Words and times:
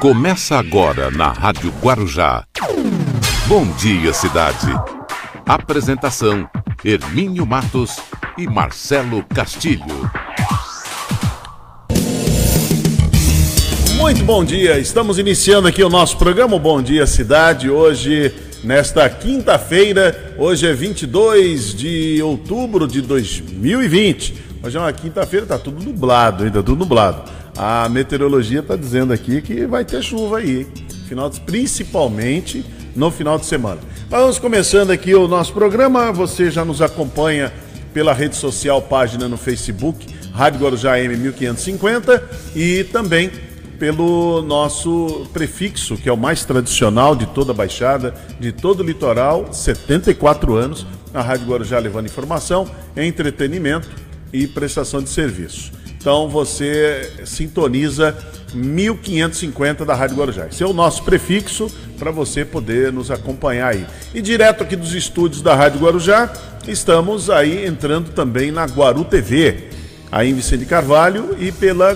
Começa 0.00 0.56
agora 0.56 1.10
na 1.10 1.32
Rádio 1.32 1.74
Guarujá. 1.82 2.44
Bom 3.48 3.66
dia, 3.72 4.12
cidade. 4.12 4.68
Apresentação: 5.44 6.48
Hermínio 6.84 7.44
Matos 7.44 7.98
e 8.38 8.46
Marcelo 8.46 9.24
Castilho. 9.24 10.08
Muito 13.96 14.22
bom 14.22 14.44
dia, 14.44 14.78
estamos 14.78 15.18
iniciando 15.18 15.66
aqui 15.66 15.82
o 15.82 15.88
nosso 15.88 16.16
programa 16.16 16.56
Bom 16.60 16.80
Dia 16.80 17.04
Cidade. 17.04 17.68
Hoje, 17.68 18.32
nesta 18.62 19.10
quinta-feira, 19.10 20.36
hoje 20.38 20.68
é 20.68 20.72
22 20.72 21.74
de 21.74 22.22
outubro 22.22 22.86
de 22.86 23.02
2020. 23.02 24.47
Hoje 24.60 24.76
é 24.76 24.80
uma 24.80 24.92
quinta-feira, 24.92 25.46
tá 25.46 25.56
tudo 25.56 25.84
nublado, 25.84 26.42
ainda 26.42 26.58
tá 26.58 26.66
tudo 26.66 26.80
nublado. 26.80 27.30
A 27.56 27.88
meteorologia 27.88 28.58
está 28.58 28.74
dizendo 28.74 29.12
aqui 29.12 29.40
que 29.40 29.64
vai 29.66 29.84
ter 29.84 30.02
chuva 30.02 30.38
aí, 30.38 30.66
final 31.08 31.30
de, 31.30 31.40
principalmente 31.40 32.64
no 32.94 33.08
final 33.08 33.38
de 33.38 33.46
semana. 33.46 33.80
Vamos 34.10 34.38
começando 34.40 34.90
aqui 34.90 35.14
o 35.14 35.28
nosso 35.28 35.52
programa. 35.52 36.10
Você 36.10 36.50
já 36.50 36.64
nos 36.64 36.82
acompanha 36.82 37.52
pela 37.94 38.12
rede 38.12 38.34
social, 38.34 38.82
página 38.82 39.28
no 39.28 39.36
Facebook, 39.36 40.04
Rádio 40.32 40.60
Guarujá 40.60 40.96
M1550 40.96 42.20
e 42.56 42.82
também 42.84 43.30
pelo 43.78 44.42
nosso 44.42 45.28
prefixo, 45.32 45.96
que 45.96 46.08
é 46.08 46.12
o 46.12 46.16
mais 46.16 46.44
tradicional 46.44 47.14
de 47.14 47.26
toda 47.26 47.52
a 47.52 47.54
Baixada, 47.54 48.12
de 48.40 48.50
todo 48.50 48.80
o 48.80 48.82
litoral, 48.82 49.52
74 49.52 50.56
anos, 50.56 50.84
a 51.14 51.22
Rádio 51.22 51.46
Guarujá 51.46 51.78
levando 51.78 52.06
informação, 52.06 52.68
entretenimento 52.96 54.07
e 54.32 54.46
prestação 54.46 55.02
de 55.02 55.08
serviço. 55.08 55.72
Então 55.98 56.28
você 56.28 57.12
sintoniza 57.24 58.16
1550 58.54 59.84
da 59.84 59.94
Rádio 59.94 60.16
Guarujá. 60.16 60.46
Esse 60.46 60.62
é 60.62 60.66
o 60.66 60.72
nosso 60.72 61.02
prefixo 61.02 61.70
para 61.98 62.10
você 62.10 62.44
poder 62.44 62.92
nos 62.92 63.10
acompanhar 63.10 63.74
aí. 63.74 63.86
E 64.14 64.22
direto 64.22 64.62
aqui 64.62 64.76
dos 64.76 64.94
estúdios 64.94 65.42
da 65.42 65.54
Rádio 65.54 65.80
Guarujá, 65.80 66.32
estamos 66.66 67.28
aí 67.28 67.66
entrando 67.66 68.10
também 68.10 68.50
na 68.50 68.64
Guaru 68.64 69.04
TV, 69.04 69.68
aí 70.10 70.30
em 70.30 70.34
Vicente 70.34 70.64
Carvalho 70.64 71.36
e 71.38 71.50
pela 71.50 71.94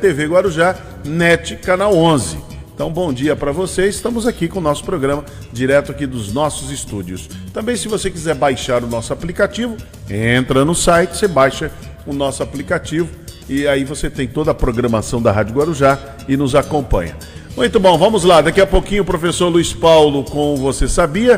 TV 0.00 0.24
eh, 0.24 0.26
Guarujá 0.26 0.76
NET 1.04 1.56
Canal 1.56 1.94
11. 1.94 2.47
Então, 2.78 2.92
bom 2.92 3.12
dia 3.12 3.34
para 3.34 3.50
vocês. 3.50 3.96
Estamos 3.96 4.24
aqui 4.24 4.46
com 4.46 4.60
o 4.60 4.62
nosso 4.62 4.84
programa 4.84 5.24
direto 5.52 5.90
aqui 5.90 6.06
dos 6.06 6.32
nossos 6.32 6.70
estúdios. 6.70 7.28
Também, 7.52 7.74
se 7.74 7.88
você 7.88 8.08
quiser 8.08 8.36
baixar 8.36 8.84
o 8.84 8.86
nosso 8.86 9.12
aplicativo, 9.12 9.76
entra 10.08 10.64
no 10.64 10.76
site, 10.76 11.16
você 11.16 11.26
baixa 11.26 11.72
o 12.06 12.12
nosso 12.12 12.40
aplicativo 12.40 13.08
e 13.48 13.66
aí 13.66 13.82
você 13.82 14.08
tem 14.08 14.28
toda 14.28 14.52
a 14.52 14.54
programação 14.54 15.20
da 15.20 15.32
Rádio 15.32 15.56
Guarujá 15.56 15.98
e 16.28 16.36
nos 16.36 16.54
acompanha. 16.54 17.16
Muito 17.56 17.80
bom, 17.80 17.98
vamos 17.98 18.22
lá. 18.22 18.40
Daqui 18.40 18.60
a 18.60 18.66
pouquinho 18.66 19.02
o 19.02 19.04
professor 19.04 19.48
Luiz 19.48 19.72
Paulo 19.72 20.22
com 20.22 20.54
Você 20.58 20.86
Sabia. 20.86 21.36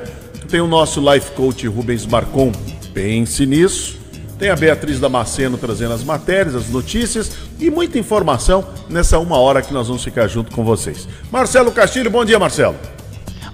Tem 0.51 0.61
o 0.61 0.67
nosso 0.67 1.01
life 1.01 1.31
coach 1.31 1.67
Rubens 1.67 2.05
Marcon. 2.05 2.53
Pense 2.93 3.47
nisso. 3.47 4.00
Tem 4.41 4.49
a 4.49 4.57
Beatriz 4.57 4.99
Damasceno 4.99 5.59
trazendo 5.59 5.93
as 5.93 6.03
matérias, 6.03 6.55
as 6.55 6.71
notícias 6.71 7.31
e 7.59 7.71
muita 7.71 7.99
informação 7.99 8.67
nessa 8.89 9.19
uma 9.19 9.37
hora 9.37 9.61
que 9.61 9.71
nós 9.71 9.87
vamos 9.87 10.03
ficar 10.03 10.27
junto 10.29 10.51
com 10.51 10.65
vocês. 10.65 11.07
Marcelo 11.31 11.71
Castilho, 11.71 12.11
bom 12.11 12.25
dia, 12.25 12.39
Marcelo. 12.39 12.75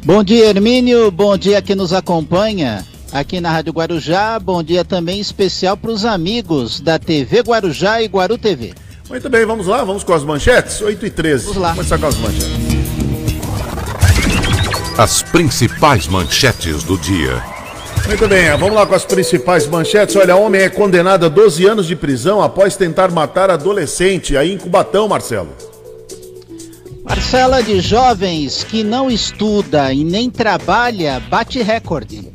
Bom 0.04 0.22
dia, 0.22 0.46
Hermínio. 0.46 1.10
Bom 1.10 1.36
dia 1.36 1.60
que 1.60 1.74
nos 1.74 1.92
acompanha 1.92 2.86
aqui 3.12 3.40
na 3.40 3.50
Rádio 3.50 3.72
Guarujá. 3.72 4.38
Bom 4.38 4.62
dia 4.62 4.84
também 4.84 5.18
especial 5.18 5.76
para 5.76 5.90
os 5.90 6.04
amigos 6.04 6.78
da 6.78 7.00
TV 7.00 7.40
Guarujá 7.40 8.00
e 8.00 8.06
Guaru 8.06 8.38
TV. 8.38 8.72
Muito 9.08 9.28
bem, 9.28 9.44
vamos 9.44 9.66
lá, 9.66 9.82
vamos 9.82 10.04
com 10.04 10.14
as 10.14 10.22
manchetes? 10.22 10.80
8 10.80 11.04
e 11.04 11.10
13. 11.10 11.46
Vamos 11.46 11.60
lá. 11.60 11.72
Vamos 11.72 11.88
começar 11.88 11.98
com 11.98 12.06
as 12.06 12.16
manchetes. 12.16 12.76
As 14.96 15.20
principais 15.20 16.06
manchetes 16.06 16.84
do 16.84 16.96
dia. 16.96 17.55
Muito 18.06 18.28
bem, 18.28 18.48
vamos 18.56 18.74
lá 18.74 18.86
com 18.86 18.94
as 18.94 19.04
principais 19.04 19.66
manchetes. 19.66 20.14
Olha, 20.14 20.36
homem 20.36 20.62
é 20.62 20.68
condenado 20.68 21.26
a 21.26 21.28
12 21.28 21.66
anos 21.66 21.86
de 21.86 21.96
prisão 21.96 22.40
após 22.40 22.76
tentar 22.76 23.10
matar 23.10 23.50
adolescente 23.50 24.36
aí 24.36 24.52
em 24.52 24.58
Cubatão, 24.58 25.08
Marcelo. 25.08 25.48
Parcela 27.04 27.62
de 27.62 27.80
jovens 27.80 28.62
que 28.62 28.84
não 28.84 29.10
estuda 29.10 29.92
e 29.92 30.04
nem 30.04 30.30
trabalha 30.30 31.20
bate 31.28 31.60
recorde. 31.60 32.30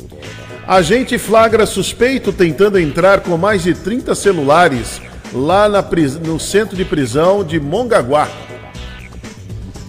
Agente 0.67 1.17
flagra 1.17 1.65
suspeito 1.65 2.33
tentando 2.33 2.77
entrar 2.77 3.21
com 3.21 3.37
mais 3.37 3.63
de 3.63 3.73
30 3.73 4.13
celulares 4.13 5.01
lá 5.33 5.69
na, 5.69 5.83
no 6.25 6.37
centro 6.39 6.75
de 6.75 6.83
prisão 6.83 7.45
de 7.45 7.59
Mongaguá. 7.61 8.27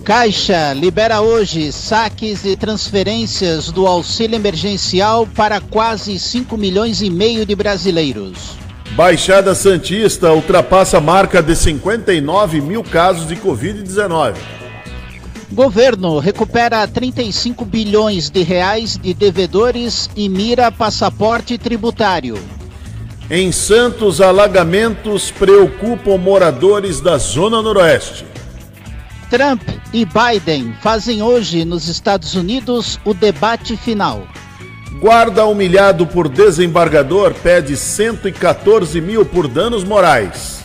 Caixa 0.05 0.73
libera 0.73 1.21
hoje 1.21 1.71
saques 1.71 2.45
e 2.45 2.57
transferências 2.57 3.71
do 3.71 3.87
auxílio 3.87 4.35
emergencial 4.35 5.29
para 5.29 5.61
quase 5.61 6.19
5 6.19 6.57
milhões 6.57 7.01
e 7.01 7.09
meio 7.09 7.47
de 7.47 7.55
brasileiros. 7.55 8.57
Baixada 8.97 9.55
Santista 9.55 10.33
ultrapassa 10.33 10.99
a 10.99 11.01
marca 11.01 11.41
de 11.41 11.55
59 11.55 12.61
mil 12.61 12.83
casos 12.83 13.29
de 13.29 13.37
Covid-19. 13.37 14.35
Governo 15.53 16.19
recupera 16.19 16.87
35 16.89 17.65
bilhões 17.65 18.29
de 18.29 18.43
reais 18.43 18.99
de 18.99 19.15
devedores 19.15 20.11
e 20.17 20.29
mira 20.29 20.73
passaporte 20.73 21.57
tributário. 21.57 22.37
Em 23.31 23.53
Santos, 23.53 24.21
alagamentos 24.21 25.31
preocupam 25.31 26.19
moradores 26.19 27.01
da 27.01 27.17
Zona 27.19 27.63
Noroeste. 27.63 28.32
Trump 29.33 29.63
e 29.95 30.05
Biden 30.05 30.75
fazem 30.83 31.23
hoje 31.23 31.65
nos 31.65 31.89
Estados 31.89 32.35
Unidos 32.35 33.01
o 33.03 33.15
debate 33.15 33.79
final. 33.79 34.29
Guarda 35.01 35.47
humilhado 35.47 36.07
por 36.07 36.29
desembargador 36.29 37.33
pede 37.33 37.75
114 37.75 39.01
mil 39.01 39.25
por 39.25 39.49
danos 39.49 39.85
morais. 39.85 40.63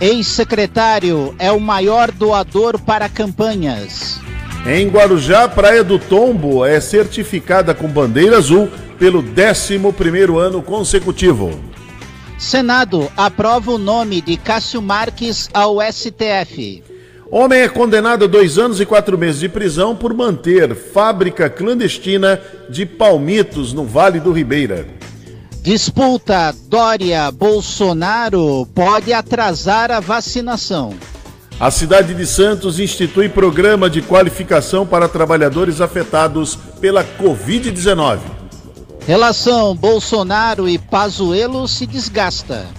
Ex-secretário 0.00 1.34
é 1.40 1.50
o 1.50 1.58
maior 1.58 2.12
doador 2.12 2.80
para 2.80 3.08
campanhas. 3.08 4.20
Em 4.64 4.88
Guarujá, 4.88 5.48
Praia 5.48 5.82
do 5.82 5.98
Tombo 5.98 6.64
é 6.64 6.80
certificada 6.80 7.74
com 7.74 7.88
bandeira 7.88 8.38
azul 8.38 8.70
pelo 8.96 9.20
11º 9.24 10.38
ano 10.38 10.62
consecutivo. 10.62 11.50
Senado 12.38 13.10
aprova 13.16 13.72
o 13.72 13.78
nome 13.78 14.20
de 14.20 14.36
Cássio 14.36 14.80
Marques 14.80 15.50
ao 15.52 15.78
STF. 15.82 16.87
Homem 17.30 17.60
é 17.60 17.68
condenado 17.68 18.24
a 18.24 18.28
dois 18.28 18.56
anos 18.56 18.80
e 18.80 18.86
quatro 18.86 19.18
meses 19.18 19.38
de 19.40 19.50
prisão 19.50 19.94
por 19.94 20.14
manter 20.14 20.74
fábrica 20.74 21.50
clandestina 21.50 22.40
de 22.70 22.86
palmitos 22.86 23.74
no 23.74 23.84
Vale 23.84 24.18
do 24.18 24.32
Ribeira. 24.32 24.86
Disputa 25.60 26.54
Dória-Bolsonaro 26.68 28.66
pode 28.74 29.12
atrasar 29.12 29.90
a 29.90 30.00
vacinação. 30.00 30.94
A 31.60 31.70
cidade 31.70 32.14
de 32.14 32.26
Santos 32.26 32.80
institui 32.80 33.28
programa 33.28 33.90
de 33.90 34.00
qualificação 34.00 34.86
para 34.86 35.06
trabalhadores 35.06 35.82
afetados 35.82 36.56
pela 36.80 37.04
Covid-19. 37.04 38.20
Relação 39.06 39.76
Bolsonaro 39.76 40.66
e 40.66 40.78
Pazuello 40.78 41.68
se 41.68 41.86
desgasta. 41.86 42.77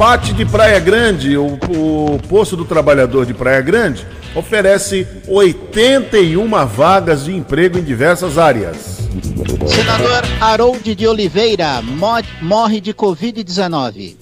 Pate 0.00 0.32
de 0.32 0.46
Praia 0.46 0.80
Grande, 0.80 1.36
o, 1.36 1.58
o 1.68 2.18
posto 2.26 2.56
do 2.56 2.64
trabalhador 2.64 3.26
de 3.26 3.34
Praia 3.34 3.60
Grande, 3.60 4.06
oferece 4.34 5.06
81 5.28 6.48
vagas 6.66 7.26
de 7.26 7.36
emprego 7.36 7.78
em 7.78 7.82
diversas 7.82 8.38
áreas. 8.38 8.98
Senador 9.68 10.22
Harold 10.40 10.94
de 10.94 11.06
Oliveira 11.06 11.82
morre 12.40 12.80
de 12.80 12.94
Covid-19. 12.94 14.16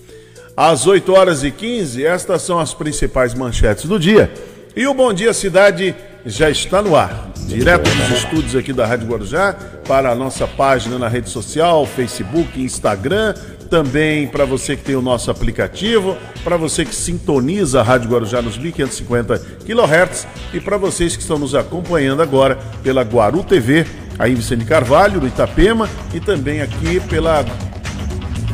Às 0.56 0.84
8 0.84 1.12
horas 1.12 1.44
e 1.44 1.52
15, 1.52 2.04
estas 2.04 2.42
são 2.42 2.58
as 2.58 2.74
principais 2.74 3.32
manchetes 3.32 3.84
do 3.84 4.00
dia. 4.00 4.32
E 4.74 4.84
o 4.84 4.92
Bom 4.92 5.12
Dia 5.12 5.32
Cidade 5.32 5.94
já 6.26 6.50
está 6.50 6.82
no 6.82 6.96
ar. 6.96 7.30
Direto 7.46 7.88
dos 7.88 8.18
estúdios 8.18 8.56
aqui 8.56 8.72
da 8.72 8.84
Rádio 8.84 9.06
Guarujá, 9.06 9.54
para 9.86 10.10
a 10.10 10.14
nossa 10.16 10.44
página 10.44 10.98
na 10.98 11.06
rede 11.06 11.30
social, 11.30 11.86
Facebook, 11.86 12.60
Instagram, 12.60 13.32
também 13.68 14.26
para 14.26 14.44
você 14.44 14.76
que 14.76 14.82
tem 14.82 14.96
o 14.96 15.02
nosso 15.02 15.30
aplicativo, 15.30 16.16
para 16.42 16.56
você 16.56 16.84
que 16.84 16.94
sintoniza 16.94 17.80
a 17.80 17.82
Rádio 17.82 18.10
Guarujá 18.10 18.42
nos 18.42 18.58
1550 18.58 19.38
kHz 19.66 20.26
e 20.52 20.60
para 20.60 20.76
vocês 20.76 21.14
que 21.14 21.22
estão 21.22 21.38
nos 21.38 21.54
acompanhando 21.54 22.22
agora 22.22 22.58
pela 22.82 23.02
Guaru 23.02 23.44
TV 23.44 23.86
aí 24.18 24.32
em 24.32 24.34
Vicente 24.34 24.64
Carvalho, 24.64 25.20
no 25.20 25.28
Itapema, 25.28 25.88
e 26.12 26.20
também 26.20 26.60
aqui 26.60 27.00
pela 27.00 27.44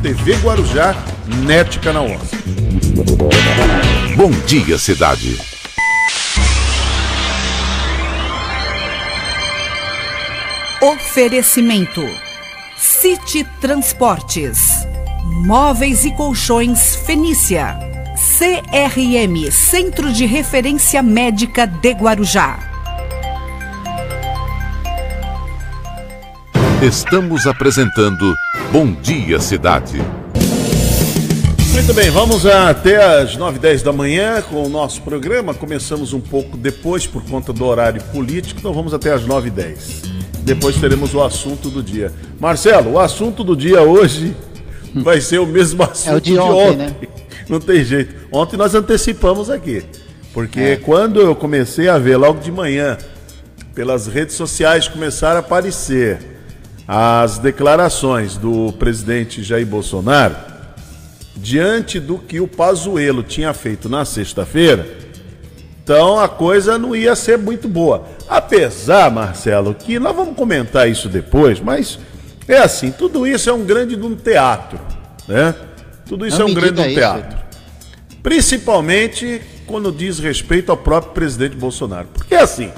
TV 0.01 0.35
Guarujá, 0.35 0.95
NET 1.45 1.79
Canal 1.79 2.05
11. 2.05 2.15
Bom 4.15 4.29
dia, 4.45 4.77
cidade. 4.77 5.37
Oferecimento: 10.81 12.01
City 12.77 13.43
Transportes, 13.59 14.85
Móveis 15.35 16.05
e 16.05 16.11
Colchões 16.11 16.95
Fenícia. 16.95 17.77
CRM 18.37 19.51
Centro 19.51 20.13
de 20.13 20.25
Referência 20.25 21.03
Médica 21.03 21.67
de 21.67 21.91
Guarujá. 21.91 22.57
Estamos 26.81 27.45
apresentando 27.45 28.33
Bom 28.71 28.93
Dia 28.93 29.37
Cidade. 29.41 30.01
Muito 31.73 31.93
bem, 31.93 32.09
vamos 32.09 32.45
até 32.45 33.21
as 33.21 33.35
9 33.35 33.59
10 33.59 33.83
da 33.83 33.91
manhã 33.91 34.41
com 34.41 34.63
o 34.63 34.69
nosso 34.69 35.01
programa. 35.01 35.53
Começamos 35.53 36.13
um 36.13 36.21
pouco 36.21 36.55
depois 36.55 37.05
por 37.05 37.21
conta 37.25 37.51
do 37.51 37.65
horário 37.65 38.01
político, 38.05 38.61
então 38.61 38.71
vamos 38.73 38.93
até 38.93 39.11
as 39.11 39.25
9 39.25 39.49
10 39.49 40.01
Depois 40.43 40.77
teremos 40.77 41.13
o 41.13 41.21
assunto 41.21 41.69
do 41.69 41.83
dia. 41.83 42.13
Marcelo, 42.39 42.93
o 42.93 42.99
assunto 42.99 43.43
do 43.43 43.53
dia 43.53 43.81
hoje 43.81 44.33
vai 45.01 45.21
ser 45.21 45.39
o 45.39 45.45
mesmo 45.45 45.83
assunto 45.83 46.13
é 46.13 46.15
o 46.15 46.21
de, 46.21 46.31
de 46.31 46.39
ontem, 46.39 46.71
ontem. 46.71 46.77
Né? 46.77 46.95
Não 47.49 47.59
tem 47.59 47.83
jeito. 47.83 48.27
Ontem 48.31 48.57
nós 48.57 48.73
antecipamos 48.73 49.49
aqui. 49.49 49.83
Porque 50.33 50.59
é. 50.59 50.75
quando 50.77 51.21
eu 51.21 51.35
comecei 51.35 51.87
a 51.87 51.97
ver 51.97 52.17
logo 52.17 52.39
de 52.39 52.51
manhã, 52.51 52.97
pelas 53.73 54.07
redes 54.07 54.35
sociais 54.35 54.87
começaram 54.87 55.37
a 55.37 55.39
aparecer 55.39 56.19
as 56.87 57.37
declarações 57.37 58.37
do 58.37 58.71
presidente 58.73 59.43
Jair 59.43 59.65
Bolsonaro, 59.65 60.35
diante 61.35 61.99
do 61.99 62.17
que 62.17 62.39
o 62.39 62.47
Pazuello 62.47 63.23
tinha 63.23 63.53
feito 63.53 63.89
na 63.89 64.05
sexta-feira, 64.05 64.87
então 65.83 66.19
a 66.19 66.27
coisa 66.27 66.77
não 66.77 66.95
ia 66.95 67.15
ser 67.15 67.37
muito 67.37 67.67
boa. 67.67 68.07
Apesar, 68.27 69.11
Marcelo, 69.11 69.73
que 69.73 69.99
nós 69.99 70.15
vamos 70.15 70.35
comentar 70.35 70.89
isso 70.89 71.07
depois, 71.07 71.59
mas 71.59 71.99
é 72.47 72.57
assim, 72.57 72.91
tudo 72.91 73.25
isso 73.25 73.49
é 73.49 73.53
um 73.53 73.63
grande 73.63 73.95
de 73.95 74.03
um 74.03 74.15
teatro, 74.15 74.79
né? 75.27 75.55
Tudo 76.05 76.25
isso 76.27 76.39
não 76.39 76.47
é 76.47 76.51
um 76.51 76.53
grande 76.53 76.81
um 76.81 76.93
teatro. 76.93 77.37
Principalmente 78.21 79.41
quando 79.65 79.91
diz 79.91 80.19
respeito 80.19 80.71
ao 80.71 80.77
próprio 80.77 81.13
presidente 81.13 81.55
Bolsonaro. 81.55 82.07
Porque 82.13 82.35
assim, 82.35 82.71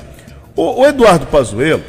o, 0.55 0.81
o 0.81 0.85
Eduardo 0.85 1.25
Pazuello, 1.27 1.83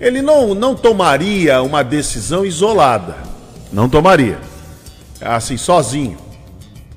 ele 0.00 0.22
não, 0.22 0.54
não 0.54 0.74
tomaria 0.74 1.62
uma 1.62 1.82
decisão 1.82 2.44
isolada. 2.44 3.14
Não 3.72 3.88
tomaria. 3.88 4.38
Assim, 5.20 5.56
sozinho. 5.56 6.16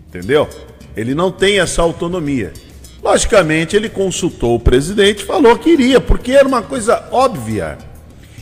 Entendeu? 0.07 0.49
Ele 0.95 1.13
não 1.13 1.31
tem 1.31 1.59
essa 1.59 1.81
autonomia. 1.81 2.53
Logicamente, 3.01 3.75
ele 3.75 3.89
consultou 3.89 4.55
o 4.55 4.59
presidente, 4.59 5.23
falou 5.23 5.57
que 5.57 5.69
iria, 5.69 6.01
porque 6.01 6.31
era 6.33 6.47
uma 6.47 6.61
coisa 6.61 7.07
óbvia. 7.11 7.77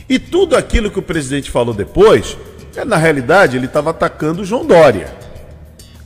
E 0.08 0.18
tudo 0.18 0.56
aquilo 0.56 0.90
que 0.90 0.98
o 0.98 1.02
presidente 1.02 1.50
falou 1.50 1.74
depois, 1.74 2.36
é, 2.74 2.84
na 2.84 2.96
realidade, 2.96 3.56
ele 3.56 3.66
estava 3.66 3.90
atacando 3.90 4.42
o 4.42 4.44
João 4.44 4.64
Dória. 4.64 5.12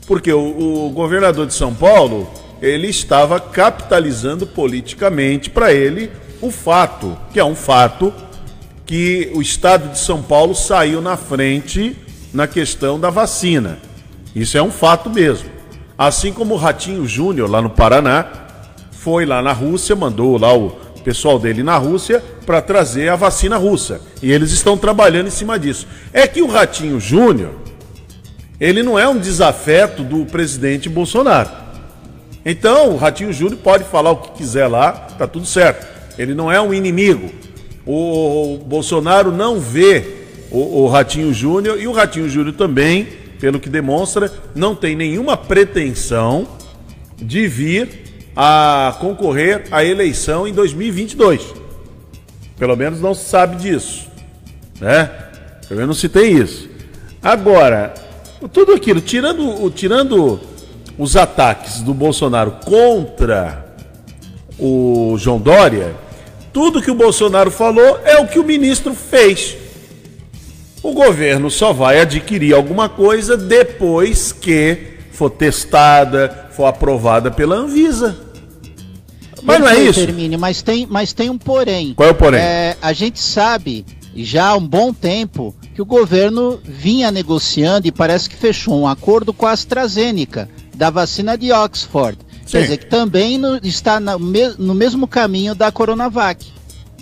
Porque 0.06 0.32
o, 0.32 0.86
o 0.86 0.90
governador 0.90 1.46
de 1.46 1.54
São 1.54 1.72
Paulo 1.74 2.28
ele 2.62 2.88
estava 2.88 3.40
capitalizando 3.40 4.46
politicamente 4.46 5.50
para 5.50 5.72
ele 5.72 6.10
o 6.40 6.50
fato, 6.50 7.18
que 7.32 7.40
é 7.40 7.44
um 7.44 7.56
fato, 7.56 8.14
que 8.86 9.30
o 9.34 9.42
estado 9.42 9.90
de 9.90 9.98
São 9.98 10.22
Paulo 10.22 10.54
saiu 10.54 11.00
na 11.00 11.16
frente 11.16 11.96
na 12.32 12.46
questão 12.46 12.98
da 12.98 13.10
vacina. 13.10 13.78
Isso 14.34 14.56
é 14.56 14.62
um 14.62 14.70
fato 14.70 15.10
mesmo. 15.10 15.48
Assim 15.98 16.32
como 16.32 16.54
o 16.54 16.56
Ratinho 16.56 17.06
Júnior, 17.06 17.50
lá 17.50 17.60
no 17.60 17.70
Paraná, 17.70 18.26
foi 18.92 19.26
lá 19.26 19.42
na 19.42 19.52
Rússia, 19.52 19.94
mandou 19.96 20.38
lá 20.38 20.56
o 20.56 20.76
pessoal 21.02 21.38
dele 21.38 21.62
na 21.62 21.76
Rússia 21.76 22.22
para 22.46 22.62
trazer 22.62 23.08
a 23.08 23.16
vacina 23.16 23.56
russa. 23.56 24.00
E 24.22 24.32
eles 24.32 24.52
estão 24.52 24.76
trabalhando 24.76 25.26
em 25.26 25.30
cima 25.30 25.58
disso. 25.58 25.86
É 26.12 26.26
que 26.26 26.42
o 26.42 26.46
Ratinho 26.46 26.98
Júnior, 27.00 27.52
ele 28.60 28.82
não 28.82 28.98
é 28.98 29.06
um 29.08 29.18
desafeto 29.18 30.02
do 30.02 30.24
presidente 30.24 30.88
Bolsonaro. 30.88 31.50
Então, 32.44 32.90
o 32.90 32.96
Ratinho 32.96 33.32
Júnior 33.32 33.60
pode 33.62 33.84
falar 33.84 34.10
o 34.10 34.16
que 34.16 34.32
quiser 34.32 34.66
lá, 34.66 34.92
tá 34.92 35.26
tudo 35.26 35.46
certo. 35.46 35.86
Ele 36.18 36.34
não 36.34 36.50
é 36.50 36.60
um 36.60 36.74
inimigo. 36.74 37.30
O, 37.86 38.58
Bolsonaro 38.64 39.32
não 39.32 39.60
vê 39.60 40.04
o, 40.50 40.82
o 40.82 40.88
Ratinho 40.88 41.32
Júnior 41.32 41.80
e 41.80 41.86
o 41.86 41.92
Ratinho 41.92 42.28
Júnior 42.28 42.54
também, 42.54 43.06
pelo 43.40 43.58
que 43.58 43.68
demonstra, 43.68 44.32
não 44.54 44.74
tem 44.74 44.94
nenhuma 44.94 45.36
pretensão 45.36 46.46
de 47.16 47.46
vir 47.46 48.11
a 48.36 48.96
concorrer 49.00 49.64
à 49.70 49.84
eleição 49.84 50.46
em 50.46 50.52
2022. 50.52 51.54
Pelo 52.58 52.76
menos 52.76 53.00
não 53.00 53.14
se 53.14 53.24
sabe 53.24 53.56
disso, 53.56 54.06
né? 54.80 55.10
Pelo 55.68 55.80
menos 55.80 55.96
não 55.96 56.00
se 56.00 56.08
tem 56.08 56.36
isso. 56.36 56.68
Agora, 57.22 57.94
tudo 58.52 58.72
aquilo, 58.72 59.00
tirando, 59.00 59.70
tirando 59.70 60.40
os 60.98 61.16
ataques 61.16 61.80
do 61.80 61.94
Bolsonaro 61.94 62.58
contra 62.64 63.74
o 64.58 65.16
João 65.18 65.38
Dória, 65.38 65.94
tudo 66.52 66.82
que 66.82 66.90
o 66.90 66.94
Bolsonaro 66.94 67.50
falou 67.50 68.00
é 68.04 68.18
o 68.18 68.26
que 68.26 68.38
o 68.38 68.44
ministro 68.44 68.94
fez. 68.94 69.56
O 70.82 70.92
governo 70.92 71.50
só 71.50 71.72
vai 71.72 72.00
adquirir 72.00 72.54
alguma 72.54 72.88
coisa 72.88 73.36
depois 73.36 74.32
que 74.32 74.92
for 75.12 75.30
testada, 75.30 76.41
for 76.52 76.66
aprovada 76.66 77.30
pela 77.30 77.56
Anvisa. 77.56 78.16
Mas 79.42 79.60
não 79.60 79.68
é 79.68 79.82
isso? 79.82 80.00
Termine, 80.00 80.36
mas 80.36 80.62
tem, 80.62 80.86
mas 80.88 81.12
tem 81.12 81.28
um 81.28 81.38
porém. 81.38 81.94
Qual 81.94 82.08
é 82.08 82.12
o 82.12 82.14
porém? 82.14 82.40
É, 82.40 82.76
a 82.80 82.92
gente 82.92 83.18
sabe 83.18 83.84
já 84.14 84.48
há 84.48 84.56
um 84.56 84.66
bom 84.66 84.92
tempo 84.92 85.54
que 85.74 85.80
o 85.80 85.86
governo 85.86 86.60
vinha 86.62 87.10
negociando 87.10 87.86
e 87.86 87.92
parece 87.92 88.28
que 88.28 88.36
fechou 88.36 88.78
um 88.78 88.86
acordo 88.86 89.32
com 89.32 89.46
a 89.46 89.52
AstraZeneca 89.52 90.48
da 90.74 90.90
vacina 90.90 91.36
de 91.36 91.50
Oxford. 91.50 92.18
Sim. 92.44 92.52
Quer 92.52 92.62
dizer, 92.62 92.76
que 92.78 92.86
também 92.86 93.38
no, 93.38 93.56
está 93.62 93.98
no, 93.98 94.18
no 94.58 94.74
mesmo 94.74 95.06
caminho 95.08 95.54
da 95.54 95.72
Coronavac. 95.72 96.46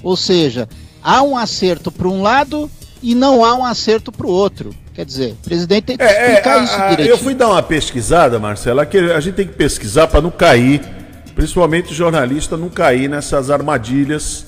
Ou 0.03 0.17
seja, 0.17 0.69
há 1.03 1.23
um 1.23 1.37
acerto 1.37 1.91
para 1.91 2.08
um 2.08 2.23
lado 2.23 2.70
e 3.03 3.14
não 3.14 3.44
há 3.44 3.55
um 3.55 3.64
acerto 3.64 4.12
para 4.12 4.26
o 4.26 4.31
outro. 4.31 4.75
Quer 4.94 5.04
dizer, 5.04 5.32
o 5.32 5.37
presidente 5.37 5.84
tem 5.84 5.96
que 5.96 6.02
é, 6.02 6.31
explicar 6.31 6.60
é, 6.60 6.64
isso 6.64 6.76
direitinho. 6.76 7.08
Eu 7.08 7.19
fui 7.19 7.34
dar 7.34 7.48
uma 7.48 7.62
pesquisada, 7.62 8.38
Marcela, 8.38 8.84
que 8.84 8.98
a 8.98 9.20
gente 9.20 9.34
tem 9.34 9.46
que 9.46 9.54
pesquisar 9.54 10.08
para 10.08 10.20
não 10.20 10.31
cair, 10.31 10.81
principalmente 11.34 11.92
o 11.92 11.94
jornalista 11.94 12.56
não 12.56 12.69
cair 12.69 13.08
nessas 13.08 13.50
armadilhas 13.50 14.46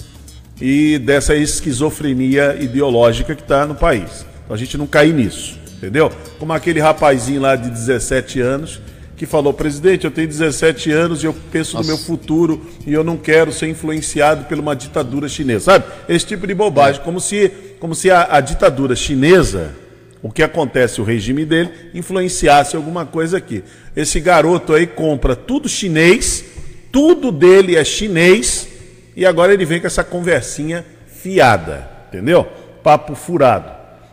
e 0.60 0.98
dessa 0.98 1.34
esquizofrenia 1.34 2.56
ideológica 2.60 3.34
que 3.34 3.42
está 3.42 3.66
no 3.66 3.74
país. 3.74 4.26
Então 4.44 4.54
a 4.54 4.56
gente 4.56 4.76
não 4.76 4.86
cair 4.86 5.14
nisso, 5.14 5.58
entendeu? 5.76 6.10
Como 6.38 6.52
aquele 6.52 6.80
rapazinho 6.80 7.40
lá 7.40 7.54
de 7.54 7.70
17 7.70 8.40
anos 8.40 8.80
que 9.16 9.26
falou: 9.26 9.52
presidente, 9.52 10.04
eu 10.04 10.10
tenho 10.10 10.26
17 10.26 10.90
anos 10.90 11.22
e 11.22 11.26
eu 11.26 11.34
penso 11.52 11.76
Nossa. 11.76 11.88
no 11.88 11.96
meu 11.96 12.04
futuro 12.04 12.60
e 12.84 12.92
eu 12.92 13.04
não 13.04 13.16
quero 13.16 13.52
ser 13.52 13.68
influenciado 13.68 14.44
por 14.44 14.58
uma 14.58 14.74
ditadura 14.74 15.28
chinesa. 15.28 15.64
Sabe? 15.72 15.84
Esse 16.08 16.26
tipo 16.26 16.46
de 16.46 16.54
bobagem, 16.54 17.00
é. 17.00 17.04
como 17.04 17.20
se, 17.20 17.48
como 17.78 17.94
se 17.94 18.10
a, 18.10 18.26
a 18.36 18.40
ditadura 18.40 18.96
chinesa 18.96 19.81
o 20.22 20.30
que 20.30 20.42
acontece, 20.42 21.00
o 21.00 21.04
regime 21.04 21.44
dele, 21.44 21.90
influenciasse 21.92 22.76
alguma 22.76 23.04
coisa 23.04 23.38
aqui. 23.38 23.64
Esse 23.96 24.20
garoto 24.20 24.72
aí 24.72 24.86
compra 24.86 25.34
tudo 25.34 25.68
chinês, 25.68 26.44
tudo 26.92 27.32
dele 27.32 27.76
é 27.76 27.84
chinês, 27.84 28.68
e 29.16 29.26
agora 29.26 29.52
ele 29.52 29.64
vem 29.64 29.80
com 29.80 29.86
essa 29.86 30.04
conversinha 30.04 30.84
fiada, 31.06 31.90
entendeu? 32.08 32.46
Papo 32.82 33.14
furado. 33.14 33.70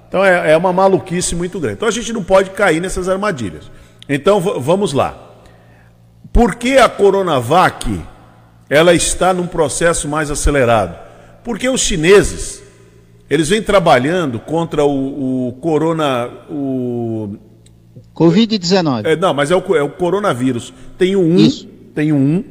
Então 0.08 0.26
é, 0.26 0.54
é 0.54 0.58
uma 0.58 0.74
maluquice 0.74 1.36
muito 1.36 1.60
grande. 1.60 1.76
Então 1.76 1.88
a 1.88 1.92
gente 1.92 2.12
não 2.12 2.24
pode 2.24 2.50
cair 2.50 2.82
nessas 2.82 3.08
armadilhas. 3.08 3.70
Então 4.08 4.40
vamos 4.40 4.92
lá. 4.92 5.16
Por 6.34 6.56
que 6.56 6.78
a 6.78 6.90
Coronavac 6.90 8.02
ela 8.68 8.94
está 8.94 9.34
num 9.34 9.46
processo 9.46 10.08
mais 10.08 10.32
acelerado? 10.32 10.98
Porque 11.44 11.70
os 11.70 11.82
chineses 11.82 12.64
eles 13.30 13.50
vêm 13.50 13.62
trabalhando 13.62 14.40
contra 14.40 14.84
o, 14.84 15.50
o 15.50 15.54
corona 15.54 16.30
o 16.50 17.38
Covid-19. 18.16 19.06
É, 19.06 19.16
não, 19.16 19.34
mas 19.34 19.52
é 19.52 19.56
o, 19.56 19.76
é 19.76 19.84
o 19.84 19.90
coronavírus. 19.90 20.74
Tem 20.98 21.16
o 21.16 21.22
1, 21.22 21.38
Isso. 21.38 21.68
tem 21.94 22.12
o 22.12 22.16
1. 22.16 22.44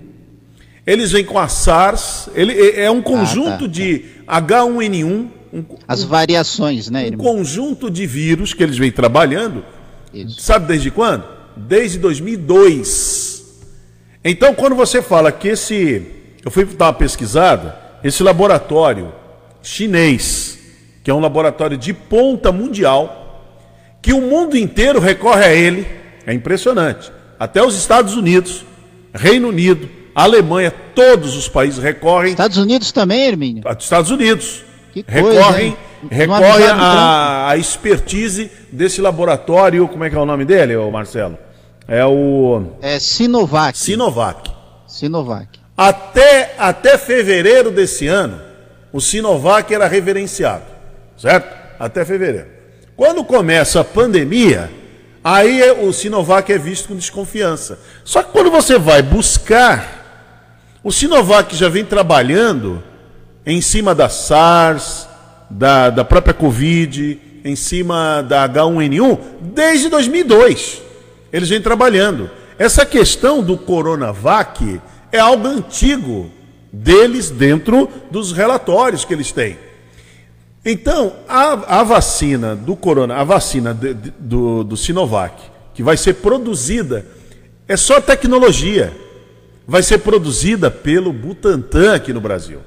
Eles 0.87 1.13
vêm 1.13 1.25
com 1.25 1.39
a 1.39 1.49
SARS. 1.49 2.31
Ele 2.35 2.53
é, 2.53 2.85
é 2.85 2.91
um 2.91 3.03
conjunto 3.03 3.49
ah, 3.49 3.59
tá, 3.59 3.67
de 3.67 3.99
tá. 3.99 4.41
H1N1. 4.41 5.29
Um, 5.53 5.65
As 5.87 6.03
variações, 6.03 6.91
né, 6.91 7.03
Um 7.03 7.07
irmão? 7.07 7.27
conjunto 7.27 7.91
de 7.91 8.07
vírus 8.07 8.55
que 8.55 8.63
eles 8.63 8.79
vêm 8.79 8.93
trabalhando. 8.93 9.65
Isso. 10.13 10.41
Sabe 10.41 10.67
desde 10.67 10.91
quando? 10.91 11.39
desde 11.59 11.99
2002. 11.99 13.43
Então, 14.25 14.55
quando 14.55 14.77
você 14.77 15.03
fala 15.03 15.33
que 15.33 15.49
esse. 15.49 16.07
Eu 16.45 16.51
fui 16.51 16.65
dar 16.65 16.87
uma 16.87 16.93
pesquisada, 16.93 17.77
esse 18.03 18.23
laboratório 18.23 19.13
chinês, 19.61 20.58
que 21.03 21.11
é 21.11 21.15
um 21.15 21.21
laboratório 21.21 21.77
de 21.77 21.93
ponta 21.93 22.53
mundial, 22.53 23.45
que 24.03 24.13
o 24.13 24.21
mundo 24.21 24.57
inteiro 24.57 25.01
recorre 25.01 25.45
a 25.45 25.55
ele, 25.55 25.87
é 26.27 26.33
impressionante. 26.33 27.11
Até 27.39 27.63
os 27.63 27.77
Estados 27.77 28.15
Unidos, 28.15 28.65
Reino 29.15 29.49
Unido, 29.49 29.89
Alemanha, 30.15 30.73
todos 30.95 31.37
os 31.37 31.49
países 31.49 31.83
recorrem. 31.83 32.33
Estados 32.33 32.57
Unidos 32.57 32.91
também, 32.91 33.27
Hermínio? 33.27 33.63
Estados 33.79 34.11
Unidos. 34.11 34.65
Que 34.93 35.03
coisa, 35.03 35.51
recorrem, 36.11 36.67
à 36.81 37.55
expertise 37.57 38.51
desse 38.73 39.01
laboratório. 39.01 39.87
Como 39.87 40.05
é 40.05 40.11
que 40.11 40.17
é 40.17 40.19
o 40.19 40.27
nome 40.27 40.45
dele, 40.45 40.77
Marcelo? 40.91 41.39
É 41.87 42.05
o. 42.05 42.73
É 42.83 42.99
Sinovac. 42.99 43.79
Sinovac. 43.79 44.51
Sinovac. 44.87 45.49
Até, 45.77 46.55
até 46.59 46.99
fevereiro 46.99 47.71
desse 47.71 48.09
ano, 48.09 48.41
o 48.93 49.01
Sinovac 49.01 49.73
era 49.73 49.87
reverenciado, 49.87 50.65
certo? 51.19 51.57
Até 51.79 52.05
fevereiro. 52.05 52.47
Quando 52.97 53.23
começa 53.25 53.81
a 53.81 53.85
pandemia, 53.85 54.71
aí 55.23 55.61
é- 55.61 55.73
o 55.73 55.93
Sinovac 55.93 56.51
é 56.53 56.59
visto 56.59 56.89
com 56.89 56.97
desconfiança. 56.97 57.79
Só 58.05 58.23
que 58.23 58.33
quando 58.33 58.51
você 58.51 58.79
vai 58.79 59.03
buscar, 59.03 60.79
o 60.83 60.91
Sinovac 60.91 61.55
já 61.55 61.69
vem 61.69 61.85
trabalhando 61.85 62.83
em 63.45 63.61
cima 63.61 63.95
da 63.95 64.09
SARS, 64.09 65.09
da, 65.51 65.91
da 65.91 66.05
própria 66.05 66.35
Covid, 66.35 67.21
em 67.45 67.57
cima 67.57 68.23
da 68.23 68.49
H1N1, 68.49 69.19
desde 69.41 69.89
2002. 69.89 70.83
Eles 71.33 71.49
vêm 71.49 71.61
trabalhando. 71.61 72.31
Essa 72.59 72.85
questão 72.85 73.43
do 73.43 73.57
Coronavac 73.57 74.81
é 75.13 75.19
algo 75.19 75.47
antigo 75.47 76.31
deles 76.73 77.31
dentro 77.31 77.89
dos 78.11 78.33
relatórios 78.33 79.05
que 79.05 79.15
eles 79.15 79.31
têm. 79.33 79.57
Então, 80.71 81.15
a, 81.29 81.81
a 81.81 81.83
vacina 81.83 82.55
do 82.55 82.77
corona, 82.77 83.15
a 83.17 83.25
vacina 83.25 83.73
de- 83.73 83.95
de- 83.95 84.13
do, 84.19 84.63
do 84.65 84.77
Sinovac, 84.77 85.41
que 85.73 85.83
vai 85.83 85.97
ser 85.97 86.15
produzida, 86.15 87.07
é 87.67 87.77
só 87.77 88.01
tecnologia. 88.01 88.93
Vai 89.67 89.83
ser 89.83 89.99
produzida 89.99 90.71
pelo 90.71 91.13
Butantan 91.13 91.95
aqui 91.95 92.13
no 92.13 92.21
Brasil. 92.21 92.61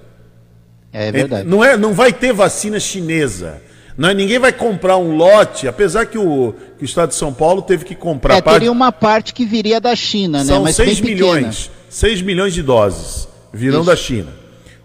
É 0.93 1.11
verdade. 1.11 1.47
Não, 1.47 1.63
é, 1.63 1.77
não 1.77 1.93
vai 1.93 2.11
ter 2.11 2.33
vacina 2.33 2.79
chinesa. 2.79 3.61
Não 3.97 4.09
é, 4.09 4.13
ninguém 4.13 4.39
vai 4.39 4.51
comprar 4.51 4.97
um 4.97 5.15
lote, 5.15 5.67
apesar 5.67 6.05
que 6.07 6.17
o, 6.17 6.53
que 6.77 6.83
o 6.83 6.85
Estado 6.85 7.09
de 7.09 7.15
São 7.15 7.31
Paulo 7.33 7.61
teve 7.61 7.85
que 7.85 7.93
comprar 7.93 8.37
É, 8.37 8.41
teria 8.41 8.71
uma 8.71 8.91
parte 8.91 9.33
que 9.33 9.45
viria 9.45 9.79
da 9.79 9.95
China, 9.95 10.39
né? 10.39 10.45
são 10.45 10.63
Mas 10.63 10.75
6 10.75 10.99
bem 10.99 11.15
pequena. 11.15 11.33
milhões. 11.35 11.69
6 11.89 12.21
milhões 12.21 12.53
de 12.53 12.63
doses 12.63 13.27
virão 13.53 13.81
Isso. 13.81 13.89
da 13.89 13.95
China. 13.95 14.40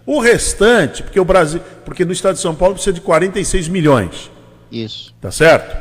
O 0.07 0.19
restante, 0.21 1.03
porque 1.03 1.19
o 1.19 1.25
Brasil, 1.25 1.59
porque 1.83 2.05
no 2.05 2.13
estado 2.13 2.35
de 2.35 2.41
São 2.41 2.55
Paulo 2.55 2.75
precisa 2.75 2.93
de 2.93 3.01
46 3.01 3.67
milhões, 3.67 4.31
Isso. 4.71 5.13
tá 5.19 5.29
certo? 5.29 5.75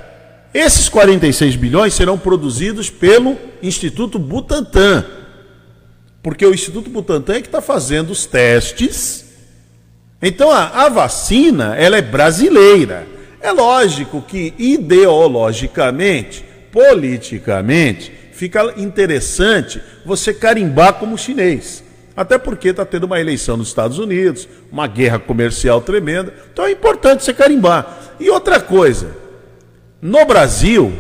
Esses 0.53 0.89
46 0.89 1.55
bilhões 1.55 1.95
serão 1.95 2.19
produzidos 2.19 2.91
pelo 2.91 3.37
Instituto 3.63 4.19
Butantan. 4.19 5.05
Porque 6.25 6.45
o 6.45 6.53
Instituto 6.53 6.91
Butantan 6.91 7.35
é 7.35 7.41
que 7.41 7.47
está 7.47 7.61
fazendo 7.61 8.11
os 8.11 8.27
testes. 8.27 9.27
Então 10.21 10.51
a, 10.51 10.87
a 10.87 10.89
vacina, 10.89 11.77
ela 11.77 11.97
é 11.97 12.03
brasileira. 12.03 13.07
É 13.41 13.53
lógico 13.53 14.21
que 14.23 14.55
ideologicamente, 14.59 16.45
politicamente, 16.73 18.11
fica 18.33 18.75
interessante 18.77 19.81
você 20.05 20.35
carimbar 20.35 20.95
como 20.95 21.17
chinês. 21.17 21.86
Até 22.17 22.39
porque 22.39 22.69
está 22.69 22.85
tendo 22.85 23.05
uma 23.05 23.21
eleição 23.21 23.57
nos 23.57 23.69
Estados 23.69 23.99
Unidos, 23.99 24.49
uma 24.73 24.87
guerra 24.87 25.19
comercial 25.19 25.81
tremenda. 25.83 26.33
Então 26.51 26.65
é 26.65 26.71
importante 26.71 27.23
você 27.23 27.35
carimbar. 27.35 28.15
E 28.19 28.31
outra 28.31 28.59
coisa, 28.59 29.11
no 30.01 30.25
Brasil, 30.25 30.95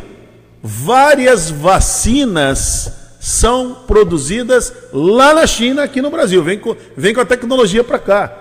várias 0.62 1.50
vacinas 1.50 2.92
são 3.18 3.74
produzidas 3.86 4.72
lá 4.92 5.32
na 5.34 5.46
China, 5.46 5.82
aqui 5.82 6.02
no 6.02 6.10
Brasil. 6.10 6.44
Vem 6.44 6.58
com, 6.58 6.76
vem 6.96 7.14
com 7.14 7.20
a 7.20 7.24
tecnologia 7.24 7.82
para 7.82 7.98
cá. 7.98 8.32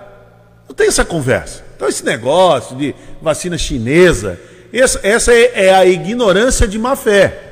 Não 0.68 0.74
tem 0.74 0.88
essa 0.88 1.04
conversa. 1.04 1.64
Então, 1.74 1.88
esse 1.88 2.04
negócio 2.04 2.76
de 2.76 2.94
vacina 3.22 3.56
chinesa, 3.56 4.38
essa, 4.72 5.00
essa 5.02 5.32
é, 5.32 5.66
é 5.66 5.74
a 5.74 5.86
ignorância 5.86 6.68
de 6.68 6.78
má 6.78 6.94
fé. 6.94 7.45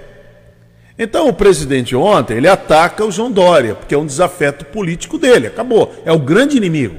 Então, 0.98 1.28
o 1.28 1.32
presidente 1.32 1.96
ontem, 1.96 2.36
ele 2.36 2.48
ataca 2.48 3.04
o 3.04 3.10
João 3.10 3.30
Dória, 3.30 3.74
porque 3.74 3.94
é 3.94 3.98
um 3.98 4.06
desafeto 4.06 4.64
político 4.64 5.18
dele. 5.18 5.48
Acabou. 5.48 5.94
É 6.04 6.12
o 6.12 6.18
grande 6.18 6.56
inimigo. 6.56 6.96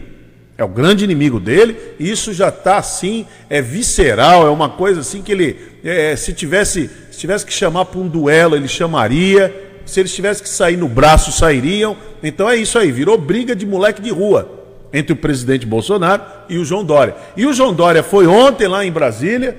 É 0.58 0.64
o 0.64 0.70
grande 0.70 1.04
inimigo 1.04 1.38
dele, 1.38 1.78
e 2.00 2.10
isso 2.10 2.34
já 2.34 2.48
está 2.48 2.78
assim, 2.78 3.28
é 3.50 3.62
visceral, 3.62 4.48
é 4.48 4.50
uma 4.50 4.70
coisa 4.70 5.02
assim 5.02 5.22
que 5.22 5.30
ele, 5.30 5.58
é, 5.84 6.16
se, 6.16 6.32
tivesse, 6.32 6.90
se 7.12 7.20
tivesse 7.20 7.46
que 7.46 7.52
chamar 7.52 7.84
para 7.84 8.00
um 8.00 8.08
duelo, 8.08 8.56
ele 8.56 8.70
chamaria, 8.70 9.54
se 9.86 10.00
eles 10.00 10.14
tivessem 10.14 10.44
que 10.44 10.50
sair 10.50 10.78
no 10.78 10.88
braço, 10.88 11.34
sairiam. 11.34 11.98
Então 12.24 12.50
é 12.50 12.56
isso 12.56 12.80
aí, 12.80 12.90
virou 12.90 13.18
briga 13.18 13.54
de 13.54 13.66
moleque 13.66 14.02
de 14.02 14.12
rua 14.12 14.50
entre 14.94 15.12
o 15.12 15.18
presidente 15.18 15.66
Bolsonaro 15.66 16.24
e 16.48 16.58
o 16.58 16.64
João 16.64 16.86
Dória. 16.86 17.16
E 17.36 17.46
o 17.46 17.54
João 17.54 17.74
Dória 17.74 18.02
foi 18.02 18.25
ontem 18.25 18.66
lá 18.66 18.86
em 18.86 18.92
Brasília. 18.92 19.58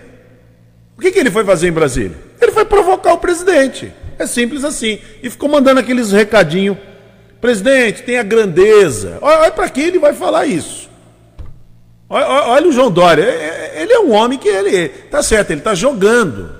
O 0.96 1.00
que, 1.02 1.12
que 1.12 1.18
ele 1.18 1.30
foi 1.30 1.44
fazer 1.44 1.68
em 1.68 1.72
Brasília? 1.72 2.16
Ele 2.40 2.52
foi 2.52 2.64
provocar 2.64 3.12
o 3.12 3.18
presidente. 3.18 3.92
É 4.18 4.26
simples 4.26 4.64
assim. 4.64 4.98
E 5.22 5.28
ficou 5.30 5.48
mandando 5.48 5.80
aqueles 5.80 6.12
recadinhos. 6.12 6.76
Presidente, 7.40 8.02
tenha 8.02 8.22
grandeza. 8.22 9.18
Olha, 9.20 9.40
olha 9.40 9.50
para 9.52 9.68
quem 9.68 9.84
ele 9.84 9.98
vai 9.98 10.12
falar 10.14 10.46
isso. 10.46 10.88
Olha, 12.08 12.26
olha- 12.26 12.46
olha 12.48 12.68
o 12.68 12.72
João 12.72 12.90
Dória. 12.90 13.22
É- 13.22 13.26
é- 13.76 13.82
Ele 13.82 13.92
é 13.92 14.00
um 14.00 14.12
homem 14.12 14.38
que 14.38 14.48
ele. 14.48 14.88
Tá 14.88 15.22
certo, 15.22 15.50
ele 15.50 15.60
está 15.60 15.74
jogando. 15.74 16.50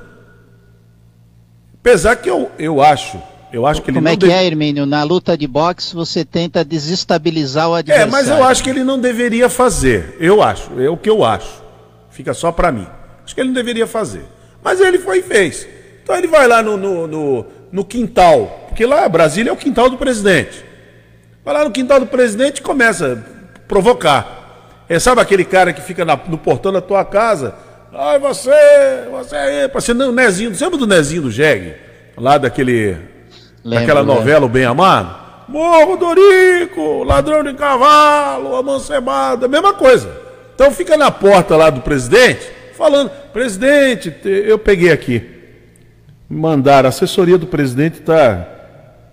Apesar 1.81 2.17
que 2.17 2.29
eu, 2.29 2.51
eu 2.59 2.83
acho. 2.83 3.21
Eu 3.53 3.65
acho 3.65 3.81
que 3.81 3.91
ele 3.91 3.99
Como 3.99 4.09
é 4.09 4.13
que 4.13 4.27
deve- 4.27 4.33
é, 4.33 4.45
Hermínio? 4.45 4.85
Na 4.85 5.03
luta 5.05 5.37
de 5.39 5.47
boxe 5.47 5.95
você 5.95 6.25
tenta 6.25 6.65
desestabilizar 6.65 7.71
o 7.71 7.77
É, 7.77 7.79
adversário. 7.79 8.13
mas 8.13 8.29
eu 8.29 8.43
acho 8.45 8.63
que 8.63 8.69
ele 8.69 8.85
não 8.85 8.99
deveria 9.01 9.49
fazer. 9.49 10.17
Eu 10.21 10.43
acho, 10.43 10.79
é 10.81 10.91
o 10.91 10.97
que 10.97 11.09
eu 11.09 11.25
acho. 11.25 11.63
Fica 12.11 12.35
só 12.35 12.51
pra 12.53 12.71
mim. 12.73 12.87
Acho 13.25 13.35
que 13.35 13.41
ele 13.41 13.49
não 13.49 13.55
deveria 13.55 13.87
fazer. 13.87 14.25
Mas 14.63 14.81
ele 14.81 14.99
foi 14.99 15.19
e 15.21 15.23
fez. 15.23 15.67
Então 16.07 16.15
ele 16.17 16.29
vai 16.29 16.47
lá 16.47 16.63
no, 16.63 16.77
no, 16.77 17.07
no, 17.09 17.47
no 17.73 17.85
quintal, 17.85 18.67
porque 18.69 18.87
lá 18.87 19.09
Brasília 19.09 19.51
é 19.51 19.53
o 19.53 19.57
quintal 19.57 19.91
do 19.91 19.97
presidente. 19.99 20.65
Vai 21.45 21.53
lá 21.53 21.65
no 21.65 21.73
quintal 21.73 21.99
do 21.99 22.07
presidente 22.07 22.59
e 22.59 22.63
começa 22.63 23.15
a 23.15 23.61
provocar. 23.67 24.85
É, 24.89 25.01
sabe 25.01 25.21
aquele 25.21 25.45
cara 25.45 25.73
que 25.73 25.81
fica 25.81 26.05
na- 26.05 26.17
no 26.29 26.39
portão 26.39 26.73
da 26.73 26.81
tua 26.81 27.05
casa? 27.05 27.57
Ai, 27.93 28.21
você, 28.21 28.53
você 29.11 29.35
aí, 29.35 29.69
parecendo 29.69 30.09
o 30.09 30.13
Nezinho. 30.13 30.55
Você 30.55 30.63
lembra 30.63 30.79
do 30.79 30.87
Nezinho 30.87 31.23
do 31.23 31.31
Jeg? 31.33 31.75
Lá 32.17 32.39
daquele. 32.39 32.97
Daquela 33.65 34.05
novela 34.05 34.47
O 34.47 34.49
Bem 34.49 34.65
Amado? 34.65 35.27
Morro 35.49 35.97
Dorico, 35.97 37.03
ladrão 37.03 37.43
de 37.43 37.53
cavalo, 37.55 38.55
amancebada, 38.55 39.49
mesma 39.49 39.73
coisa. 39.75 40.09
Então 40.55 40.71
fica 40.71 40.97
na 40.97 41.11
porta 41.11 41.57
lá 41.57 41.69
do 41.69 41.81
presidente, 41.81 42.49
falando, 42.77 43.11
presidente, 43.33 44.11
te- 44.13 44.29
eu 44.47 44.57
peguei 44.57 44.93
aqui. 44.93 45.35
Mandaram, 46.29 46.87
a 46.87 46.91
assessoria 46.91 47.39
do 47.39 47.47
presidente 47.47 48.01
está. 48.01 48.49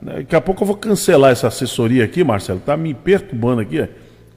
Daqui 0.02 0.36
a 0.36 0.42
pouco 0.42 0.64
eu 0.64 0.68
vou 0.68 0.76
cancelar 0.76 1.32
essa 1.32 1.48
assessoria 1.48 2.04
aqui, 2.04 2.24
Marcelo. 2.24 2.60
Está 2.60 2.76
me 2.76 2.94
perturbando 2.94 3.62
aqui. 3.62 3.82
ó. 3.82 3.88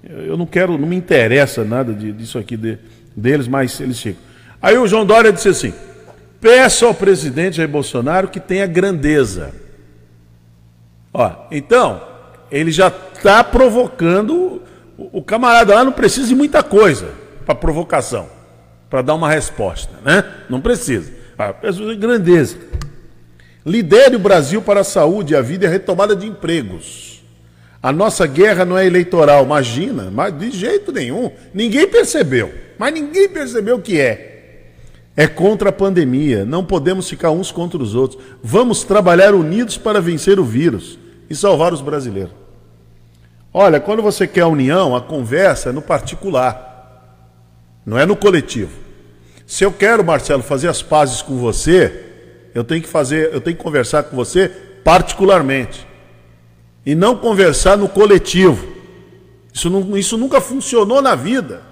Eu 0.09 0.37
não 0.37 0.47
quero, 0.47 0.79
não 0.79 0.87
me 0.87 0.95
interessa 0.95 1.65
nada 1.65 1.93
de- 1.93 2.13
disso 2.13 2.39
aqui 2.39 2.57
de- 2.57 2.79
deles, 3.17 3.49
mas 3.49 3.81
eles 3.81 3.97
chegam. 3.97 4.21
Aí 4.63 4.77
o 4.79 4.87
João 4.87 5.05
Dória 5.07 5.33
disse 5.33 5.49
assim: 5.49 5.73
peço 6.41 6.87
ao 6.87 6.95
presidente 6.95 7.57
Jair 7.57 7.69
Bolsonaro 7.69 8.29
que 8.29 8.39
tenha 8.39 8.67
grandeza. 8.67 9.53
Ó, 11.13 11.31
então, 11.51 12.01
ele 12.51 12.71
já 12.71 12.89
está 12.89 13.43
provocando. 13.43 14.63
O, 14.99 15.19
o 15.19 15.23
camarada 15.23 15.75
lá 15.75 15.83
não 15.85 15.93
precisa 15.93 16.29
de 16.29 16.35
muita 16.35 16.63
coisa 16.63 17.09
para 17.45 17.55
provocação, 17.55 18.29
para 18.89 19.03
dar 19.03 19.15
uma 19.15 19.29
resposta, 19.31 19.93
né? 20.05 20.23
Não 20.49 20.61
precisa. 20.61 21.16
De 21.73 21.97
grandeza. 21.97 22.57
Lidere 23.65 24.17
o 24.17 24.21
Brasil 24.21 24.63
para 24.63 24.81
a 24.81 24.85
saúde, 24.85 25.35
a 25.35 25.43
vida 25.43 25.65
e 25.65 25.69
a 25.69 25.71
retomada 25.71 26.15
de 26.15 26.27
empregos. 26.27 27.23
A 27.83 27.93
nossa 27.93 28.27
guerra 28.27 28.65
não 28.65 28.79
é 28.79 28.87
eleitoral, 28.87 29.45
imagina, 29.45 30.11
mas 30.11 30.37
de 30.39 30.51
jeito 30.51 30.93
nenhum. 30.93 31.31
Ninguém 31.53 31.87
percebeu, 31.87 32.53
mas 32.79 32.93
ninguém 32.95 33.29
percebeu 33.29 33.77
o 33.77 33.83
que 33.83 34.01
é. 34.01 34.35
É 35.17 35.27
contra 35.27 35.71
a 35.71 35.73
pandemia, 35.73 36.45
não 36.45 36.65
podemos 36.65 37.09
ficar 37.09 37.31
uns 37.31 37.51
contra 37.51 37.83
os 37.83 37.95
outros. 37.95 38.23
Vamos 38.43 38.85
trabalhar 38.85 39.35
unidos 39.35 39.77
para 39.77 40.01
vencer 40.01 40.39
o 40.39 40.45
vírus 40.45 40.99
e 41.29 41.35
salvar 41.35 41.73
os 41.73 41.81
brasileiros. 41.81 42.33
Olha, 43.53 43.81
quando 43.81 44.03
você 44.03 44.27
quer 44.27 44.43
a 44.43 44.49
união, 44.49 44.95
a 44.95 45.01
conversa 45.01 45.71
é 45.71 45.73
no 45.73 45.81
particular, 45.81 47.33
não 47.85 47.99
é 47.99 48.05
no 48.05 48.15
coletivo. 48.15 48.86
Se 49.47 49.65
eu 49.65 49.73
quero, 49.73 50.05
Marcelo, 50.05 50.43
fazer 50.43 50.69
as 50.69 50.83
pazes 50.83 51.23
com 51.23 51.39
você, 51.39 52.05
eu 52.53 52.65
tenho 52.65 52.83
que 52.83 52.89
fazer, 52.89 53.33
eu 53.33 53.41
tenho 53.41 53.57
que 53.57 53.63
conversar 53.63 54.03
com 54.03 54.17
você 54.17 54.49
particularmente 54.83 55.87
e 56.85 56.95
não 56.95 57.17
conversar 57.17 57.77
no 57.79 57.89
coletivo. 57.89 58.67
Isso, 59.53 59.71
não, 59.71 59.97
isso 59.97 60.19
nunca 60.19 60.41
funcionou 60.41 61.01
na 61.01 61.15
vida. 61.15 61.63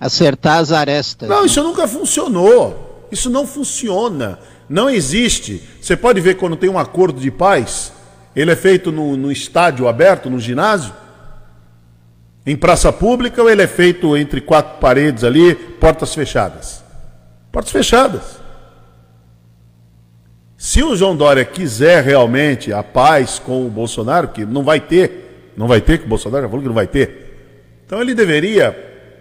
Acertar 0.00 0.58
as 0.58 0.70
arestas. 0.70 1.28
Não, 1.28 1.44
isso 1.44 1.62
nunca 1.62 1.88
funcionou. 1.88 3.08
Isso 3.10 3.28
não 3.28 3.46
funciona. 3.46 4.38
Não 4.68 4.88
existe. 4.88 5.62
Você 5.80 5.96
pode 5.96 6.20
ver 6.20 6.36
quando 6.36 6.56
tem 6.56 6.70
um 6.70 6.78
acordo 6.78 7.20
de 7.20 7.30
paz, 7.30 7.92
ele 8.34 8.50
é 8.50 8.56
feito 8.56 8.92
no, 8.92 9.16
no 9.16 9.32
estádio 9.32 9.88
aberto, 9.88 10.30
no 10.30 10.38
ginásio, 10.38 10.92
em 12.44 12.56
praça 12.56 12.92
pública, 12.92 13.42
ou 13.42 13.50
ele 13.50 13.62
é 13.62 13.66
feito 13.66 14.16
entre 14.16 14.40
quatro 14.40 14.78
paredes 14.78 15.24
ali, 15.24 15.54
portas 15.54 16.14
fechadas? 16.14 16.85
Portas 17.56 17.72
fechadas. 17.72 18.22
Se 20.58 20.82
o 20.82 20.94
João 20.94 21.16
Dória 21.16 21.42
quiser 21.42 22.04
realmente 22.04 22.70
a 22.70 22.82
paz 22.82 23.38
com 23.38 23.64
o 23.66 23.70
Bolsonaro, 23.70 24.28
que 24.28 24.44
não 24.44 24.62
vai 24.62 24.78
ter, 24.78 25.54
não 25.56 25.66
vai 25.66 25.80
ter, 25.80 25.96
que 25.96 26.04
o 26.04 26.08
Bolsonaro 26.08 26.42
já 26.42 26.48
falou 26.50 26.60
que 26.60 26.68
não 26.68 26.74
vai 26.74 26.86
ter, 26.86 27.80
então 27.86 27.98
ele 28.02 28.14
deveria 28.14 28.72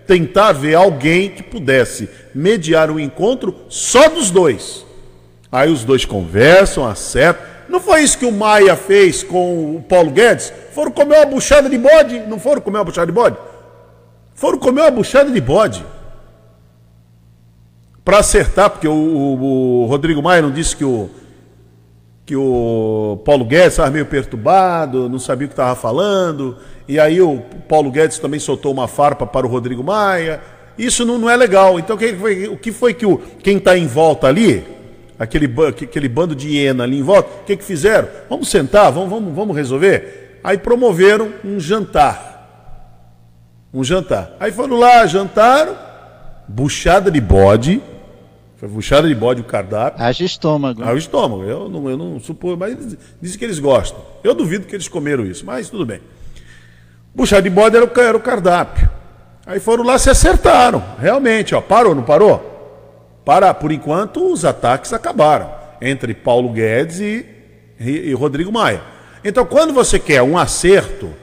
tentar 0.06 0.52
ver 0.52 0.76
alguém 0.76 1.30
que 1.30 1.42
pudesse 1.44 2.10
mediar 2.34 2.92
o 2.92 3.00
encontro 3.00 3.56
só 3.70 4.10
dos 4.10 4.30
dois. 4.30 4.86
Aí 5.50 5.72
os 5.72 5.86
dois 5.86 6.04
conversam, 6.04 6.86
acertam. 6.86 7.42
Não 7.70 7.80
foi 7.80 8.02
isso 8.02 8.18
que 8.18 8.26
o 8.26 8.34
Maia 8.34 8.76
fez 8.76 9.24
com 9.24 9.78
o 9.78 9.82
Paulo 9.82 10.12
Guedes? 10.12 10.52
Foram 10.74 10.92
comer 10.92 11.20
uma 11.20 11.26
buchada 11.26 11.70
de 11.70 11.78
bode? 11.78 12.20
Não 12.28 12.38
foram 12.38 12.62
comer 12.62 12.80
uma 12.80 12.84
buchada 12.84 13.08
de 13.08 13.14
bode? 13.14 13.38
Foram 14.34 14.58
comer 14.58 14.82
uma 14.82 14.92
buchada 14.92 15.32
de 15.32 15.40
bode. 15.40 15.86
Para 18.06 18.20
acertar, 18.20 18.70
porque 18.70 18.88
o, 18.88 18.94
o, 18.94 19.82
o, 19.82 19.86
Rodrigo 19.88 20.22
Maia 20.22 20.40
não 20.40 20.52
disse 20.52 20.76
que 20.76 20.86
o, 20.86 21.10
que 22.24 22.36
o 22.36 23.20
Paulo 23.26 23.44
Guedes 23.44 23.70
estava 23.70 23.90
meio 23.90 24.06
perturbado, 24.06 25.10
não 25.10 25.18
sabia 25.18 25.48
o 25.48 25.50
que 25.50 25.54
estava 25.54 25.76
falando, 25.76 26.56
e 26.88 27.00
aí 27.00 27.20
o 27.20 27.40
Paulo 27.68 27.90
Guedes 27.90 28.20
também 28.20 28.40
soltou 28.40 28.72
uma 28.72 28.88
farpa 28.88 29.26
para 29.26 29.48
o 29.48 29.50
Rodrigo 29.50 29.84
Maia. 29.84 30.40
Isso 30.78 31.04
não, 31.04 31.18
não 31.18 31.28
é 31.28 31.36
legal. 31.36 31.80
Então, 31.80 31.98
que 31.98 32.14
foi, 32.14 32.48
o 32.48 32.58
que, 32.58 32.72
foi 32.72 32.94
que 32.94 33.08
o, 33.08 33.18
quem 33.18 33.58
está 33.58 33.76
em 33.76 33.88
volta 33.88 34.28
ali, 34.28 34.64
aquele, 35.18 35.52
aquele 35.68 36.08
bando 36.08 36.36
de 36.36 36.50
hiena 36.50 36.84
ali 36.84 37.00
em 37.00 37.04
volta, 37.04 37.42
o 37.42 37.44
que, 37.44 37.58
que 37.58 37.64
fizeram? 37.64 38.08
Vamos 38.30 38.50
sentar, 38.50 38.92
vamos, 38.92 39.10
vamos, 39.10 39.34
vamos 39.34 39.56
resolver? 39.58 40.40
Aí 40.44 40.60
promoveram 40.60 41.34
um 41.44 41.60
jantar. 41.60 42.36
Um 43.74 43.84
jantar. 43.84 44.34
Aí 44.40 44.52
foram 44.52 44.78
lá, 44.78 45.08
jantaram, 45.08 45.76
buchada 46.48 47.10
de 47.10 47.20
bode. 47.20 47.82
Foi 48.66 48.74
buchada 48.74 49.08
de 49.08 49.14
bode 49.14 49.42
o 49.42 49.44
cardápio. 49.44 50.04
Haja 50.04 50.26
estômago. 50.26 50.84
Haja 50.84 50.98
estômago. 50.98 51.44
Eu 51.44 51.70
não, 51.70 51.88
eu 51.88 51.96
não 51.96 52.20
suponho, 52.20 52.58
mas 52.58 52.76
dizem 53.22 53.38
que 53.38 53.46
eles 53.46 53.60
gostam. 53.60 54.00
Eu 54.24 54.34
duvido 54.34 54.66
que 54.66 54.76
eles 54.76 54.88
comeram 54.88 55.24
isso, 55.24 55.46
mas 55.46 55.70
tudo 55.70 55.86
bem. 55.86 56.02
Buchada 57.14 57.44
de 57.44 57.50
bode 57.50 57.76
era 57.76 57.86
o, 57.86 58.00
era 58.00 58.18
o 58.18 58.20
cardápio. 58.20 58.90
Aí 59.46 59.60
foram 59.60 59.84
lá, 59.84 60.00
se 60.00 60.10
acertaram. 60.10 60.84
Realmente, 61.00 61.54
ó, 61.54 61.62
parou, 61.62 61.94
não 61.94 62.02
parou? 62.02 62.54
Para, 63.24 63.54
por 63.54 63.72
enquanto, 63.72 64.34
os 64.34 64.44
ataques 64.44 64.92
acabaram 64.94 65.54
entre 65.80 66.16
Paulo 66.16 66.50
Guedes 66.50 67.00
e, 67.00 67.24
e, 67.80 67.90
e 68.10 68.14
Rodrigo 68.14 68.52
Maia. 68.52 68.82
Então, 69.24 69.46
quando 69.46 69.74
você 69.74 70.00
quer 70.00 70.24
um 70.24 70.40
acerto, 70.40 71.14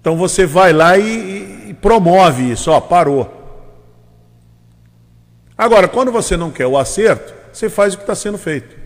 então 0.00 0.16
você 0.16 0.46
vai 0.46 0.72
lá 0.72 0.96
e, 0.96 1.70
e 1.70 1.74
promove 1.74 2.52
isso, 2.52 2.70
ó, 2.70 2.80
parou. 2.80 3.41
Agora, 5.56 5.88
quando 5.88 6.10
você 6.10 6.36
não 6.36 6.50
quer 6.50 6.66
o 6.66 6.78
acerto, 6.78 7.34
você 7.52 7.68
faz 7.68 7.94
o 7.94 7.98
que 7.98 8.02
está 8.02 8.14
sendo 8.14 8.38
feito. 8.38 8.76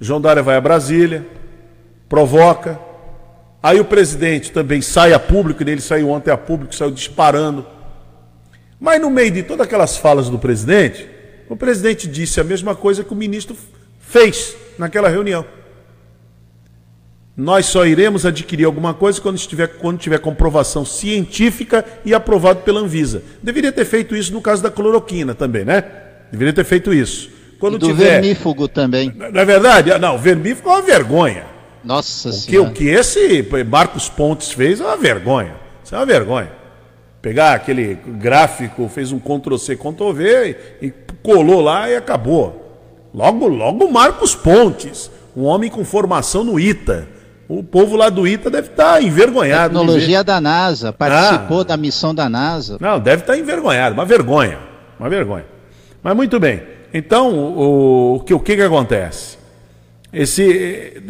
João 0.00 0.20
Dória 0.20 0.42
vai 0.42 0.56
a 0.56 0.60
Brasília, 0.60 1.26
provoca, 2.08 2.78
Aí 3.64 3.80
o 3.80 3.84
presidente 3.86 4.52
também 4.52 4.82
sai 4.82 5.14
a 5.14 5.18
público, 5.18 5.62
ele 5.62 5.80
saiu 5.80 6.10
ontem 6.10 6.30
a 6.30 6.36
público, 6.36 6.74
saiu 6.74 6.90
disparando. 6.90 7.64
Mas 8.78 9.00
no 9.00 9.08
meio 9.08 9.30
de 9.30 9.42
todas 9.42 9.66
aquelas 9.66 9.96
falas 9.96 10.28
do 10.28 10.38
presidente, 10.38 11.08
o 11.48 11.56
presidente 11.56 12.06
disse 12.06 12.38
a 12.38 12.44
mesma 12.44 12.76
coisa 12.76 13.02
que 13.02 13.14
o 13.14 13.16
ministro 13.16 13.56
fez 13.98 14.54
naquela 14.78 15.08
reunião. 15.08 15.46
Nós 17.34 17.64
só 17.64 17.86
iremos 17.86 18.26
adquirir 18.26 18.66
alguma 18.66 18.92
coisa 18.92 19.18
quando 19.18 19.38
tiver, 19.38 19.78
quando 19.78 19.96
tiver 19.96 20.18
comprovação 20.18 20.84
científica 20.84 21.82
e 22.04 22.12
aprovado 22.12 22.60
pela 22.60 22.80
Anvisa. 22.80 23.22
Deveria 23.42 23.72
ter 23.72 23.86
feito 23.86 24.14
isso 24.14 24.30
no 24.34 24.42
caso 24.42 24.62
da 24.62 24.70
cloroquina 24.70 25.34
também, 25.34 25.64
né? 25.64 25.82
Deveria 26.34 26.52
ter 26.52 26.64
feito 26.64 26.92
isso. 26.92 27.30
Quando 27.58 27.76
e 27.76 27.78
do 27.78 27.86
tiver... 27.86 28.20
vermífugo 28.20 28.68
também. 28.68 29.12
Na 29.14 29.40
é 29.40 29.44
verdade, 29.44 29.98
não, 29.98 30.16
o 30.16 30.18
vermífugo 30.18 30.68
é 30.68 30.72
uma 30.72 30.82
vergonha. 30.82 31.44
Nossa 31.82 32.30
o 32.30 32.42
que, 32.42 32.58
o 32.58 32.70
que 32.72 32.88
esse 32.88 33.46
Marcos 33.66 34.08
Pontes 34.08 34.52
fez 34.52 34.80
é 34.80 34.84
uma 34.84 34.96
vergonha. 34.96 35.54
Isso 35.82 35.94
é 35.94 35.98
uma 35.98 36.06
vergonha. 36.06 36.50
Pegar 37.20 37.54
aquele 37.54 37.94
gráfico, 37.94 38.88
fez 38.88 39.12
um 39.12 39.18
Ctrl-C, 39.18 39.76
Ctrl-V 39.76 40.56
e, 40.82 40.86
e 40.86 40.92
colou 41.22 41.60
lá 41.60 41.88
e 41.88 41.96
acabou. 41.96 42.62
Logo, 43.14 43.46
logo 43.46 43.90
Marcos 43.90 44.34
Pontes, 44.34 45.10
um 45.36 45.44
homem 45.44 45.70
com 45.70 45.84
formação 45.84 46.42
no 46.42 46.58
ITA. 46.58 47.08
O 47.48 47.62
povo 47.62 47.96
lá 47.96 48.08
do 48.08 48.26
ITA 48.26 48.50
deve 48.50 48.68
estar 48.68 49.02
envergonhado. 49.02 49.74
Tecnologia 49.78 50.24
da 50.24 50.40
NASA, 50.40 50.92
participou 50.92 51.60
ah, 51.60 51.64
da 51.64 51.76
missão 51.76 52.14
da 52.14 52.28
NASA. 52.28 52.78
Não, 52.80 52.98
deve 52.98 53.22
estar 53.22 53.38
envergonhado, 53.38 53.94
uma 53.94 54.04
vergonha. 54.04 54.58
Uma 54.98 55.08
vergonha. 55.08 55.53
Mas 56.04 56.14
muito 56.14 56.38
bem. 56.38 56.62
Então, 56.92 57.34
o, 57.34 58.16
o, 58.16 58.20
que, 58.20 58.34
o 58.34 58.38
que, 58.38 58.56
que 58.56 58.62
acontece? 58.62 59.38
Esse, 60.12 61.02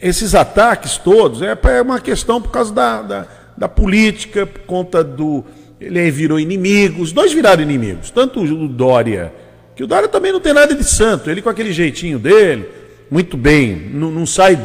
esses 0.00 0.34
ataques 0.34 0.96
todos 0.96 1.42
é, 1.42 1.56
é 1.64 1.82
uma 1.82 2.00
questão 2.00 2.40
por 2.40 2.50
causa 2.50 2.72
da, 2.72 3.02
da, 3.02 3.26
da 3.56 3.68
política, 3.68 4.46
por 4.46 4.62
conta 4.62 5.04
do. 5.04 5.44
Ele 5.78 6.10
virou 6.10 6.40
inimigo, 6.40 7.02
os 7.02 7.12
dois 7.12 7.32
viraram 7.32 7.62
inimigos, 7.62 8.10
tanto 8.10 8.40
o 8.40 8.68
Dória, 8.68 9.32
que 9.76 9.84
o 9.84 9.86
Dória 9.86 10.08
também 10.08 10.32
não 10.32 10.40
tem 10.40 10.54
nada 10.54 10.74
de 10.74 10.84
santo, 10.84 11.28
ele 11.28 11.42
com 11.42 11.50
aquele 11.50 11.72
jeitinho 11.72 12.18
dele, 12.18 12.68
muito 13.10 13.36
bem, 13.36 13.90
não, 13.92 14.10
não 14.10 14.24
sai, 14.24 14.58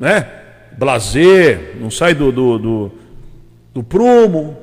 né? 0.00 0.26
Blazer, 0.76 1.76
não 1.78 1.90
sai 1.90 2.14
do, 2.14 2.32
do, 2.32 2.58
do, 2.58 2.92
do 3.74 3.82
prumo, 3.82 4.56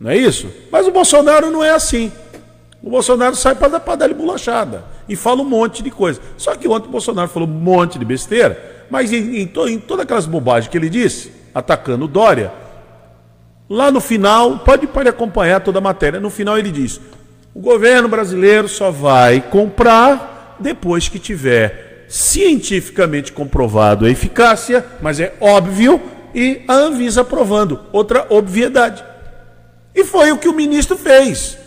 não 0.00 0.10
é 0.10 0.16
isso? 0.16 0.50
Mas 0.70 0.86
o 0.86 0.90
Bolsonaro 0.90 1.50
não 1.50 1.62
é 1.62 1.70
assim. 1.70 2.10
O 2.82 2.90
Bolsonaro 2.90 3.36
sai 3.36 3.54
para 3.54 3.78
dar 3.78 4.08
de 4.08 4.14
bolachada 4.14 4.84
e 5.08 5.14
fala 5.14 5.40
um 5.40 5.48
monte 5.48 5.82
de 5.82 5.90
coisa. 5.90 6.20
Só 6.36 6.56
que 6.56 6.66
ontem 6.66 6.88
o 6.88 6.90
Bolsonaro 6.90 7.28
falou 7.28 7.48
um 7.48 7.52
monte 7.52 7.98
de 7.98 8.04
besteira, 8.04 8.86
mas 8.90 9.12
em, 9.12 9.36
em, 9.36 9.46
to, 9.46 9.68
em 9.68 9.78
todas 9.78 10.02
aquelas 10.02 10.26
bobagens 10.26 10.68
que 10.68 10.76
ele 10.76 10.90
disse, 10.90 11.32
atacando 11.54 12.06
o 12.06 12.08
Dória, 12.08 12.52
lá 13.70 13.90
no 13.90 14.00
final, 14.00 14.58
pode, 14.58 14.88
pode 14.88 15.08
acompanhar 15.08 15.60
toda 15.60 15.78
a 15.78 15.82
matéria, 15.82 16.18
no 16.18 16.28
final 16.28 16.58
ele 16.58 16.72
diz: 16.72 17.00
o 17.54 17.60
governo 17.60 18.08
brasileiro 18.08 18.68
só 18.68 18.90
vai 18.90 19.40
comprar 19.40 20.56
depois 20.58 21.08
que 21.08 21.20
tiver 21.20 22.06
cientificamente 22.08 23.32
comprovado 23.32 24.06
a 24.06 24.10
eficácia, 24.10 24.84
mas 25.00 25.20
é 25.20 25.34
óbvio, 25.40 26.00
e 26.34 26.62
a 26.66 26.74
Anvisa 26.74 27.20
aprovando. 27.20 27.80
Outra 27.92 28.26
obviedade. 28.28 29.04
E 29.94 30.04
foi 30.04 30.32
o 30.32 30.38
que 30.38 30.48
o 30.48 30.54
ministro 30.54 30.96
fez. 30.96 31.61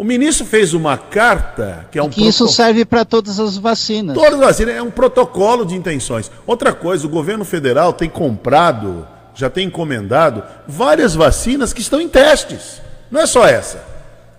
O 0.00 0.04
ministro 0.04 0.46
fez 0.46 0.72
uma 0.72 0.96
carta 0.96 1.86
que 1.90 1.98
é 1.98 2.02
um 2.02 2.08
que 2.08 2.26
isso 2.26 2.48
serve 2.48 2.86
para 2.86 3.04
todas 3.04 3.38
as 3.38 3.58
vacinas. 3.58 4.16
Todas 4.16 4.32
as 4.32 4.40
vacinas 4.40 4.74
é 4.74 4.80
um 4.80 4.90
protocolo 4.90 5.62
de 5.66 5.74
intenções. 5.74 6.30
Outra 6.46 6.72
coisa, 6.72 7.06
o 7.06 7.10
governo 7.10 7.44
federal 7.44 7.92
tem 7.92 8.08
comprado, 8.08 9.06
já 9.34 9.50
tem 9.50 9.66
encomendado 9.66 10.42
várias 10.66 11.14
vacinas 11.14 11.74
que 11.74 11.82
estão 11.82 12.00
em 12.00 12.08
testes. 12.08 12.80
Não 13.10 13.20
é 13.20 13.26
só 13.26 13.46
essa. 13.46 13.84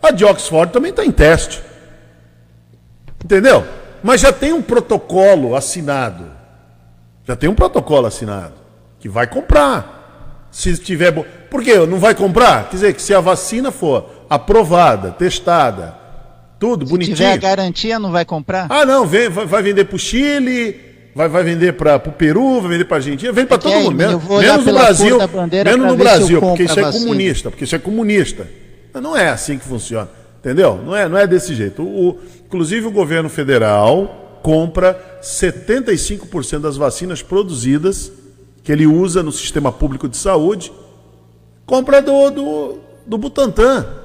A 0.02 0.10
de 0.10 0.26
Oxford 0.26 0.74
também 0.74 0.90
está 0.90 1.06
em 1.06 1.12
teste. 1.12 1.62
Entendeu? 3.24 3.64
Mas 4.02 4.20
já 4.20 4.34
tem 4.34 4.54
um 4.54 4.64
protocolo 4.64 5.56
assinado. 5.56 6.26
Já 7.24 7.36
tem 7.36 7.48
um 7.48 7.54
protocolo 7.54 8.08
assinado 8.08 8.56
que 9.00 9.08
vai 9.08 9.28
comprar. 9.28 10.50
Se 10.50 10.76
tiver, 10.76 11.12
por 11.52 11.64
quê? 11.64 11.78
Não 11.86 12.00
vai 12.00 12.16
comprar? 12.16 12.64
Quer 12.64 12.76
dizer 12.78 12.94
que 12.96 13.02
se 13.02 13.14
a 13.14 13.22
vacina 13.22 13.72
for 13.72 14.21
aprovada, 14.32 15.12
testada, 15.12 15.94
tudo 16.58 16.86
Se 16.86 16.92
bonitinho. 16.92 17.18
Se 17.18 17.22
tiver 17.22 17.34
a 17.34 17.38
garantia, 17.38 18.00
não 18.00 18.12
vai 18.12 18.24
comprar? 18.24 18.68
Ah, 18.70 18.86
não, 18.86 19.06
vem, 19.06 19.28
vai, 19.28 19.46
vai 19.46 19.62
vender 19.62 19.84
para 19.84 19.98
o 19.98 20.00
Chile, 20.00 20.80
vai, 21.14 21.28
vai 21.28 21.44
vender 21.44 21.74
para 21.74 21.98
o 21.98 22.14
Peru, 22.14 22.62
vai 22.62 22.72
vender 22.72 22.86
para 22.86 22.96
a 22.96 23.00
Argentina, 23.00 23.34
vende 23.34 23.48
para 23.48 23.58
todo 23.58 23.74
mundo, 23.74 23.92
menos, 23.94 24.24
menos 24.24 24.66
no 24.66 24.74
Brasil, 24.74 25.18
menos 25.66 25.86
no 25.86 25.98
Brasil, 25.98 26.40
porque 26.40 26.64
isso 26.64 26.80
é 26.80 26.92
comunista, 26.94 27.50
porque 27.52 27.66
isso 27.66 27.76
é 27.76 27.80
comunista. 27.80 28.48
Não 28.94 29.18
é 29.18 29.28
assim 29.28 29.58
que 29.58 29.66
funciona, 29.66 30.10
entendeu? 30.40 30.80
Não 30.82 30.96
é, 30.96 31.10
não 31.10 31.18
é 31.18 31.28
desse 31.28 31.54
jeito. 31.54 31.84
O, 31.84 32.12
o 32.12 32.20
inclusive 32.46 32.88
o 32.88 32.92
governo 32.92 33.28
federal 33.28 34.40
compra 34.42 35.20
75% 35.22 36.60
das 36.60 36.78
vacinas 36.78 37.22
produzidas 37.22 38.10
que 38.64 38.72
ele 38.72 38.88
usa 38.88 39.22
no 39.22 39.32
sistema 39.32 39.74
público 39.74 40.08
de 40.08 40.16
saúde, 40.16 40.72
compra 41.66 42.02
do, 42.02 42.30
do, 42.30 42.80
do 43.06 43.18
Butantan 43.18 44.01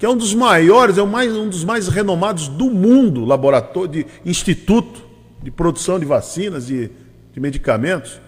que 0.00 0.06
é 0.06 0.08
um 0.08 0.16
dos 0.16 0.32
maiores, 0.32 0.96
é 0.96 1.02
mais, 1.04 1.30
um 1.36 1.46
dos 1.46 1.62
mais 1.62 1.86
renomados 1.86 2.48
do 2.48 2.70
mundo, 2.70 3.22
laboratório 3.26 3.90
de 3.90 4.06
instituto 4.24 5.02
de 5.42 5.50
produção 5.50 5.98
de 5.98 6.06
vacinas 6.06 6.70
e 6.70 6.90
de 7.34 7.38
medicamentos. 7.38 8.18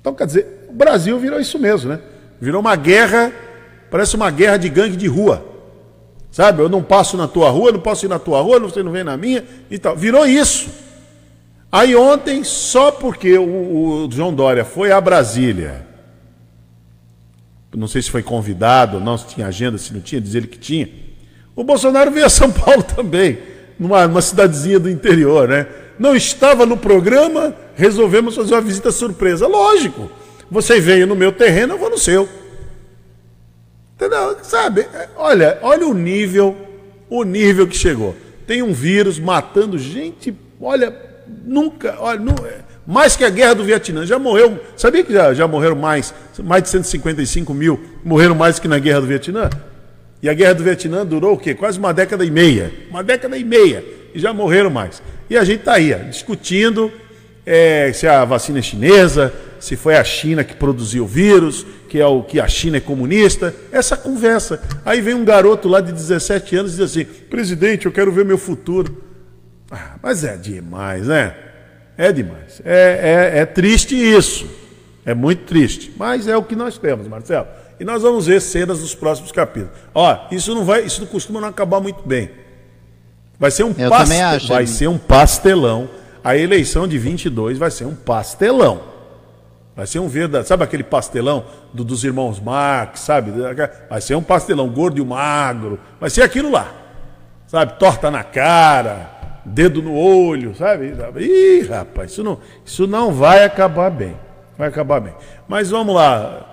Então, 0.00 0.14
quer 0.14 0.26
dizer, 0.26 0.66
o 0.70 0.72
Brasil 0.72 1.18
virou 1.18 1.38
isso 1.38 1.58
mesmo, 1.58 1.90
né? 1.90 2.00
Virou 2.40 2.62
uma 2.62 2.74
guerra, 2.74 3.30
parece 3.90 4.16
uma 4.16 4.30
guerra 4.30 4.56
de 4.56 4.70
gangue 4.70 4.96
de 4.96 5.06
rua. 5.06 5.44
Sabe? 6.30 6.62
Eu 6.62 6.70
não 6.70 6.82
passo 6.82 7.18
na 7.18 7.28
tua 7.28 7.50
rua, 7.50 7.70
não 7.70 7.80
posso 7.80 8.06
ir 8.06 8.08
na 8.08 8.18
tua 8.18 8.40
rua, 8.40 8.58
você 8.60 8.82
não 8.82 8.92
vem 8.92 9.04
na 9.04 9.18
minha 9.18 9.44
e 9.70 9.78
tal. 9.78 9.94
Virou 9.94 10.24
isso. 10.24 10.70
Aí 11.70 11.94
ontem, 11.94 12.42
só 12.44 12.90
porque 12.90 13.36
o, 13.36 14.06
o 14.06 14.08
João 14.10 14.32
Dória 14.32 14.64
foi 14.64 14.90
a 14.90 14.98
Brasília 15.02 15.91
não 17.74 17.88
sei 17.88 18.02
se 18.02 18.10
foi 18.10 18.22
convidado 18.22 18.98
ou 18.98 19.02
não, 19.02 19.16
se 19.16 19.26
tinha 19.26 19.46
agenda, 19.46 19.78
se 19.78 19.92
não 19.92 20.00
tinha, 20.00 20.20
diz 20.20 20.34
ele 20.34 20.46
que 20.46 20.58
tinha. 20.58 20.88
O 21.56 21.64
Bolsonaro 21.64 22.10
veio 22.10 22.26
a 22.26 22.30
São 22.30 22.50
Paulo 22.52 22.82
também, 22.82 23.38
numa, 23.78 24.06
numa 24.06 24.22
cidadezinha 24.22 24.78
do 24.78 24.90
interior, 24.90 25.48
né? 25.48 25.66
Não 25.98 26.14
estava 26.14 26.66
no 26.66 26.76
programa, 26.76 27.54
resolvemos 27.74 28.34
fazer 28.34 28.54
uma 28.54 28.60
visita 28.60 28.90
surpresa. 28.90 29.46
Lógico, 29.46 30.10
você 30.50 30.80
veio 30.80 31.06
no 31.06 31.14
meu 31.14 31.32
terreno, 31.32 31.74
eu 31.74 31.78
vou 31.78 31.90
no 31.90 31.98
seu. 31.98 32.28
Entendeu? 33.94 34.36
Sabe? 34.42 34.86
Olha, 35.16 35.58
olha 35.62 35.86
o 35.86 35.94
nível, 35.94 36.56
o 37.08 37.22
nível 37.24 37.66
que 37.66 37.76
chegou. 37.76 38.16
Tem 38.46 38.62
um 38.62 38.72
vírus 38.72 39.18
matando 39.18 39.78
gente, 39.78 40.34
olha, 40.60 40.94
nunca, 41.44 41.96
olha, 42.00 42.20
não, 42.20 42.34
mais 42.86 43.16
que 43.16 43.24
a 43.24 43.30
guerra 43.30 43.54
do 43.54 43.64
Vietnã. 43.64 44.04
Já 44.04 44.18
morreu, 44.18 44.60
sabia 44.76 45.04
que 45.04 45.12
já, 45.12 45.32
já 45.34 45.46
morreram 45.46 45.76
mais, 45.76 46.14
mais 46.42 46.62
de 46.64 46.68
155 46.70 47.54
mil 47.54 47.80
morreram 48.04 48.34
mais 48.34 48.58
que 48.58 48.68
na 48.68 48.78
guerra 48.78 49.00
do 49.00 49.06
Vietnã? 49.06 49.48
E 50.22 50.28
a 50.28 50.34
guerra 50.34 50.54
do 50.54 50.62
Vietnã 50.62 51.04
durou 51.04 51.34
o 51.34 51.38
quê? 51.38 51.54
Quase 51.54 51.78
uma 51.78 51.92
década 51.92 52.24
e 52.24 52.30
meia. 52.30 52.72
Uma 52.90 53.02
década 53.02 53.36
e 53.36 53.44
meia. 53.44 53.84
E 54.14 54.20
já 54.20 54.32
morreram 54.32 54.70
mais. 54.70 55.02
E 55.28 55.36
a 55.36 55.42
gente 55.42 55.60
está 55.60 55.74
aí, 55.74 55.92
discutindo 56.10 56.92
é, 57.44 57.92
se 57.92 58.06
a 58.06 58.24
vacina 58.24 58.60
é 58.60 58.62
chinesa, 58.62 59.32
se 59.58 59.74
foi 59.74 59.96
a 59.96 60.04
China 60.04 60.44
que 60.44 60.54
produziu 60.54 61.04
o 61.04 61.06
vírus, 61.08 61.66
que 61.88 61.98
é 61.98 62.06
o 62.06 62.22
que 62.22 62.38
a 62.38 62.46
China 62.46 62.76
é 62.76 62.80
comunista. 62.80 63.54
Essa 63.72 63.96
conversa. 63.96 64.62
Aí 64.84 65.00
vem 65.00 65.14
um 65.14 65.24
garoto 65.24 65.68
lá 65.68 65.80
de 65.80 65.92
17 65.92 66.56
anos 66.56 66.72
e 66.72 66.76
diz 66.76 66.84
assim: 66.84 67.04
presidente, 67.04 67.86
eu 67.86 67.92
quero 67.92 68.12
ver 68.12 68.24
meu 68.24 68.38
futuro. 68.38 69.02
Ah, 69.70 69.96
mas 70.02 70.22
é 70.22 70.36
demais, 70.36 71.06
né? 71.08 71.34
É 72.02 72.10
demais. 72.10 72.60
É, 72.64 73.30
é, 73.36 73.38
é 73.42 73.46
triste 73.46 73.94
isso. 73.94 74.44
É 75.06 75.14
muito 75.14 75.44
triste. 75.44 75.92
Mas 75.96 76.26
é 76.26 76.36
o 76.36 76.42
que 76.42 76.56
nós 76.56 76.76
temos, 76.76 77.06
Marcelo. 77.06 77.46
E 77.78 77.84
nós 77.84 78.02
vamos 78.02 78.26
ver 78.26 78.40
cenas 78.40 78.80
dos 78.80 78.92
próximos 78.92 79.30
capítulos. 79.30 79.70
Ó, 79.94 80.26
isso 80.32 80.52
não 80.52 80.64
vai, 80.64 80.82
isso 80.82 81.00
não 81.00 81.06
costuma 81.06 81.40
não 81.40 81.46
acabar 81.46 81.80
muito 81.80 82.02
bem. 82.04 82.28
Vai 83.38 83.52
ser 83.52 83.62
um 83.62 83.72
pastelão. 83.72 84.48
Vai 84.48 84.66
ser 84.66 84.88
um 84.88 84.98
pastelão. 84.98 85.88
A 86.24 86.36
eleição 86.36 86.88
de 86.88 86.98
22 86.98 87.56
vai 87.56 87.70
ser 87.70 87.84
um 87.84 87.94
pastelão. 87.94 88.82
Vai 89.76 89.86
ser 89.86 90.00
um 90.00 90.08
verdade, 90.08 90.48
sabe 90.48 90.64
aquele 90.64 90.82
pastelão 90.82 91.44
do, 91.72 91.84
dos 91.84 92.02
irmãos 92.02 92.40
Marx, 92.40 92.98
sabe? 92.98 93.30
Vai 93.88 94.00
ser 94.00 94.16
um 94.16 94.22
pastelão 94.24 94.68
gordo 94.68 95.00
e 95.00 95.04
magro. 95.04 95.78
Vai 96.00 96.10
ser 96.10 96.22
aquilo 96.22 96.50
lá. 96.50 96.68
Sabe? 97.46 97.78
Torta 97.78 98.10
na 98.10 98.24
cara, 98.24 99.21
dedo 99.44 99.82
no 99.82 99.94
olho, 99.94 100.54
sabe? 100.54 100.94
Ih, 101.18 101.62
rapaz, 101.62 102.12
isso 102.12 102.22
não, 102.22 102.38
isso 102.64 102.86
não 102.86 103.12
vai 103.12 103.44
acabar 103.44 103.90
bem. 103.90 104.16
Vai 104.56 104.68
acabar 104.68 105.00
bem. 105.00 105.14
Mas 105.48 105.70
vamos 105.70 105.94
lá. 105.94 106.48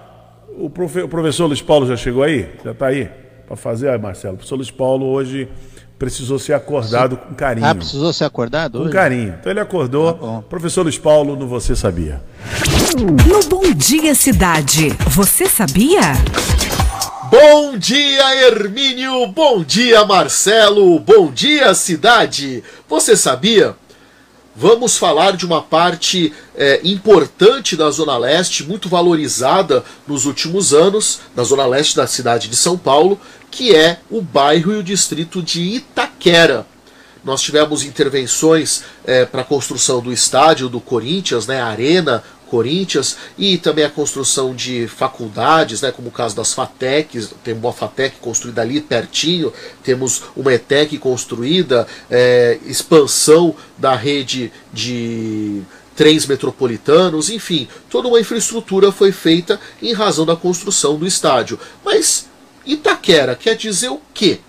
O, 0.57 0.69
profe, 0.69 1.01
o 1.01 1.07
professor 1.07 1.45
Luiz 1.45 1.61
Paulo 1.61 1.87
já 1.87 1.95
chegou 1.95 2.23
aí? 2.23 2.49
Já 2.63 2.71
está 2.71 2.87
aí? 2.87 3.09
Para 3.45 3.55
fazer, 3.55 3.97
Marcelo. 3.99 4.33
O 4.35 4.37
professor 4.37 4.55
Luiz 4.55 4.71
Paulo 4.71 5.05
hoje 5.07 5.47
precisou 5.97 6.39
ser 6.39 6.53
acordado 6.53 7.15
Sim. 7.15 7.21
com 7.27 7.35
carinho. 7.35 7.67
Ah, 7.67 7.75
precisou 7.75 8.13
ser 8.13 8.23
acordado? 8.23 8.77
Com 8.79 8.85
hoje? 8.85 8.93
carinho. 8.93 9.35
Então 9.39 9.51
ele 9.51 9.59
acordou. 9.59 10.13
Tá 10.13 10.41
professor 10.49 10.83
Luiz 10.83 10.97
Paulo, 10.97 11.35
no 11.35 11.47
Você 11.47 11.75
Sabia. 11.75 12.21
No 12.97 13.43
Bom 13.49 13.71
Dia 13.73 14.15
Cidade, 14.15 14.89
você 15.09 15.45
sabia? 15.47 16.13
Bom 17.29 17.77
dia, 17.77 18.47
Hermínio! 18.47 19.27
Bom 19.27 19.63
dia, 19.63 20.03
Marcelo! 20.03 20.99
Bom 20.99 21.31
dia, 21.31 21.75
cidade! 21.75 22.63
Você 22.87 23.15
sabia? 23.15 23.75
Vamos 24.55 24.97
falar 24.97 25.37
de 25.37 25.45
uma 25.45 25.61
parte 25.61 26.33
é, 26.55 26.81
importante 26.83 27.75
da 27.75 27.91
Zona 27.91 28.17
Leste, 28.17 28.63
muito 28.63 28.89
valorizada 28.89 29.83
nos 30.07 30.25
últimos 30.25 30.73
anos, 30.73 31.19
na 31.35 31.43
Zona 31.43 31.67
Leste 31.67 31.95
da 31.95 32.07
cidade 32.07 32.47
de 32.47 32.55
São 32.55 32.75
Paulo, 32.75 33.21
que 33.51 33.75
é 33.75 33.99
o 34.09 34.23
bairro 34.23 34.73
e 34.73 34.77
o 34.77 34.83
distrito 34.83 35.43
de 35.43 35.61
Itaquera. 35.61 36.65
Nós 37.23 37.41
tivemos 37.41 37.83
intervenções 37.83 38.83
é, 39.05 39.23
para 39.23 39.41
a 39.41 39.45
construção 39.45 40.01
do 40.01 40.11
estádio 40.11 40.67
do 40.67 40.79
Corinthians, 40.79 41.45
né, 41.45 41.61
a 41.61 41.67
Arena 41.67 42.23
Corinthians, 42.49 43.17
e 43.37 43.57
também 43.57 43.85
a 43.85 43.89
construção 43.89 44.55
de 44.55 44.87
faculdades, 44.87 45.81
né, 45.81 45.91
como 45.91 46.09
o 46.09 46.11
caso 46.11 46.35
das 46.35 46.53
FATECs, 46.53 47.33
temos 47.43 47.63
uma 47.63 47.73
FATEC 47.73 48.17
construída 48.19 48.61
ali 48.61 48.81
pertinho, 48.81 49.53
temos 49.83 50.23
uma 50.35 50.53
ETEC 50.53 50.97
construída, 50.97 51.87
é, 52.09 52.57
expansão 52.65 53.55
da 53.77 53.95
rede 53.95 54.51
de 54.73 55.61
trens 55.95 56.25
metropolitanos, 56.25 57.29
enfim, 57.29 57.67
toda 57.89 58.07
uma 58.07 58.19
infraestrutura 58.19 58.91
foi 58.91 59.11
feita 59.11 59.59
em 59.81 59.93
razão 59.93 60.25
da 60.25 60.35
construção 60.35 60.97
do 60.97 61.05
estádio. 61.05 61.59
Mas 61.83 62.27
Itaquera 62.65 63.35
quer 63.35 63.55
dizer 63.55 63.89
o 63.89 64.01
quê? 64.13 64.39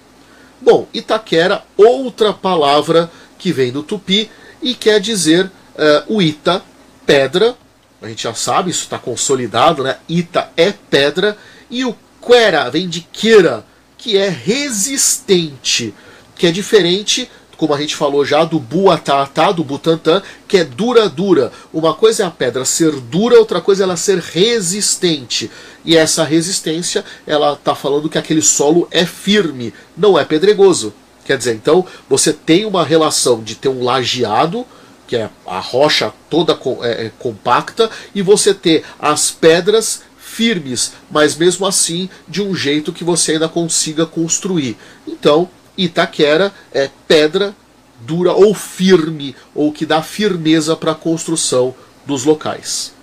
Bom, 0.60 0.86
Itaquera, 0.94 1.64
outra 1.76 2.32
palavra 2.32 3.10
que 3.38 3.50
vem 3.50 3.72
do 3.72 3.82
tupi 3.82 4.30
e 4.62 4.74
quer 4.74 5.00
dizer 5.00 5.46
uh, 5.46 6.14
o 6.14 6.22
Ita, 6.22 6.62
pedra, 7.06 7.56
a 8.02 8.08
gente 8.08 8.22
já 8.22 8.34
sabe, 8.34 8.70
isso 8.70 8.84
está 8.84 8.98
consolidado, 8.98 9.82
né? 9.82 9.96
Ita 10.08 10.50
é 10.56 10.72
pedra. 10.72 11.36
E 11.70 11.84
o 11.84 11.94
Quera 12.20 12.68
vem 12.70 12.88
de 12.88 13.00
Kira, 13.00 13.64
que 13.96 14.16
é 14.16 14.28
resistente, 14.28 15.94
que 16.36 16.46
é 16.46 16.50
diferente, 16.50 17.30
como 17.56 17.74
a 17.74 17.78
gente 17.78 17.94
falou 17.94 18.24
já, 18.24 18.42
do 18.42 18.58
Buatatá, 18.58 19.52
do 19.52 19.62
Butantã, 19.62 20.22
que 20.48 20.56
é 20.56 20.64
dura-dura. 20.64 21.52
Uma 21.72 21.92
coisa 21.92 22.22
é 22.22 22.26
a 22.26 22.30
pedra 22.30 22.64
ser 22.64 22.92
dura, 22.92 23.38
outra 23.38 23.60
coisa 23.60 23.82
é 23.82 23.84
ela 23.84 23.96
ser 23.96 24.18
resistente. 24.18 25.50
E 25.84 25.94
essa 25.94 26.24
resistência, 26.24 27.04
ela 27.26 27.52
está 27.52 27.74
falando 27.74 28.08
que 28.08 28.16
aquele 28.16 28.40
solo 28.40 28.88
é 28.90 29.04
firme, 29.04 29.74
não 29.94 30.18
é 30.18 30.24
pedregoso. 30.24 30.94
Quer 31.26 31.36
dizer, 31.36 31.54
então, 31.54 31.86
você 32.08 32.32
tem 32.32 32.64
uma 32.64 32.82
relação 32.82 33.42
de 33.42 33.54
ter 33.54 33.68
um 33.68 33.84
lajeado, 33.84 34.66
que 35.10 35.16
é 35.16 35.28
a 35.44 35.58
rocha 35.58 36.12
toda 36.30 36.56
é, 36.82 37.06
é, 37.06 37.12
compacta, 37.18 37.90
e 38.14 38.22
você 38.22 38.54
ter 38.54 38.84
as 38.96 39.28
pedras 39.28 40.02
firmes, 40.16 40.92
mas 41.10 41.34
mesmo 41.34 41.66
assim 41.66 42.08
de 42.28 42.40
um 42.40 42.54
jeito 42.54 42.92
que 42.92 43.02
você 43.02 43.32
ainda 43.32 43.48
consiga 43.48 44.06
construir. 44.06 44.76
Então, 45.08 45.50
Itaquera 45.76 46.52
é 46.72 46.88
pedra 47.08 47.56
dura 48.02 48.32
ou 48.32 48.54
firme, 48.54 49.34
ou 49.52 49.72
que 49.72 49.84
dá 49.84 50.00
firmeza 50.00 50.76
para 50.76 50.92
a 50.92 50.94
construção 50.94 51.74
dos 52.06 52.24
locais. 52.24 52.94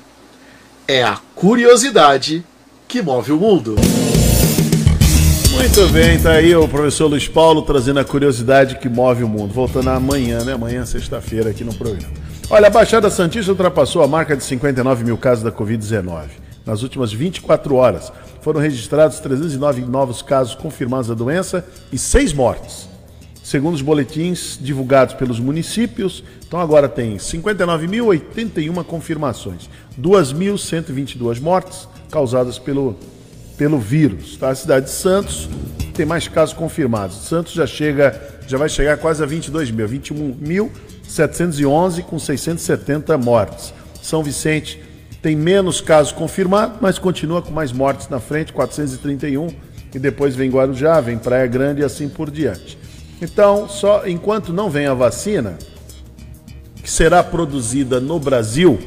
É 0.88 1.04
a 1.04 1.20
curiosidade 1.36 2.42
que 2.88 3.02
move 3.02 3.34
o 3.34 3.38
mundo. 3.38 3.76
Muito 5.58 5.88
bem, 5.90 6.20
tá 6.20 6.34
aí 6.34 6.56
o 6.56 6.68
professor 6.68 7.08
Luiz 7.08 7.28
Paulo 7.28 7.64
trazendo 7.64 8.00
a 8.00 8.06
curiosidade 8.06 8.76
que 8.76 8.88
move 8.88 9.24
o 9.24 9.28
mundo. 9.28 9.52
Voltando 9.52 9.90
amanhã, 9.90 10.44
né? 10.44 10.54
Amanhã, 10.54 10.86
sexta-feira, 10.86 11.50
aqui 11.50 11.64
no 11.64 11.74
programa. 11.74 12.14
Olha, 12.48 12.68
a 12.68 12.70
Baixada 12.70 13.10
Santista 13.10 13.52
ultrapassou 13.52 14.04
a 14.04 14.08
marca 14.08 14.38
de 14.38 14.44
59 14.44 15.04
mil 15.04 15.18
casos 15.18 15.44
da 15.44 15.52
Covid-19. 15.52 16.26
Nas 16.64 16.84
últimas 16.84 17.12
24 17.12 17.74
horas, 17.74 18.14
foram 18.42 18.62
registrados 18.62 19.20
309 19.20 19.82
novos 19.82 20.22
casos 20.22 20.54
confirmados 20.54 21.08
da 21.08 21.16
doença 21.16 21.66
e 21.92 21.98
seis 21.98 22.32
mortes. 22.34 22.88
Segundo 23.44 23.74
os 23.74 23.82
boletins 23.82 24.60
divulgados 24.62 25.16
pelos 25.16 25.40
municípios, 25.40 26.24
então 26.48 26.60
agora 26.60 26.88
tem 26.88 27.18
59.081 27.18 28.84
confirmações, 28.84 29.68
2.122 30.00 31.42
mortes 31.42 31.88
causadas 32.12 32.60
pelo 32.60 32.96
pelo 33.58 33.80
vírus. 33.80 34.38
Tá? 34.38 34.50
A 34.50 34.56
cidade 34.56 34.86
de 34.86 34.92
Santos 34.92 35.50
tem 35.94 36.06
mais 36.06 36.28
casos 36.28 36.54
confirmados. 36.54 37.28
Santos 37.28 37.54
já 37.54 37.66
chega, 37.66 38.22
já 38.48 38.58
vai 38.58 38.70
chegar 38.70 38.98
quase 38.98 39.24
a 39.24 39.26
22 39.26 39.72
mil, 39.72 39.90
21.711 39.90 42.04
com 42.04 42.20
670 42.20 43.18
mortes. 43.18 43.74
São 44.02 44.24
Vicente 44.24 44.82
tem 45.22 45.36
menos 45.36 45.82
casos 45.82 46.12
confirmados, 46.12 46.78
mas 46.80 47.00
continua 47.00 47.42
com 47.42 47.52
mais 47.52 47.72
mortes 47.72 48.08
na 48.08 48.20
frente, 48.20 48.54
431, 48.54 49.48
e 49.94 50.00
depois 50.00 50.36
vem 50.36 50.50
Guarujá, 50.50 51.02
vem 51.02 51.18
Praia 51.18 51.48
Grande 51.48 51.82
e 51.82 51.84
assim 51.84 52.08
por 52.08 52.30
diante. 52.30 52.78
Então, 53.22 53.68
só 53.68 54.08
enquanto 54.08 54.54
não 54.54 54.70
vem 54.70 54.86
a 54.86 54.94
vacina, 54.94 55.58
que 56.84 56.90
será 56.90 57.24
produzida 57.24 58.00
no 58.00 58.20
Brasil, 58.20 58.80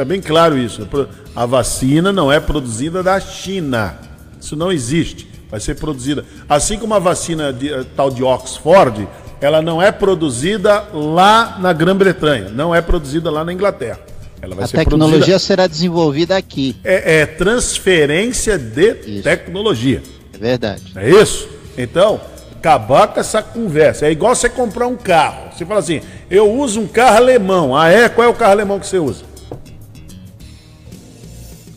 é 0.00 0.04
bem 0.04 0.20
claro 0.20 0.56
isso. 0.58 0.88
A 1.34 1.46
vacina 1.46 2.12
não 2.12 2.30
é 2.30 2.40
produzida 2.40 3.02
da 3.02 3.20
China. 3.20 3.98
Isso 4.40 4.56
não 4.56 4.70
existe. 4.70 5.28
Vai 5.50 5.60
ser 5.60 5.76
produzida. 5.76 6.24
Assim 6.48 6.78
como 6.78 6.94
a 6.94 6.98
vacina 6.98 7.52
de, 7.52 7.72
eh, 7.72 7.84
tal 7.96 8.10
de 8.10 8.22
Oxford, 8.22 9.06
ela 9.40 9.62
não 9.62 9.80
é 9.80 9.92
produzida 9.92 10.84
lá 10.92 11.58
na 11.60 11.72
Grã-Bretanha, 11.72 12.48
não 12.48 12.74
é 12.74 12.80
produzida 12.80 13.30
lá 13.30 13.44
na 13.44 13.52
Inglaterra. 13.52 14.00
Ela 14.40 14.54
vai 14.54 14.64
a 14.64 14.68
ser 14.68 14.78
tecnologia 14.78 15.18
produzida... 15.18 15.38
será 15.38 15.66
desenvolvida 15.66 16.36
aqui. 16.36 16.76
É, 16.84 17.20
é 17.20 17.26
transferência 17.26 18.58
de 18.58 18.96
isso. 19.06 19.22
tecnologia. 19.22 20.02
É 20.34 20.38
verdade. 20.38 20.82
É 20.96 21.08
isso? 21.08 21.48
Então, 21.78 22.20
acabar 22.58 23.08
com 23.08 23.20
essa 23.20 23.42
conversa. 23.42 24.06
É 24.06 24.10
igual 24.10 24.34
você 24.34 24.48
comprar 24.48 24.86
um 24.86 24.96
carro. 24.96 25.52
Você 25.52 25.64
fala 25.64 25.80
assim, 25.80 26.00
eu 26.30 26.50
uso 26.50 26.80
um 26.80 26.86
carro 26.86 27.16
alemão. 27.16 27.76
Ah, 27.76 27.90
é? 27.90 28.08
Qual 28.08 28.26
é 28.26 28.30
o 28.30 28.34
carro 28.34 28.52
alemão 28.52 28.80
que 28.80 28.86
você 28.86 28.98
usa? 28.98 29.24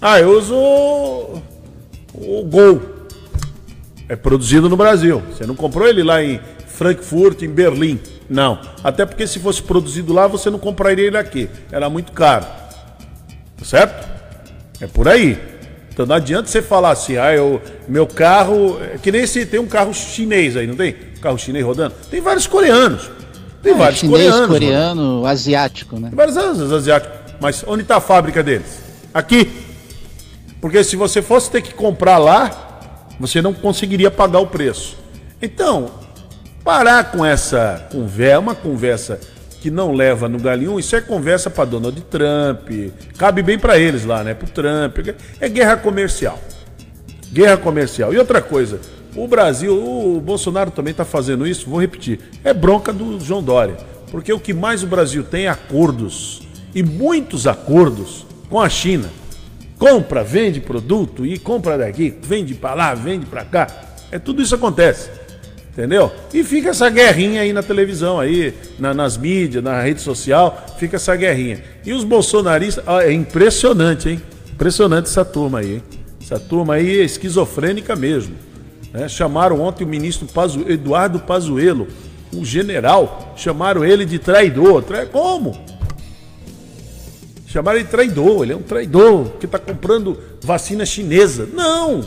Ah, 0.09 0.21
eu 0.21 0.37
uso 0.37 0.55
o 2.13 2.43
Gol. 2.45 2.81
É 4.07 4.15
produzido 4.15 4.69
no 4.69 4.77
Brasil. 4.77 5.21
Você 5.29 5.45
não 5.45 5.53
comprou 5.53 5.85
ele 5.85 6.01
lá 6.01 6.23
em 6.23 6.39
Frankfurt, 6.65 7.41
em 7.41 7.49
Berlim. 7.49 7.99
Não. 8.29 8.57
Até 8.81 9.05
porque 9.05 9.27
se 9.27 9.37
fosse 9.37 9.61
produzido 9.61 10.13
lá, 10.13 10.25
você 10.25 10.49
não 10.49 10.59
compraria 10.59 11.07
ele 11.07 11.17
aqui. 11.17 11.49
Era 11.69 11.89
muito 11.89 12.13
caro. 12.13 12.45
Certo? 13.61 14.07
É 14.79 14.87
por 14.87 15.09
aí. 15.09 15.37
Então 15.91 16.05
não 16.05 16.15
adianta 16.15 16.47
você 16.47 16.61
falar 16.61 16.91
assim, 16.91 17.17
ah, 17.17 17.33
eu, 17.35 17.61
meu 17.85 18.07
carro. 18.07 18.79
é 18.81 18.97
Que 18.97 19.11
nem 19.11 19.23
esse 19.23 19.45
tem 19.45 19.59
um 19.59 19.67
carro 19.67 19.93
chinês 19.93 20.55
aí, 20.55 20.65
não 20.67 20.75
tem? 20.77 20.95
Um 21.17 21.19
carro 21.19 21.37
chinês 21.37 21.65
rodando? 21.65 21.95
Tem 22.09 22.21
vários 22.21 22.47
coreanos. 22.47 23.09
Tem 23.61 23.73
É, 23.73 23.75
vários 23.77 23.99
chinês, 23.99 24.23
coreanos. 24.31 24.47
coreano, 24.47 25.25
asiático, 25.25 25.99
né? 25.99 26.07
Tem 26.07 26.15
vários 26.15 26.37
asiáticos. 26.37 27.17
Mas 27.41 27.61
onde 27.67 27.81
está 27.81 27.97
a 27.97 28.01
fábrica 28.01 28.41
deles? 28.41 28.79
Aqui. 29.13 29.66
Porque 30.59 30.83
se 30.83 30.95
você 30.95 31.21
fosse 31.21 31.51
ter 31.51 31.61
que 31.61 31.73
comprar 31.73 32.17
lá, 32.17 32.79
você 33.19 33.41
não 33.41 33.53
conseguiria 33.53 34.11
pagar 34.11 34.39
o 34.39 34.47
preço. 34.47 34.97
Então, 35.41 35.91
parar 36.63 37.11
com 37.11 37.23
essa 37.25 37.87
conversa, 37.91 38.39
uma 38.39 38.55
conversa 38.55 39.19
que 39.61 39.71
não 39.71 39.91
leva 39.91 40.29
no 40.29 40.39
galinho, 40.39 40.79
isso 40.79 40.95
é 40.95 41.01
conversa 41.01 41.49
para 41.49 41.65
Donald 41.65 41.99
Trump, 42.01 42.93
cabe 43.17 43.41
bem 43.41 43.57
para 43.57 43.77
eles 43.77 44.05
lá, 44.05 44.23
né? 44.23 44.33
Para 44.33 44.47
o 44.47 44.49
Trump, 44.49 44.97
é 45.39 45.49
guerra 45.49 45.77
comercial. 45.77 46.39
Guerra 47.31 47.57
comercial. 47.57 48.13
E 48.13 48.17
outra 48.17 48.41
coisa, 48.41 48.79
o 49.15 49.27
Brasil, 49.27 49.73
o 49.73 50.21
Bolsonaro 50.21 50.71
também 50.71 50.91
está 50.91 51.03
fazendo 51.03 51.47
isso, 51.47 51.69
vou 51.69 51.79
repetir, 51.79 52.19
é 52.43 52.53
bronca 52.53 52.93
do 52.93 53.19
João 53.19 53.41
Dória. 53.41 53.77
Porque 54.11 54.31
o 54.31 54.39
que 54.39 54.53
mais 54.53 54.83
o 54.83 54.87
Brasil 54.87 55.23
tem 55.23 55.45
é 55.45 55.49
acordos, 55.49 56.41
e 56.73 56.83
muitos 56.83 57.47
acordos 57.47 58.25
com 58.49 58.61
a 58.61 58.69
China. 58.69 59.09
Compra, 59.77 60.23
vende 60.23 60.59
produto 60.59 61.25
e 61.25 61.37
compra 61.37 61.77
daqui, 61.77 62.13
vende 62.21 62.55
para 62.55 62.73
lá, 62.73 62.93
vende 62.95 63.25
para 63.25 63.45
cá. 63.45 63.67
É 64.11 64.17
tudo 64.17 64.41
isso 64.41 64.55
acontece. 64.55 65.09
Entendeu? 65.71 66.11
E 66.33 66.43
fica 66.43 66.69
essa 66.69 66.89
guerrinha 66.89 67.41
aí 67.41 67.53
na 67.53 67.61
televisão, 67.61 68.19
aí, 68.19 68.51
na- 68.79 68.95
nas 68.95 69.15
mídias, 69.15 69.63
na 69.63 69.79
rede 69.79 70.01
social, 70.01 70.65
fica 70.79 70.95
essa 70.95 71.15
guerrinha. 71.15 71.63
E 71.85 71.93
os 71.93 72.03
bolsonaristas, 72.03 72.83
ó, 72.87 72.99
é 72.99 73.11
impressionante, 73.11 74.09
hein? 74.09 74.21
Impressionante 74.51 75.05
essa 75.05 75.23
turma 75.23 75.59
aí, 75.59 75.75
hein? 75.75 75.83
Essa 76.19 76.39
turma 76.39 76.73
aí 76.73 76.99
é 76.99 77.03
esquizofrênica 77.03 77.95
mesmo. 77.95 78.33
né? 78.91 79.07
Chamaram 79.07 79.61
ontem 79.61 79.83
o 79.83 79.87
ministro 79.87 80.25
Pazu- 80.27 80.65
Eduardo 80.67 81.19
Pazuello, 81.19 81.87
o 82.33 82.43
general, 82.43 83.33
chamaram 83.37 83.85
ele 83.85 84.03
de 84.05 84.17
traidor. 84.17 84.81
Tra... 84.81 85.05
Como? 85.05 85.55
Chamaram 87.47 87.79
ele 87.79 87.87
traidor, 87.87 88.43
ele 88.43 88.51
é 88.51 88.55
um 88.55 88.61
traidor 88.61 89.31
que 89.39 89.45
está 89.45 89.57
comprando 89.57 90.19
vacina 90.41 90.85
chinesa. 90.85 91.47
Não! 91.53 92.03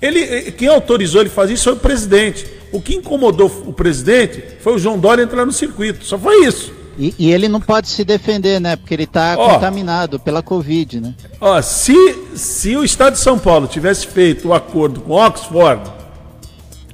Ele, 0.00 0.20
eh, 0.20 0.50
quem 0.50 0.68
autorizou 0.68 1.22
ele 1.22 1.30
fazer 1.30 1.54
isso 1.54 1.64
foi 1.64 1.72
o 1.72 1.76
presidente. 1.76 2.46
O 2.70 2.80
que 2.82 2.94
incomodou 2.94 3.46
o 3.66 3.72
presidente 3.72 4.44
foi 4.60 4.74
o 4.74 4.78
João 4.78 4.98
Dória 4.98 5.22
entrar 5.22 5.46
no 5.46 5.52
circuito. 5.52 6.04
Só 6.04 6.18
foi 6.18 6.44
isso. 6.44 6.70
E, 6.98 7.14
e 7.18 7.32
ele 7.32 7.48
não 7.48 7.60
pode 7.60 7.88
se 7.88 8.04
defender, 8.04 8.60
né? 8.60 8.76
Porque 8.76 8.92
ele 8.92 9.06
tá 9.06 9.34
Ó. 9.38 9.54
contaminado 9.54 10.20
pela 10.20 10.42
Covid, 10.42 11.00
né? 11.00 11.14
Ó, 11.40 11.60
se, 11.62 11.94
se 12.34 12.76
o 12.76 12.84
Estado 12.84 13.14
de 13.14 13.20
São 13.20 13.38
Paulo 13.38 13.66
tivesse 13.66 14.06
feito 14.06 14.48
o 14.48 14.54
acordo 14.54 15.00
com 15.00 15.12
Oxford, 15.12 15.90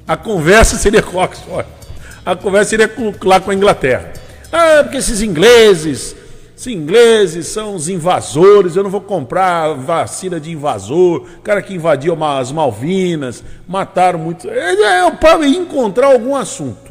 a 0.07 0.17
conversa 0.17 0.77
seria 0.77 1.03
com 1.03 1.19
Oxford. 1.19 1.69
A 2.25 2.37
conversa 2.37 2.71
seria 2.71 2.89
com, 2.89 3.13
lá 3.25 3.41
com 3.41 3.51
a 3.51 3.55
Inglaterra. 3.55 4.13
Ah, 4.53 4.81
porque 4.83 4.99
esses 4.99 5.23
ingleses, 5.23 6.15
esses 6.61 6.67
ingleses 6.67 7.47
são 7.47 7.75
os 7.75 7.89
invasores, 7.89 8.77
eu 8.77 8.83
não 8.83 8.91
vou 8.91 9.01
comprar 9.01 9.73
vacina 9.73 10.39
de 10.39 10.53
invasor, 10.53 11.27
cara 11.43 11.63
que 11.63 11.73
invadiu 11.73 12.23
as 12.23 12.53
Malvinas, 12.53 13.43
mataram 13.67 14.19
muitos. 14.19 14.45
É, 14.45 14.73
é, 14.73 15.11
para 15.11 15.47
encontrar 15.47 16.09
algum 16.09 16.37
assunto 16.37 16.91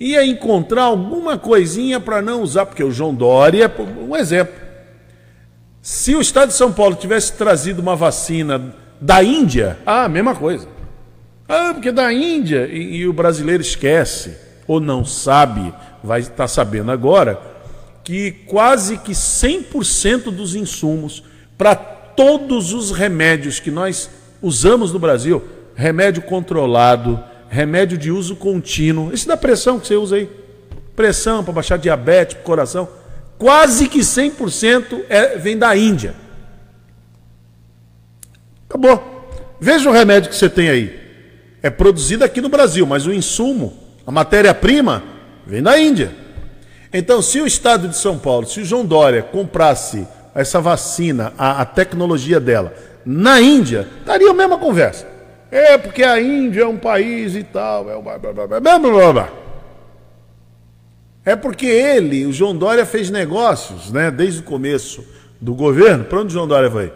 ia 0.00 0.26
encontrar 0.26 0.82
alguma 0.82 1.38
coisinha 1.38 2.00
para 2.00 2.20
não 2.20 2.42
usar, 2.42 2.66
porque 2.66 2.82
o 2.82 2.90
João 2.90 3.14
Dória, 3.14 3.72
um 4.00 4.16
exemplo. 4.16 4.54
Se 5.80 6.16
o 6.16 6.20
Estado 6.20 6.48
de 6.48 6.54
São 6.54 6.72
Paulo 6.72 6.96
tivesse 6.96 7.34
trazido 7.34 7.80
uma 7.80 7.94
vacina 7.94 8.74
da 9.00 9.22
Índia, 9.22 9.78
ah, 9.86 10.08
mesma 10.08 10.34
coisa. 10.34 10.66
Ah, 11.48 11.70
porque 11.72 11.92
da 11.92 12.12
Índia, 12.12 12.66
e, 12.66 12.96
e 12.96 13.06
o 13.06 13.12
brasileiro 13.12 13.62
esquece, 13.62 14.36
ou 14.66 14.80
não 14.80 15.04
sabe, 15.04 15.72
vai 16.02 16.18
estar 16.18 16.48
sabendo 16.48 16.90
agora, 16.90 17.51
que 18.04 18.32
quase 18.46 18.98
que 18.98 19.12
100% 19.12 20.30
dos 20.30 20.54
insumos 20.54 21.22
para 21.56 21.74
todos 21.74 22.72
os 22.72 22.90
remédios 22.90 23.60
que 23.60 23.70
nós 23.70 24.10
usamos 24.40 24.92
no 24.92 24.98
Brasil, 24.98 25.42
remédio 25.74 26.22
controlado, 26.22 27.22
remédio 27.48 27.96
de 27.96 28.10
uso 28.10 28.34
contínuo, 28.34 29.12
esse 29.12 29.26
da 29.26 29.36
pressão 29.36 29.78
que 29.78 29.86
você 29.86 29.96
usa 29.96 30.16
aí, 30.16 30.28
pressão 30.96 31.44
para 31.44 31.52
baixar 31.52 31.78
diabetes, 31.78 32.36
coração, 32.42 32.88
quase 33.38 33.88
que 33.88 34.00
100% 34.00 35.04
é, 35.08 35.38
vem 35.38 35.56
da 35.56 35.76
Índia. 35.76 36.14
Acabou. 38.68 39.12
Veja 39.60 39.88
o 39.88 39.92
remédio 39.92 40.30
que 40.30 40.36
você 40.36 40.48
tem 40.48 40.68
aí. 40.68 41.00
É 41.62 41.70
produzido 41.70 42.24
aqui 42.24 42.40
no 42.40 42.48
Brasil, 42.48 42.84
mas 42.84 43.06
o 43.06 43.12
insumo, 43.12 43.76
a 44.06 44.10
matéria-prima, 44.10 45.04
vem 45.46 45.62
da 45.62 45.78
Índia. 45.78 46.21
Então, 46.92 47.22
se 47.22 47.40
o 47.40 47.46
Estado 47.46 47.88
de 47.88 47.96
São 47.96 48.18
Paulo, 48.18 48.46
se 48.46 48.60
o 48.60 48.64
João 48.64 48.84
Dória 48.84 49.22
comprasse 49.22 50.06
essa 50.34 50.60
vacina, 50.60 51.32
a, 51.38 51.62
a 51.62 51.64
tecnologia 51.64 52.38
dela, 52.38 52.74
na 53.04 53.40
Índia, 53.40 53.88
daria 54.04 54.30
a 54.30 54.34
mesma 54.34 54.58
conversa. 54.58 55.06
É 55.50 55.76
porque 55.78 56.02
a 56.02 56.20
Índia 56.20 56.62
é 56.62 56.66
um 56.66 56.78
país 56.78 57.34
e 57.34 57.42
tal, 57.42 57.90
é, 57.90 58.00
blá, 58.00 58.18
blá, 58.18 58.32
blá, 58.32 58.46
blá, 58.46 58.78
blá, 58.78 59.12
blá, 59.12 59.32
é 61.24 61.36
porque 61.36 61.66
ele, 61.66 62.26
o 62.26 62.32
João 62.32 62.56
Dória, 62.56 62.84
fez 62.84 63.08
negócios, 63.08 63.92
né, 63.92 64.10
desde 64.10 64.40
o 64.40 64.42
começo 64.42 65.04
do 65.40 65.54
governo. 65.54 66.04
Para 66.04 66.20
onde 66.20 66.28
o 66.28 66.30
João 66.30 66.48
Dória 66.48 66.70
foi? 66.70 66.92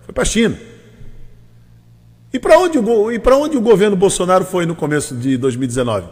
Foi 0.00 0.14
para 0.14 0.22
a 0.22 0.26
China. 0.26 0.58
E 2.32 2.38
para 2.38 2.58
onde, 2.58 2.78
o 2.78 2.84
onde 3.38 3.56
o 3.56 3.60
governo 3.60 3.96
Bolsonaro 3.96 4.44
foi 4.44 4.66
no 4.66 4.74
começo 4.74 5.14
de 5.14 5.36
2019? 5.36 6.08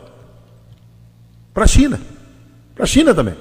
Para 1.52 1.64
a 1.64 1.66
China. 1.66 2.00
Para 2.74 2.84
a 2.84 2.86
China 2.86 3.14
também. 3.14 3.34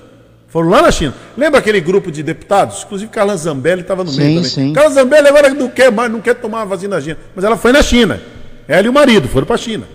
Foram 0.48 0.70
lá 0.70 0.84
na 0.84 0.92
China. 0.92 1.14
Lembra 1.36 1.60
aquele 1.60 1.82
grupo 1.82 2.12
de 2.12 2.22
deputados? 2.22 2.84
Inclusive 2.84 3.10
Carla 3.10 3.36
Zambelli 3.36 3.82
estava 3.82 4.04
no 4.04 4.12
Sim, 4.12 4.18
meio 4.20 4.36
também. 4.36 4.52
sim. 4.52 4.74
Carla 4.74 4.92
Zambelli 4.92 5.28
agora 5.28 5.50
não 5.50 5.68
quer 5.70 5.92
mais, 5.92 6.12
não 6.12 6.22
quer 6.22 6.36
tomar 6.36 6.62
a 6.62 6.66
vacina 6.66 6.96
na 6.96 7.02
China. 7.02 7.18
Mas 7.36 7.44
ela 7.44 7.58
foi 7.58 7.72
na 7.72 7.82
China. 7.82 8.22
Ela 8.68 8.86
e 8.86 8.90
o 8.90 8.94
marido 8.94 9.28
foram 9.28 9.48
para 9.48 9.56
a 9.56 9.58
China. 9.58 9.86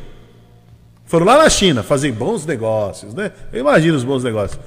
Foram 1.07 1.25
lá 1.27 1.39
na 1.39 1.49
China 1.49 1.83
fazer 1.83 2.11
bons 2.13 2.45
negócios, 2.45 3.15
né? 3.15 3.31
Eu 3.53 3.61
imagino 3.61 3.97
os 3.97 4.05
bons 4.05 4.25
negócios 4.25 4.61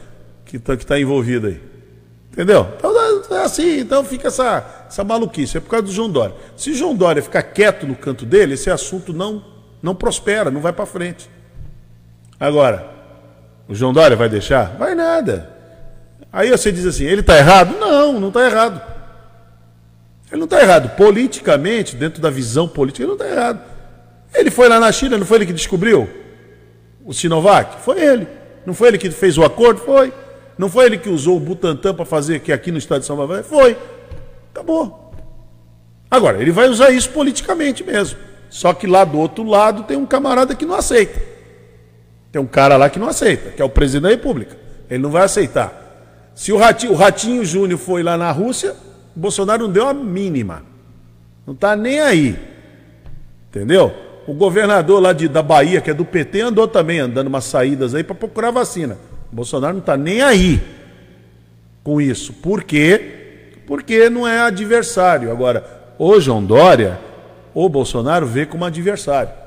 que 0.46 0.58
está 0.58 0.78
que 0.78 0.86
tá 0.86 1.00
envolvido 1.00 1.48
aí. 1.48 1.62
Entendeu? 2.32 2.66
Então 2.78 3.38
é 3.38 3.44
assim, 3.44 3.80
então 3.80 4.04
fica 4.06 4.30
essa, 4.30 4.86
essa 4.88 5.04
maluquice. 5.04 5.58
É 5.58 5.60
por 5.60 5.70
causa 5.70 5.86
do 5.86 5.92
João 5.92 6.10
Dória. 6.10 6.34
Se 6.56 6.72
o 6.72 6.74
João 6.74 6.96
Dória 6.96 7.22
ficar 7.22 7.44
quieto 7.44 7.86
no 7.86 7.96
canto 7.96 8.26
dele, 8.26 8.54
esse 8.54 8.70
assunto 8.70 9.12
não, 9.12 9.44
não 9.84 9.94
prospera, 9.94 10.50
não 10.50 10.62
vai 10.62 10.72
para 10.72 10.86
frente. 10.86 11.30
Agora, 12.40 12.91
o 13.72 13.76
João 13.76 13.94
Dória 13.94 14.18
vai 14.18 14.28
deixar? 14.28 14.76
Vai 14.78 14.94
nada. 14.94 15.50
Aí 16.30 16.52
você 16.52 16.74
diz 16.74 16.86
assim, 16.86 17.06
ele 17.06 17.22
está 17.22 17.38
errado? 17.38 17.74
Não, 17.80 18.20
não 18.20 18.28
está 18.28 18.46
errado. 18.46 18.82
Ele 20.30 20.40
não 20.40 20.44
está 20.44 20.62
errado. 20.62 20.90
Politicamente, 20.98 21.96
dentro 21.96 22.22
da 22.22 22.30
visão 22.30 22.68
política, 22.68 23.04
ele 23.04 23.16
não 23.16 23.16
está 23.16 23.30
errado. 23.30 23.62
Ele 24.36 24.52
foi 24.52 24.68
lá 24.68 24.78
na 24.78 24.92
China, 24.92 25.18
não 25.18 25.26
foi 25.26 25.38
ele 25.38 25.46
que 25.46 25.54
descobriu 25.54 26.10
o 27.06 27.14
Sinovac? 27.14 27.82
Foi 27.82 27.98
ele. 28.02 28.28
Não 28.66 28.74
foi 28.74 28.90
ele 28.90 28.98
que 28.98 29.10
fez 29.10 29.38
o 29.38 29.44
acordo? 29.46 29.80
Foi. 29.80 30.14
Não 30.58 30.70
foi 30.70 30.88
ele 30.88 30.98
que 30.98 31.08
usou 31.08 31.38
o 31.38 31.40
Butantan 31.40 31.96
para 31.96 32.04
fazer 32.04 32.42
que 32.42 32.52
aqui 32.52 32.74
no 32.74 32.78
estado 32.78 33.00
de 33.00 33.06
São 33.06 33.16
Paulo? 33.16 33.42
Foi. 33.42 33.78
Acabou. 34.54 35.14
Agora, 36.10 36.42
ele 36.42 36.52
vai 36.52 36.68
usar 36.68 36.90
isso 36.90 37.10
politicamente 37.12 37.86
mesmo. 37.86 38.20
Só 38.50 38.74
que 38.74 38.86
lá 38.86 39.06
do 39.06 39.18
outro 39.18 39.46
lado 39.46 39.84
tem 39.84 39.96
um 39.96 40.06
camarada 40.06 40.56
que 40.56 40.66
não 40.66 40.76
aceita. 40.76 41.31
Tem 42.32 42.42
um 42.42 42.46
cara 42.46 42.78
lá 42.78 42.90
que 42.90 42.98
não 42.98 43.08
aceita, 43.08 43.52
que 43.52 43.62
é 43.62 43.66
o 43.66 43.70
presidente 43.70 44.04
da 44.04 44.10
República. 44.10 44.56
Ele 44.90 45.04
não 45.04 45.10
vai 45.10 45.24
aceitar. 45.24 46.32
Se 46.34 46.52
o 46.52 46.58
Ratinho, 46.58 46.94
o 46.94 46.96
Ratinho 46.96 47.44
Júnior 47.44 47.80
foi 47.80 48.02
lá 48.02 48.18
na 48.18 48.32
Rússia, 48.32 48.74
o 49.16 49.20
Bolsonaro 49.20 49.64
não 49.64 49.72
deu 49.72 49.88
a 49.88 49.94
mínima. 49.94 50.64
Não 51.46 51.54
está 51.54 51.76
nem 51.76 52.00
aí. 52.00 52.40
Entendeu? 53.50 53.94
O 54.26 54.34
governador 54.34 55.02
lá 55.02 55.12
de, 55.12 55.28
da 55.28 55.44
Bahia, 55.44 55.82
que 55.82 55.90
é 55.90 55.94
do 55.94 56.06
PT, 56.06 56.42
andou 56.42 56.68
também 56.68 57.00
andando 57.00 57.28
umas 57.28 57.44
saídas 57.44 57.94
aí 57.94 58.04
para 58.04 58.16
procurar 58.16 58.52
vacina. 58.52 58.98
O 59.32 59.36
Bolsonaro 59.36 59.74
não 59.74 59.82
está 59.82 59.98
nem 59.98 60.22
aí 60.22 60.62
com 61.84 62.00
isso. 62.00 62.32
Por 62.34 62.64
quê? 62.64 63.56
Porque 63.68 64.10
não 64.10 64.28
é 64.28 64.40
adversário. 64.40 65.32
Agora, 65.32 65.66
o 65.98 66.20
João 66.20 66.44
Dória, 66.44 67.00
o 67.54 67.68
Bolsonaro 67.68 68.26
vê 68.26 68.46
como 68.46 68.64
adversário. 68.64 69.41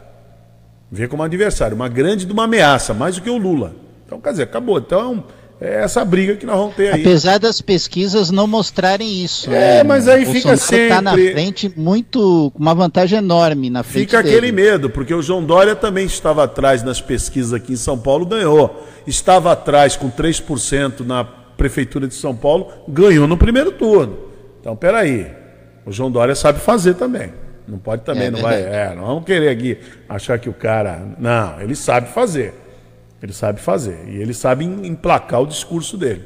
Vê 0.95 1.09
como 1.09 1.23
adversário, 1.25 1.75
uma 1.75 1.89
grande 1.89 2.25
de 2.25 2.33
uma 2.33 2.45
ameaça, 2.45 2.95
mais 2.95 3.17
do 3.17 3.23
que 3.23 3.29
o 3.29 3.37
Lula. 3.37 3.75
Então, 4.07 4.21
quer 4.21 4.31
dizer, 4.31 4.43
acabou. 4.45 4.79
Então, 4.79 5.25
é 5.61 5.83
essa 5.83 6.05
briga 6.05 6.37
que 6.37 6.47
nós 6.47 6.57
vamos 6.57 6.77
ter 6.77 6.93
aí. 6.95 7.01
Apesar 7.01 7.39
das 7.39 7.61
pesquisas 7.61 8.31
não 8.31 8.47
mostrarem 8.47 9.25
isso. 9.25 9.51
É, 9.51 9.79
né? 9.79 9.83
mas 9.83 10.07
aí 10.07 10.23
O 10.25 10.27
fica 10.31 10.51
tá 10.57 11.03
na 11.03 11.11
sempre- 11.11 11.33
frente 11.33 11.73
muito, 11.77 12.53
com 12.55 12.63
uma 12.63 12.75
vantagem 12.77 13.19
enorme 13.19 13.71
na 13.71 13.83
frente 13.83 14.05
Fica 14.07 14.23
dele. 14.23 14.37
aquele 14.37 14.53
medo, 14.53 14.89
porque 14.89 15.13
o 15.13 15.21
João 15.21 15.43
Dória 15.45 15.75
também 15.75 16.07
estava 16.07 16.45
atrás 16.45 16.85
nas 16.85 17.01
pesquisas 17.01 17.53
aqui 17.53 17.73
em 17.73 17.77
São 17.77 17.99
Paulo, 17.99 18.25
ganhou. 18.25 18.87
Estava 19.05 19.51
atrás 19.51 19.97
com 19.97 20.09
3% 20.09 21.01
na 21.05 21.25
Prefeitura 21.25 22.07
de 22.07 22.15
São 22.15 22.37
Paulo, 22.37 22.69
ganhou 22.89 23.27
no 23.27 23.37
primeiro 23.37 23.73
turno. 23.73 24.17
Então, 24.61 24.77
peraí. 24.77 25.27
O 25.85 25.91
João 25.93 26.11
Dória 26.11 26.35
sabe 26.35 26.61
fazer 26.61 26.95
também. 26.95 27.33
Não 27.67 27.79
pode 27.79 28.03
também, 28.03 28.25
É 28.27 28.31
não 28.31 28.41
vai. 28.41 28.61
É, 28.63 28.95
não 28.95 29.07
vamos 29.07 29.25
querer 29.25 29.49
aqui 29.49 29.79
achar 30.09 30.39
que 30.39 30.49
o 30.49 30.53
cara. 30.53 31.03
Não, 31.19 31.61
ele 31.61 31.75
sabe 31.75 32.09
fazer. 32.09 32.53
Ele 33.23 33.33
sabe 33.33 33.61
fazer. 33.61 34.05
E 34.09 34.17
ele 34.17 34.35
sabe 34.35 34.65
em- 34.67 34.87
emplacar 34.87 35.41
o 35.41 35.47
discurso 35.47 35.97
dele. 35.97 36.23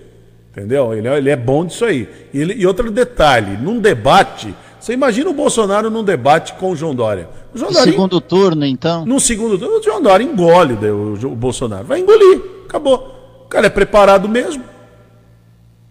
Entendeu? 0.51 0.92
Ele 0.92 1.07
é, 1.07 1.16
ele 1.18 1.31
é 1.31 1.37
bom 1.37 1.64
disso 1.64 1.85
aí. 1.85 2.09
E, 2.35 2.40
ele- 2.40 2.55
e 2.55 2.66
outro 2.66 2.90
detalhe: 2.90 3.57
num 3.57 3.79
debate. 3.79 4.53
Você 4.81 4.92
imagina 4.92 5.29
o 5.31 5.33
Bolsonaro 5.35 5.90
num 5.90 6.03
debate 6.05 6.55
com 6.55 6.70
o 6.70 6.77
João 6.77 6.94
Dória. 6.94 7.29
O 7.55 7.59
João 7.59 7.70
No 7.70 7.77
Dória 7.77 7.92
segundo 7.92 8.20
turno, 8.20 8.64
então. 8.64 9.05
no 9.05 9.18
segundo 9.20 9.59
turno, 9.59 9.79
o 9.79 9.83
João 9.83 10.01
Dória 10.03 10.22
engole 10.24 10.74
o, 10.74 11.14
o 11.27 11.35
Bolsonaro. 11.37 11.85
Vai 11.85 12.01
engolir. 12.01 12.40
Acabou. 12.68 13.42
O 13.44 13.48
cara 13.48 13.66
é 13.66 13.70
preparado 13.70 14.29
mesmo. 14.29 14.62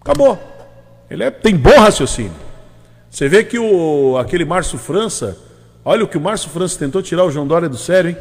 Acabou. 0.01 0.37
Ele 1.09 1.23
é- 1.23 1.31
tem 1.31 1.55
bom 1.55 1.77
raciocínio. 1.77 2.31
Você 3.17 3.27
vê 3.27 3.43
que 3.43 3.57
o, 3.57 4.15
aquele 4.19 4.45
Márcio 4.45 4.77
França, 4.77 5.35
olha 5.83 6.03
o 6.03 6.07
que 6.07 6.19
o 6.19 6.21
Márcio 6.21 6.51
França 6.51 6.77
tentou 6.77 7.01
tirar 7.01 7.25
o 7.25 7.31
João 7.31 7.47
Dória 7.47 7.67
do 7.67 7.75
sério, 7.75 8.11
hein? 8.11 8.17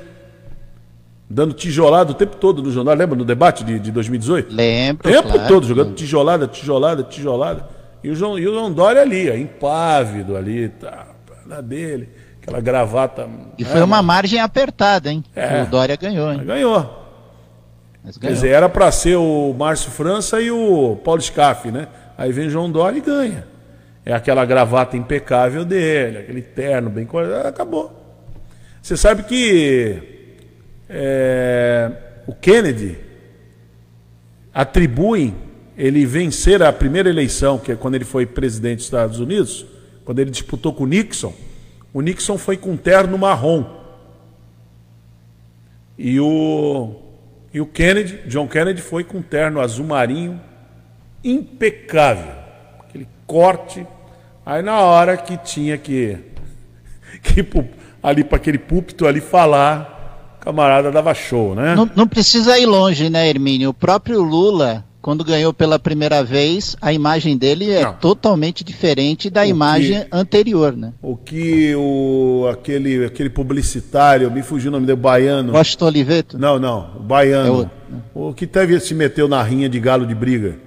Dando 1.29 1.53
tijolada 1.53 2.13
o 2.13 2.15
tempo 2.15 2.37
todo 2.37 2.63
no 2.63 2.71
João 2.71 2.83
Dória. 2.83 3.01
Lembra 3.01 3.15
no 3.15 3.25
debate 3.27 3.63
de, 3.63 3.79
de 3.79 3.93
2018? 3.93 4.55
Lembro. 4.55 5.07
O 5.07 5.13
tempo 5.13 5.29
claro. 5.29 5.49
todo, 5.49 5.67
jogando 5.67 5.93
tijolada, 5.93 6.49
tijolada, 6.49 7.03
tijolada. 7.03 7.69
E 8.03 8.09
o 8.09 8.15
João, 8.15 8.39
e 8.39 8.49
o 8.49 8.55
João 8.55 8.73
Dória 8.73 9.03
ali, 9.03 9.31
ó, 9.31 9.35
impávido 9.35 10.35
ali, 10.35 10.71
tá, 10.71 11.09
na 11.45 11.61
dele, 11.61 12.09
aquela 12.41 12.63
gravata. 12.63 13.29
E 13.59 13.65
né, 13.65 13.69
foi 13.71 13.83
uma 13.83 14.01
margem 14.01 14.41
apertada, 14.41 15.13
hein? 15.13 15.23
É. 15.35 15.65
O 15.65 15.67
Dória 15.67 15.97
ganhou, 15.97 16.33
hein? 16.33 16.39
mas 16.39 16.47
Ganhou. 16.47 17.07
Mas 18.03 18.17
Quer 18.17 18.29
ganhou. 18.29 18.35
dizer, 18.35 18.49
era 18.49 18.69
para 18.71 18.91
ser 18.91 19.17
o 19.17 19.55
Márcio 19.59 19.91
França 19.91 20.41
e 20.41 20.51
o 20.51 20.97
Paulo 21.05 21.21
Scaff, 21.21 21.71
né? 21.71 21.87
Aí 22.17 22.33
vem 22.33 22.49
João 22.49 22.71
Dória 22.71 22.97
e 22.97 23.03
ganha. 23.03 23.56
É 24.07 24.15
aquela 24.15 24.45
gravata 24.45 24.97
impecável 24.97 25.65
dele, 25.65 26.19
aquele 26.19 26.41
terno 26.41 26.89
bem 26.89 27.05
cortado, 27.05 27.49
acabou. 27.49 27.93
Você 28.81 28.97
sabe 28.97 29.25
que 29.25 30.01
é, 30.89 31.91
o 32.25 32.33
Kennedy 32.33 32.97
atribui 34.55 35.35
ele 35.77 36.07
vencer 36.07 36.63
a 36.63 36.73
primeira 36.73 37.09
eleição, 37.09 37.59
que 37.59 37.73
é 37.73 37.75
quando 37.75 37.97
ele 37.97 38.05
foi 38.05 38.25
presidente 38.25 38.77
dos 38.77 38.87
Estados 38.87 39.19
Unidos, 39.19 39.67
quando 40.05 40.21
ele 40.21 40.31
disputou 40.31 40.73
com 40.73 40.85
o 40.85 40.87
Nixon, 40.87 41.35
o 41.93 42.01
Nixon 42.01 42.39
foi 42.39 42.57
com 42.57 42.77
terno 42.77 43.19
marrom. 43.19 43.65
E 45.99 46.21
o, 46.21 46.95
e 47.53 47.61
o 47.61 47.67
Kennedy, 47.67 48.21
John 48.29 48.47
Kennedy, 48.47 48.81
foi 48.81 49.03
com 49.03 49.21
terno 49.21 49.61
azul 49.61 49.85
marinho 49.85 50.41
impecável. 51.25 52.33
Aquele 52.81 53.09
corte. 53.27 53.85
Aí 54.47 54.63
na 54.63 54.79
hora 54.81 55.17
que 55.17 55.37
tinha 55.39 55.77
que, 55.77 56.17
que 57.21 57.45
ali 58.01 58.23
para 58.23 58.37
aquele 58.37 58.59
púlpito 58.59 59.05
ali 59.05 59.21
falar, 59.21 60.37
o 60.41 60.45
camarada 60.45 60.93
dava 60.93 61.13
show, 61.15 61.53
né? 61.57 61.75
Não, 61.75 61.91
não 61.97 62.07
precisa 62.07 62.57
ir 62.57 62.67
longe, 62.67 63.11
né, 63.11 63.29
Hermínio? 63.29 63.71
O 63.71 63.75
próprio 63.75 64.23
Lula, 64.23 64.85
quando 65.03 65.25
ganhou 65.25 65.53
pela 65.53 65.81
primeira 65.81 66.23
vez, 66.23 66.77
a 66.81 66.93
imagem 66.93 67.37
dele 67.37 67.73
é 67.73 67.83
Não. 67.83 67.95
totalmente 67.95 68.63
diferente 68.63 69.29
da 69.29 69.43
O 69.43 69.47
imagem 69.47 70.03
que- 70.03 70.07
anterior, 70.13 70.77
né? 70.77 70.93
O 71.03 71.17
que 71.17 71.75
o, 71.75 72.47
aquele, 72.49 73.05
aquele 73.05 73.29
publicitário, 73.31 74.31
me 74.31 74.43
fugiu 74.45 74.69
o 74.69 74.73
nome 74.73 74.87
dele, 74.87 74.97
baiano. 75.01 75.55
Washington 75.55 75.87
Oliveto? 75.87 76.39
Não, 76.39 76.57
não, 76.61 76.93
o 76.97 77.01
baiano. 77.03 77.49
É 77.49 77.51
outro, 77.51 77.71
O 78.15 78.33
que 78.33 78.47
teve 78.47 78.79
se 78.79 78.95
meteu 78.95 79.27
na 79.27 79.43
rinha 79.43 79.69
de 79.69 79.81
galo 79.81 80.07
de 80.07 80.15
briga. 80.15 80.65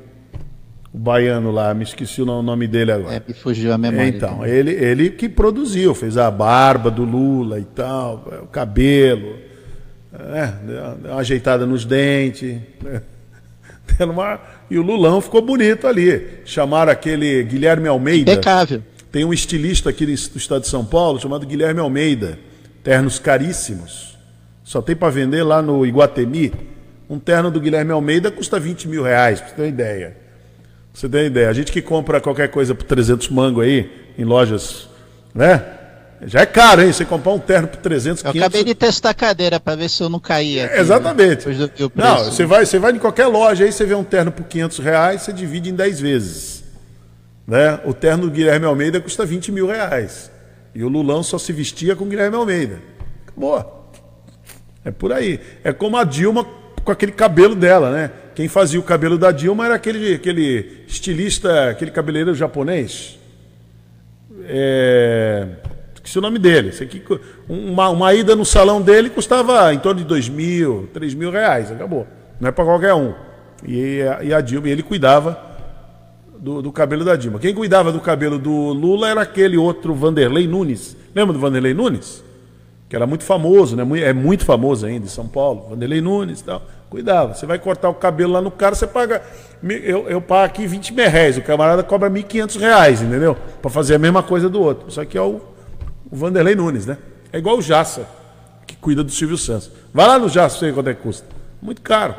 O 0.91 0.97
baiano 0.97 1.51
lá, 1.51 1.71
me 1.73 1.83
esqueci 1.83 2.21
o 2.21 2.25
no- 2.25 2.41
nome 2.41 2.67
dele 2.67 2.91
agora. 2.91 3.15
É, 3.15 3.21
me 3.27 3.33
fugiu 3.33 3.71
a 3.71 3.77
memória. 3.77 4.07
Então, 4.09 4.43
ele, 4.45 4.71
ele 4.71 5.09
que 5.11 5.29
produziu, 5.29 5.93
fez 5.93 6.17
a 6.17 6.31
barba 6.31 6.89
do 6.89 7.03
Lula 7.03 7.59
e 7.59 7.63
tal, 7.63 8.27
o 8.43 8.47
cabelo, 8.47 9.35
é, 10.13 10.47
deu 10.65 11.11
uma 11.11 11.19
ajeitada 11.19 11.65
nos 11.65 11.85
dentes. 11.85 12.57
né? 12.81 13.01
Uma- 13.99 14.39
E 14.69 14.77
o 14.77 14.81
Lulão 14.83 15.19
ficou 15.19 15.41
bonito 15.41 15.85
ali. 15.87 16.39
Chamaram 16.45 16.91
aquele 16.91 17.43
Guilherme 17.43 17.87
Almeida. 17.87 18.31
Impecável. 18.33 18.81
Tem 19.11 19.25
um 19.25 19.33
estilista 19.33 19.89
aqui 19.89 20.05
do 20.05 20.11
estado 20.11 20.61
de 20.61 20.67
São 20.67 20.85
Paulo 20.85 21.19
chamado 21.19 21.45
Guilherme 21.45 21.79
Almeida. 21.79 22.37
Ternos 22.83 23.17
caríssimos. 23.19 24.17
Só 24.63 24.81
tem 24.81 24.95
para 24.95 25.09
vender 25.09 25.41
lá 25.43 25.61
no 25.61 25.85
Iguatemi. 25.85 26.53
Um 27.09 27.17
terno 27.19 27.49
do 27.49 27.59
Guilherme 27.59 27.91
Almeida 27.91 28.29
custa 28.31 28.59
20 28.59 28.87
mil 28.87 29.03
reais, 29.03 29.39
pra 29.39 29.49
você 29.49 29.55
ter 29.55 29.61
uma 29.63 29.67
ideia. 29.67 30.17
Você 30.99 31.07
ter 31.07 31.19
uma 31.19 31.23
ideia. 31.27 31.49
A 31.49 31.53
gente 31.53 31.71
que 31.71 31.81
compra 31.81 32.19
qualquer 32.19 32.49
coisa 32.49 32.75
por 32.75 32.83
300 32.83 33.29
mango 33.29 33.61
aí, 33.61 33.89
em 34.17 34.25
lojas, 34.25 34.89
né? 35.33 35.63
Já 36.25 36.41
é 36.41 36.45
caro, 36.45 36.81
hein? 36.81 36.91
Você 36.91 37.05
comprar 37.05 37.31
um 37.31 37.39
terno 37.39 37.69
por 37.69 37.77
300, 37.77 38.21
Eu 38.21 38.33
500... 38.33 38.45
acabei 38.45 38.65
de 38.65 38.75
testar 38.75 39.11
a 39.11 39.13
cadeira 39.13 39.61
para 39.61 39.77
ver 39.77 39.89
se 39.89 40.03
eu 40.03 40.09
não 40.09 40.19
caía. 40.19 40.65
aqui, 40.65 40.73
É, 40.73 40.81
Exatamente. 40.81 41.49
Do, 41.49 41.67
do 41.69 41.91
Não, 41.95 42.25
você 42.25 42.45
vai, 42.45 42.65
você 42.65 42.77
vai 42.77 42.91
em 42.91 42.97
qualquer 42.97 43.27
loja 43.27 43.63
aí, 43.63 43.71
você 43.71 43.85
vê 43.85 43.95
um 43.95 44.03
terno 44.03 44.29
por 44.29 44.45
500 44.45 44.79
reais, 44.79 45.21
você 45.21 45.31
divide 45.31 45.69
em 45.69 45.73
10 45.73 46.01
vezes. 46.01 46.65
Né? 47.47 47.79
O 47.85 47.93
terno 47.93 48.25
do 48.25 48.31
Guilherme 48.31 48.65
Almeida 48.65 48.99
custa 48.99 49.25
20 49.25 49.53
mil 49.53 49.67
reais. 49.67 50.29
E 50.75 50.83
o 50.83 50.89
Lulão 50.89 51.23
só 51.23 51.37
se 51.37 51.53
vestia 51.53 51.95
com 51.95 52.03
o 52.03 52.07
Guilherme 52.07 52.35
Almeida. 52.35 52.81
Acabou. 53.25 53.89
É 54.83 54.91
por 54.91 55.13
aí. 55.13 55.39
É 55.63 55.71
como 55.71 55.95
a 55.95 56.03
Dilma 56.03 56.45
com 56.83 56.91
aquele 56.91 57.13
cabelo 57.13 57.55
dela, 57.55 57.89
né? 57.89 58.11
Quem 58.39 58.47
fazia 58.47 58.79
o 58.79 58.83
cabelo 58.83 59.17
da 59.17 59.33
Dilma 59.33 59.65
era 59.65 59.75
aquele, 59.75 60.13
aquele 60.13 60.85
estilista, 60.87 61.71
aquele 61.71 61.91
cabeleireiro 61.91 62.33
japonês. 62.33 63.19
É... 64.45 65.45
Esqueci 65.93 66.17
o 66.17 66.21
nome 66.21 66.39
dele. 66.39 66.69
Aqui, 66.69 67.03
uma, 67.49 67.89
uma 67.89 68.13
ida 68.13 68.37
no 68.37 68.45
salão 68.45 68.81
dele 68.81 69.09
custava 69.09 69.73
em 69.73 69.79
torno 69.79 69.99
de 69.99 70.07
dois 70.07 70.29
mil, 70.29 70.87
três 70.93 71.13
mil 71.13 71.29
reais. 71.29 71.69
Acabou. 71.69 72.07
Não 72.39 72.47
é 72.47 72.51
para 72.53 72.63
qualquer 72.63 72.93
um. 72.93 73.13
E, 73.67 73.99
e 74.23 74.33
a 74.33 74.39
Dilma, 74.39 74.69
e 74.69 74.71
ele 74.71 74.83
cuidava 74.83 75.37
do, 76.39 76.61
do 76.61 76.71
cabelo 76.71 77.03
da 77.03 77.17
Dilma. 77.17 77.39
Quem 77.39 77.53
cuidava 77.53 77.91
do 77.91 77.99
cabelo 77.99 78.39
do 78.39 78.71
Lula 78.71 79.09
era 79.09 79.19
aquele 79.19 79.57
outro 79.57 79.93
Vanderlei 79.93 80.47
Nunes. 80.47 80.95
Lembra 81.13 81.33
do 81.33 81.39
Vanderlei 81.39 81.73
Nunes? 81.73 82.23
Que 82.89 82.95
era 82.95 83.05
muito 83.05 83.23
famoso, 83.23 83.75
né? 83.75 83.83
É 84.01 84.11
muito 84.11 84.43
famoso 84.43 84.87
ainda 84.87 85.05
em 85.05 85.09
São 85.09 85.27
Paulo. 85.27 85.67
Vanderlei 85.69 86.01
Nunes 86.01 86.39
e 86.39 86.43
tal. 86.43 86.63
Cuidava. 86.89 87.35
Você 87.35 87.45
vai 87.45 87.59
cortar 87.59 87.87
o 87.87 87.93
cabelo 87.93 88.33
lá 88.33 88.41
no 88.41 88.49
cara, 88.49 88.73
você 88.73 88.87
paga. 88.87 89.21
Eu, 89.63 90.09
eu 90.09 90.19
pago 90.19 90.45
aqui 90.45 90.65
20 90.65 90.93
mil 90.93 91.07
reais. 91.07 91.37
O 91.37 91.41
camarada 91.43 91.83
cobra 91.83 92.09
1.500 92.09 92.59
reais, 92.59 93.01
entendeu? 93.03 93.37
Para 93.61 93.69
fazer 93.69 93.93
a 93.93 93.99
mesma 93.99 94.23
coisa 94.23 94.49
do 94.49 94.59
outro. 94.59 94.89
Isso 94.89 94.99
aqui 94.99 95.17
é 95.17 95.21
o, 95.21 95.39
o 96.09 96.15
Vanderlei 96.15 96.55
Nunes, 96.55 96.87
né? 96.87 96.97
É 97.31 97.37
igual 97.37 97.59
o 97.59 97.61
Jassa, 97.61 98.07
que 98.65 98.75
cuida 98.75 99.03
do 99.03 99.11
Silvio 99.11 99.37
Santos. 99.37 99.69
Vai 99.93 100.07
lá 100.07 100.17
no 100.17 100.27
Jassa, 100.27 100.57
sei 100.57 100.73
quanto 100.73 100.89
é 100.89 100.95
que 100.95 101.03
custa. 101.03 101.27
Muito 101.61 101.81
caro. 101.83 102.15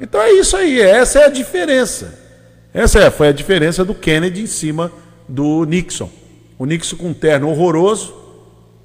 Então 0.00 0.20
é 0.20 0.32
isso 0.32 0.56
aí. 0.56 0.80
Essa 0.80 1.20
é 1.20 1.24
a 1.26 1.28
diferença. 1.28 2.18
Essa 2.74 2.98
é, 2.98 3.10
foi 3.10 3.28
a 3.28 3.32
diferença 3.32 3.84
do 3.84 3.94
Kennedy 3.94 4.42
em 4.42 4.46
cima 4.46 4.90
do 5.28 5.64
Nixon. 5.64 6.10
O 6.58 6.66
Nixon 6.66 6.96
com 6.96 7.08
um 7.08 7.14
terno 7.14 7.48
horroroso, 7.48 8.14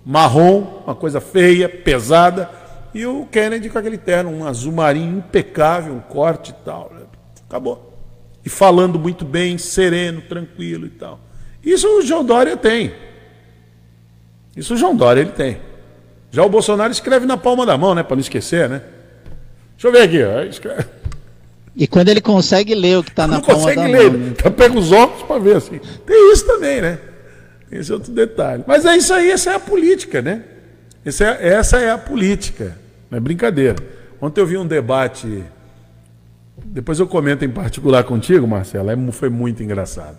marrom, 0.06 0.82
uma 0.86 0.96
coisa 0.96 1.20
feia, 1.22 1.68
pesada, 1.70 2.50
e 2.94 3.06
o 3.06 3.26
Kennedy 3.26 3.70
com 3.70 3.78
aquele 3.80 3.98
terno, 3.98 4.30
um 4.30 4.46
azul 4.46 4.72
marinho 4.74 5.18
impecável, 5.18 5.94
um 5.94 6.00
corte 6.00 6.52
e 6.52 6.66
tal. 6.66 6.92
né? 6.94 7.02
Acabou. 7.48 7.92
E 8.46 8.50
falando 8.50 9.00
muito 9.00 9.24
bem, 9.26 9.58
sereno, 9.58 10.22
tranquilo 10.22 10.86
e 10.86 10.90
tal. 10.90 11.20
Isso 11.64 11.88
o 11.88 12.02
João 12.02 12.24
Dória 12.26 12.58
tem. 12.58 12.94
Isso 14.56 14.74
o 14.74 14.78
João 14.78 14.96
Dória 14.96 15.22
ele 15.22 15.32
tem. 15.32 15.58
Já 16.30 16.44
o 16.44 16.50
Bolsonaro 16.50 16.92
escreve 16.92 17.26
na 17.26 17.38
palma 17.38 17.66
da 17.66 17.78
mão, 17.78 17.96
né? 17.96 18.04
Para 18.04 18.16
não 18.16 18.22
esquecer, 18.22 18.68
né? 18.70 18.82
Deixa 19.76 19.88
eu 19.88 19.92
ver 19.92 20.02
aqui, 20.02 20.24
ó. 20.24 20.42
Escreve 20.44 20.86
E 21.76 21.88
quando 21.88 22.10
ele 22.10 22.22
consegue 22.22 22.76
ler 22.76 22.98
o 22.98 23.04
que 23.04 23.10
está 23.12 23.26
na 23.26 23.36
não 23.36 23.42
palma 23.42 23.62
consegue 23.62 23.82
da 23.82 23.88
ler. 23.88 24.12
mão. 24.12 24.20
né? 24.20 24.28
Então 24.38 24.52
pega 24.52 24.78
os 24.78 24.92
óculos 24.92 25.24
para 25.24 25.40
ver 25.40 25.56
assim. 25.56 25.80
Tem 26.06 26.34
isso 26.34 26.46
também, 26.46 26.82
né? 26.82 27.00
Esse 27.80 27.92
outro 27.92 28.12
detalhe. 28.12 28.64
Mas 28.68 28.86
é 28.86 28.96
isso 28.96 29.14
aí, 29.14 29.32
essa 29.32 29.52
é 29.52 29.56
a 29.56 29.60
política, 29.60 30.22
né? 30.22 30.44
Essa 31.06 31.26
é, 31.26 31.50
essa 31.50 31.80
é 31.80 31.92
a 31.92 31.98
política. 31.98 32.78
Não 33.10 33.18
é 33.18 33.22
brincadeira. 33.22 33.76
Ontem 34.22 34.42
eu 34.42 34.48
vi 34.48 34.58
um 34.58 34.66
debate. 34.66 35.44
Depois 36.66 37.00
eu 37.00 37.08
comento 37.08 37.44
em 37.44 37.50
particular 37.50 38.04
contigo, 38.04 38.48
Marcelo. 38.48 38.90
É, 38.90 39.12
foi 39.12 39.30
muito 39.30 39.62
engraçado. 39.62 40.18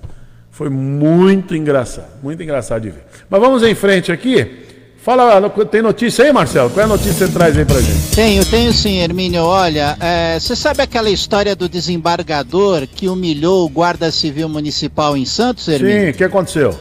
Foi 0.51 0.69
muito 0.69 1.55
engraçado. 1.57 2.23
Muito 2.23 2.43
engraçado 2.43 2.83
de 2.83 2.91
ver. 2.91 3.05
Mas 3.29 3.41
vamos 3.41 3.63
em 3.63 3.75
frente 3.75 4.13
aqui. 4.13 4.65
Fala, 5.05 5.51
tem 5.71 5.83
notícia 5.83 6.25
aí, 6.25 6.33
Marcelo? 6.33 6.71
Qual 6.71 6.81
é 6.81 6.85
a 6.85 6.89
notícia 6.89 7.13
que 7.13 7.19
você 7.19 7.29
traz 7.29 7.59
aí 7.59 7.65
pra 7.67 7.79
gente? 7.79 8.15
Tenho, 8.15 8.43
tenho 8.47 8.73
sim, 8.73 9.01
Hermínio. 9.01 9.43
Olha, 9.43 9.99
é, 10.01 10.41
você 10.41 10.57
sabe 10.57 10.83
aquela 10.83 11.11
história 11.11 11.55
do 11.55 11.69
desembargador 11.69 12.87
que 12.87 13.07
humilhou 13.07 13.67
o 13.67 13.69
guarda 13.69 14.11
civil 14.11 14.49
municipal 14.49 15.15
em 15.15 15.27
Santos, 15.27 15.69
Hermínio? 15.69 16.05
Sim, 16.05 16.11
o 16.11 16.15
que 16.15 16.25
aconteceu? 16.25 16.81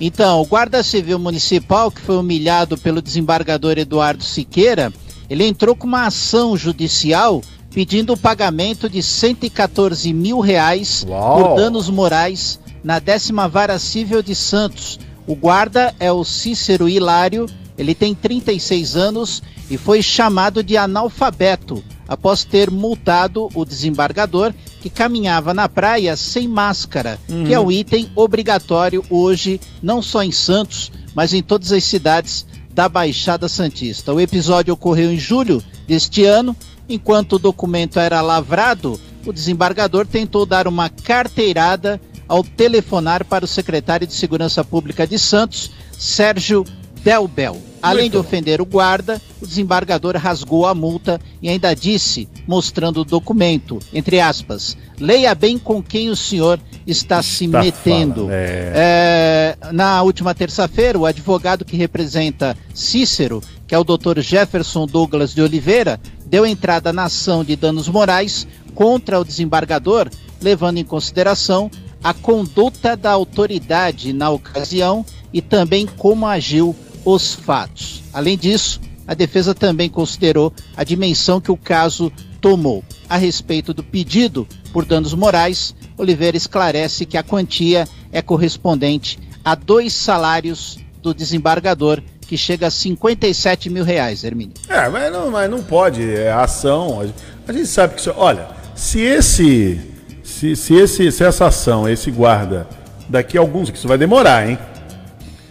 Então, 0.00 0.40
o 0.40 0.46
guarda 0.46 0.82
civil 0.82 1.18
municipal 1.18 1.90
que 1.90 2.00
foi 2.00 2.16
humilhado 2.16 2.76
pelo 2.76 3.00
desembargador 3.00 3.78
Eduardo 3.78 4.24
Siqueira, 4.24 4.92
ele 5.30 5.46
entrou 5.46 5.74
com 5.76 5.86
uma 5.86 6.06
ação 6.06 6.56
judicial 6.56 7.40
pedindo 7.72 8.12
o 8.12 8.16
pagamento 8.16 8.88
de 8.88 9.02
114 9.02 10.12
mil 10.12 10.40
reais 10.40 11.04
Uau. 11.08 11.42
por 11.42 11.56
danos 11.56 11.88
morais 11.88 12.60
na 12.84 12.98
décima 12.98 13.48
vara 13.48 13.78
civil 13.78 14.22
de 14.22 14.34
Santos, 14.34 14.98
O 15.26 15.34
guarda 15.34 15.94
é 15.98 16.12
o 16.12 16.22
Cícero 16.22 16.86
Hilário, 16.86 17.46
ele 17.76 17.94
tem 17.94 18.14
36 18.14 18.96
anos 18.96 19.42
e 19.70 19.76
foi 19.76 20.02
chamado 20.02 20.62
de 20.62 20.76
analfabeto 20.76 21.82
após 22.06 22.44
ter 22.44 22.70
multado 22.70 23.48
o 23.54 23.64
desembargador 23.64 24.52
que 24.80 24.90
caminhava 24.90 25.54
na 25.54 25.68
praia 25.68 26.16
sem 26.16 26.46
máscara, 26.46 27.18
uhum. 27.28 27.44
que 27.44 27.54
é 27.54 27.58
um 27.58 27.72
item 27.72 28.10
obrigatório 28.14 29.04
hoje, 29.08 29.60
não 29.82 30.02
só 30.02 30.22
em 30.22 30.30
Santos, 30.30 30.92
mas 31.14 31.32
em 31.32 31.42
todas 31.42 31.72
as 31.72 31.84
cidades 31.84 32.46
da 32.72 32.88
Baixada 32.88 33.48
Santista. 33.48 34.12
O 34.12 34.20
episódio 34.20 34.74
ocorreu 34.74 35.10
em 35.10 35.18
julho 35.18 35.62
deste 35.86 36.24
ano. 36.24 36.56
Enquanto 36.86 37.34
o 37.34 37.38
documento 37.38 37.98
era 37.98 38.20
lavrado, 38.20 39.00
o 39.24 39.32
desembargador 39.32 40.06
tentou 40.06 40.44
dar 40.44 40.68
uma 40.68 40.90
carteirada 40.90 42.00
ao 42.28 42.42
telefonar 42.42 43.24
para 43.24 43.44
o 43.44 43.48
secretário 43.48 44.06
de 44.06 44.12
Segurança 44.12 44.62
Pública 44.64 45.06
de 45.06 45.18
Santos, 45.18 45.70
Sérgio 45.92 46.64
Delbel. 47.04 47.60
Além 47.82 48.08
de 48.08 48.16
ofender 48.16 48.62
o 48.62 48.64
guarda, 48.64 49.20
o 49.42 49.46
desembargador 49.46 50.16
rasgou 50.16 50.64
a 50.64 50.74
multa 50.74 51.20
e 51.42 51.50
ainda 51.50 51.74
disse, 51.74 52.26
mostrando 52.48 53.02
o 53.02 53.04
documento, 53.04 53.78
entre 53.92 54.20
aspas, 54.20 54.74
leia 54.98 55.34
bem 55.34 55.58
com 55.58 55.82
quem 55.82 56.08
o 56.08 56.16
senhor 56.16 56.58
está 56.86 57.22
se 57.22 57.46
metendo. 57.46 58.28
É... 58.30 59.56
É, 59.60 59.72
na 59.72 60.02
última 60.02 60.34
terça-feira, 60.34 60.98
o 60.98 61.04
advogado 61.04 61.62
que 61.62 61.76
representa 61.76 62.56
Cícero, 62.72 63.42
que 63.66 63.74
é 63.74 63.78
o 63.78 63.84
Dr. 63.84 64.20
Jefferson 64.20 64.86
Douglas 64.86 65.34
de 65.34 65.42
Oliveira, 65.42 66.00
deu 66.24 66.46
entrada 66.46 66.90
na 66.90 67.04
ação 67.04 67.44
de 67.44 67.54
danos 67.54 67.86
morais 67.86 68.46
contra 68.74 69.20
o 69.20 69.24
desembargador, 69.24 70.08
levando 70.40 70.78
em 70.78 70.84
consideração 70.84 71.70
a 72.02 72.14
conduta 72.14 72.96
da 72.96 73.10
autoridade 73.10 74.12
na 74.14 74.30
ocasião 74.30 75.04
e 75.32 75.42
também 75.42 75.86
como 75.86 76.26
agiu 76.26 76.74
os 77.04 77.34
fatos. 77.34 78.02
Além 78.12 78.36
disso, 78.36 78.80
a 79.06 79.14
defesa 79.14 79.54
também 79.54 79.88
considerou 79.88 80.52
a 80.76 80.84
dimensão 80.84 81.40
que 81.40 81.50
o 81.50 81.56
caso 81.56 82.10
tomou. 82.40 82.82
A 83.08 83.16
respeito 83.16 83.74
do 83.74 83.82
pedido 83.82 84.46
por 84.72 84.84
danos 84.84 85.14
morais, 85.14 85.74
Oliveira 85.96 86.36
esclarece 86.36 87.06
que 87.06 87.16
a 87.16 87.22
quantia 87.22 87.86
é 88.10 88.20
correspondente 88.22 89.18
a 89.44 89.54
dois 89.54 89.92
salários 89.92 90.78
do 91.02 91.12
desembargador, 91.12 92.02
que 92.22 92.36
chega 92.38 92.68
a 92.68 92.70
57 92.70 93.68
mil 93.68 93.84
reais, 93.84 94.24
Hermínio. 94.24 94.54
É, 94.68 94.88
mas 94.88 95.12
não, 95.12 95.30
mas 95.30 95.50
não 95.50 95.62
pode, 95.62 96.02
é 96.02 96.32
ação. 96.32 97.12
A 97.46 97.52
gente 97.52 97.66
sabe 97.66 97.94
que. 97.94 98.10
Olha, 98.10 98.48
se 98.74 99.00
esse. 99.00 99.92
Se, 100.22 100.56
se, 100.56 100.74
esse, 100.74 101.12
se 101.12 101.22
essa 101.22 101.46
ação, 101.46 101.86
esse 101.86 102.10
guarda, 102.10 102.66
daqui 103.08 103.36
a 103.36 103.40
alguns, 103.40 103.70
que 103.70 103.76
isso 103.76 103.86
vai 103.86 103.98
demorar, 103.98 104.48
hein? 104.48 104.58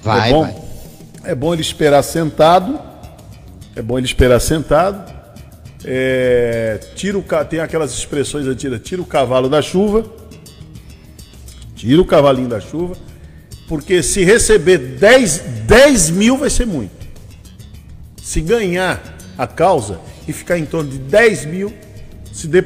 Vai, 0.02 0.30
é 0.30 0.34
bom, 0.34 0.42
vai. 0.42 0.63
É 1.24 1.34
bom 1.34 1.54
ele 1.54 1.62
esperar 1.62 2.04
sentado. 2.04 2.80
É 3.76 3.82
bom 3.82 3.98
ele 3.98 4.06
esperar 4.06 4.40
sentado. 4.42 5.12
É, 5.86 6.80
tira 6.96 7.18
o, 7.18 7.24
tem 7.50 7.60
aquelas 7.60 7.94
expressões 7.94 8.46
antigas, 8.48 8.82
tira 8.82 9.02
o 9.02 9.06
cavalo 9.06 9.50
da 9.50 9.62
chuva. 9.62 10.06
Tira 11.76 12.02
o 12.02 12.06
cavalinho 12.06 12.50
da 12.50 12.60
chuva. 12.60 12.96
Porque 13.68 14.04
se 14.04 14.24
receber 14.24 14.78
10, 14.78 15.40
10 15.66 16.10
mil 16.10 16.38
vai 16.38 16.50
ser 16.50 16.66
muito. 16.66 16.92
Se 18.22 18.42
ganhar 18.42 19.02
a 19.38 19.48
causa 19.48 20.00
e 20.28 20.34
ficar 20.34 20.58
em 20.58 20.66
torno 20.66 20.90
de 20.92 20.98
10 20.98 21.46
mil, 21.46 21.74
se 22.32 22.48
dê, 22.48 22.64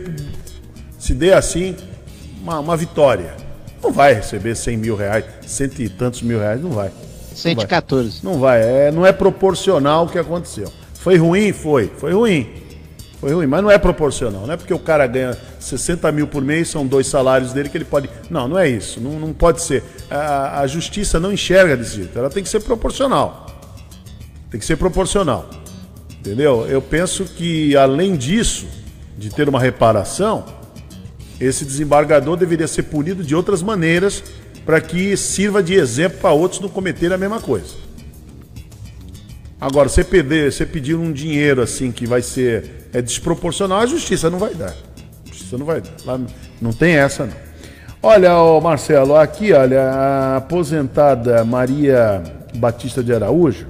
se 0.97 1.13
dê 1.13 1.33
assim 1.33 1.75
uma, 2.41 2.59
uma 2.59 2.75
vitória. 2.75 3.35
Não 3.81 3.91
vai 3.91 4.13
receber 4.13 4.55
100 4.55 4.77
mil 4.77 4.95
reais, 4.95 5.25
cento 5.45 5.79
e 5.79 5.87
tantos 5.87 6.21
mil 6.23 6.39
reais, 6.39 6.61
não 6.61 6.71
vai. 6.71 6.91
114. 7.37 8.21
Não 8.23 8.39
vai, 8.39 8.59
não, 8.59 8.67
vai. 8.67 8.87
É, 8.87 8.91
não 8.91 9.05
é 9.05 9.11
proporcional 9.11 10.05
o 10.05 10.09
que 10.09 10.17
aconteceu. 10.17 10.71
Foi 10.95 11.17
ruim? 11.17 11.53
Foi. 11.53 11.91
Foi 11.97 12.13
ruim. 12.13 12.49
Foi 13.19 13.33
ruim, 13.33 13.47
mas 13.47 13.63
não 13.63 13.71
é 13.71 13.77
proporcional. 13.77 14.45
Não 14.45 14.53
é 14.53 14.57
porque 14.57 14.73
o 14.73 14.79
cara 14.79 15.07
ganha 15.07 15.35
60 15.59 16.11
mil 16.11 16.27
por 16.27 16.43
mês, 16.43 16.69
são 16.69 16.85
dois 16.85 17.07
salários 17.07 17.51
dele 17.51 17.67
que 17.67 17.77
ele 17.77 17.85
pode. 17.85 18.09
Não, 18.29 18.47
não 18.47 18.59
é 18.59 18.69
isso. 18.69 19.01
Não, 19.01 19.11
não 19.19 19.33
pode 19.33 19.61
ser. 19.61 19.83
A, 20.09 20.61
a 20.61 20.67
justiça 20.67 21.19
não 21.19 21.31
enxerga 21.31 21.75
desse 21.75 21.95
jeito. 21.95 22.17
Ela 22.17 22.29
tem 22.29 22.43
que 22.43 22.49
ser 22.49 22.59
proporcional. 22.59 23.47
Tem 24.51 24.59
que 24.59 24.65
ser 24.65 24.75
proporcional. 24.75 25.49
Entendeu? 26.19 26.67
Eu 26.67 26.81
penso 26.81 27.25
que, 27.25 27.75
além 27.75 28.15
disso, 28.15 28.67
de 29.17 29.29
ter 29.29 29.49
uma 29.49 29.59
reparação, 29.59 30.45
esse 31.39 31.65
desembargador 31.65 32.35
deveria 32.35 32.67
ser 32.67 32.83
punido 32.83 33.23
de 33.23 33.35
outras 33.35 33.63
maneiras 33.63 34.23
para 34.67 34.81
que 34.81 35.15
sirva 35.15 35.63
de 35.63 35.75
exemplo 35.75 36.19
para 36.19 36.33
outros 36.33 36.59
não 36.59 36.67
cometerem 36.67 37.15
a 37.15 37.17
mesma 37.17 37.39
coisa. 37.39 37.73
Agora, 39.61 39.87
você 39.87 40.03
pedir, 40.03 40.51
você 40.51 40.65
pedir 40.65 40.93
um 40.93 41.09
dinheiro 41.09 41.61
assim 41.61 41.89
que 41.89 42.05
vai 42.05 42.21
ser 42.21 42.89
é 42.91 43.01
desproporcional, 43.01 43.79
a 43.79 43.85
justiça 43.85 44.29
não 44.29 44.37
vai 44.37 44.53
dar. 44.53 44.75
A 45.25 45.29
justiça 45.29 45.57
não 45.57 45.65
vai 45.65 45.79
dar. 45.79 45.93
Lá 46.05 46.19
não 46.61 46.73
tem 46.73 46.97
essa 46.97 47.25
não. 47.25 47.33
Olha, 48.03 48.37
ô 48.37 48.59
Marcelo, 48.59 49.15
aqui, 49.15 49.53
olha, 49.53 49.83
a 49.83 50.37
aposentada 50.37 51.45
Maria 51.45 52.21
Batista 52.57 53.01
de 53.01 53.13
Araújo, 53.13 53.67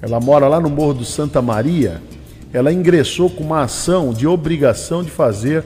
ela 0.00 0.18
mora 0.18 0.48
lá 0.48 0.58
no 0.58 0.70
Morro 0.70 0.94
do 0.94 1.04
Santa 1.04 1.42
Maria. 1.42 2.00
Ela 2.54 2.72
ingressou 2.72 3.28
com 3.28 3.44
uma 3.44 3.64
ação 3.64 4.14
de 4.14 4.26
obrigação 4.26 5.04
de 5.04 5.10
fazer 5.10 5.62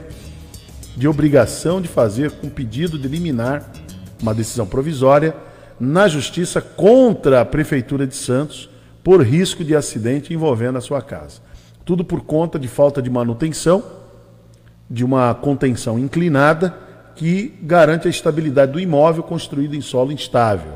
de 0.97 1.07
obrigação 1.07 1.81
de 1.81 1.87
fazer 1.87 2.31
com 2.31 2.49
pedido 2.49 2.99
de 2.99 3.07
liminar 3.07 3.71
uma 4.21 4.33
decisão 4.33 4.65
provisória 4.65 5.35
na 5.79 6.07
justiça 6.07 6.61
contra 6.61 7.41
a 7.41 7.45
Prefeitura 7.45 8.05
de 8.05 8.15
Santos 8.15 8.69
por 9.03 9.21
risco 9.21 9.63
de 9.63 9.75
acidente 9.75 10.33
envolvendo 10.33 10.77
a 10.77 10.81
sua 10.81 11.01
casa. 11.01 11.39
Tudo 11.83 12.05
por 12.05 12.21
conta 12.21 12.59
de 12.59 12.67
falta 12.67 13.01
de 13.01 13.09
manutenção, 13.09 13.83
de 14.89 15.03
uma 15.03 15.33
contenção 15.33 15.97
inclinada 15.97 16.75
que 17.15 17.57
garante 17.63 18.07
a 18.07 18.11
estabilidade 18.11 18.73
do 18.73 18.79
imóvel 18.79 19.23
construído 19.23 19.75
em 19.75 19.81
solo 19.81 20.11
instável. 20.11 20.73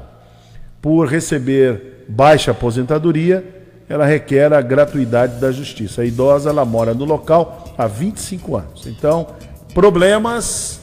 Por 0.81 1.07
receber 1.07 2.05
baixa 2.07 2.51
aposentadoria, 2.51 3.43
ela 3.87 4.05
requer 4.05 4.51
a 4.53 4.61
gratuidade 4.61 5.39
da 5.39 5.51
justiça. 5.51 6.01
A 6.01 6.05
idosa 6.05 6.49
ela 6.49 6.65
mora 6.65 6.93
no 6.93 7.05
local 7.05 7.73
há 7.77 7.87
25 7.87 8.57
anos. 8.57 8.87
Então, 8.87 9.27
problemas 9.73 10.79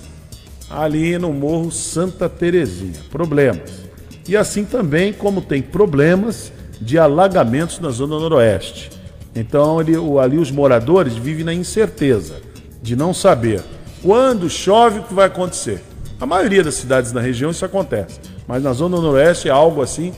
ali 0.72 1.18
no 1.18 1.32
Morro 1.32 1.70
Santa 1.70 2.28
Terezinha. 2.28 3.00
Problemas. 3.10 3.82
E 4.26 4.36
assim 4.36 4.64
também 4.64 5.12
como 5.12 5.40
tem 5.40 5.60
problemas 5.60 6.52
de 6.80 6.98
alagamentos 6.98 7.78
na 7.78 7.90
Zona 7.90 8.18
Noroeste. 8.18 8.90
Então 9.34 9.78
ali, 9.78 10.38
os 10.38 10.50
moradores 10.50 11.14
vivem 11.14 11.44
na 11.44 11.54
incerteza 11.54 12.36
de 12.82 12.96
não 12.96 13.14
saber 13.14 13.62
quando 14.02 14.48
chove 14.48 15.00
o 15.00 15.02
que 15.04 15.14
vai 15.14 15.26
acontecer. 15.26 15.82
A 16.20 16.26
maioria 16.26 16.62
das 16.62 16.74
cidades 16.74 17.12
na 17.12 17.20
região 17.20 17.50
isso 17.50 17.64
acontece, 17.64 18.20
mas 18.46 18.62
na 18.62 18.72
Zona 18.72 19.00
Noroeste 19.00 19.48
é 19.48 19.50
algo 19.50 19.82
assim 19.82 20.12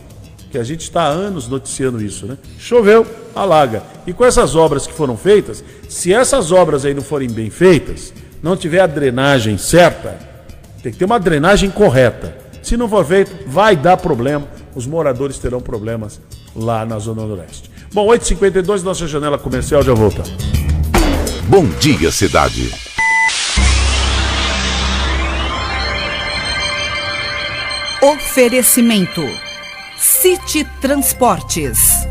que 0.50 0.58
a 0.58 0.64
gente 0.64 0.82
está 0.82 1.02
há 1.02 1.08
anos 1.08 1.48
noticiando 1.48 2.02
isso, 2.02 2.26
né? 2.26 2.38
Choveu, 2.58 3.06
alaga. 3.34 3.82
E 4.06 4.12
com 4.12 4.24
essas 4.24 4.54
obras 4.54 4.86
que 4.86 4.92
foram 4.92 5.16
feitas, 5.16 5.64
se 5.88 6.12
essas 6.12 6.52
obras 6.52 6.84
aí 6.84 6.94
não 6.94 7.02
forem 7.02 7.28
bem 7.28 7.50
feitas, 7.50 8.12
não 8.42 8.56
tiver 8.56 8.80
a 8.80 8.86
drenagem 8.86 9.58
certa, 9.58 10.33
tem 10.84 10.92
que 10.92 10.98
ter 10.98 11.06
uma 11.06 11.18
drenagem 11.18 11.70
correta. 11.70 12.36
Se 12.62 12.76
não 12.76 12.86
for 12.86 13.06
feito, 13.06 13.34
vai 13.48 13.74
dar 13.74 13.96
problema. 13.96 14.46
Os 14.74 14.86
moradores 14.86 15.38
terão 15.38 15.58
problemas 15.58 16.20
lá 16.54 16.84
na 16.84 16.98
Zona 16.98 17.24
Noroeste. 17.24 17.70
Bom, 17.90 18.06
8h52, 18.08 18.82
nossa 18.82 19.06
janela 19.06 19.38
comercial, 19.38 19.82
já 19.82 19.94
volta. 19.94 20.22
Bom 21.44 21.64
dia, 21.80 22.12
cidade. 22.12 22.70
Oferecimento: 28.02 29.22
City 29.96 30.66
Transportes, 30.82 32.06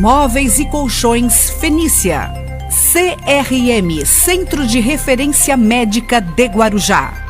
Móveis 0.00 0.58
e 0.58 0.68
Colchões 0.68 1.50
Fenícia, 1.50 2.32
CRM 2.68 4.04
Centro 4.04 4.66
de 4.66 4.80
Referência 4.80 5.56
Médica 5.56 6.20
de 6.20 6.46
Guarujá. 6.46 7.27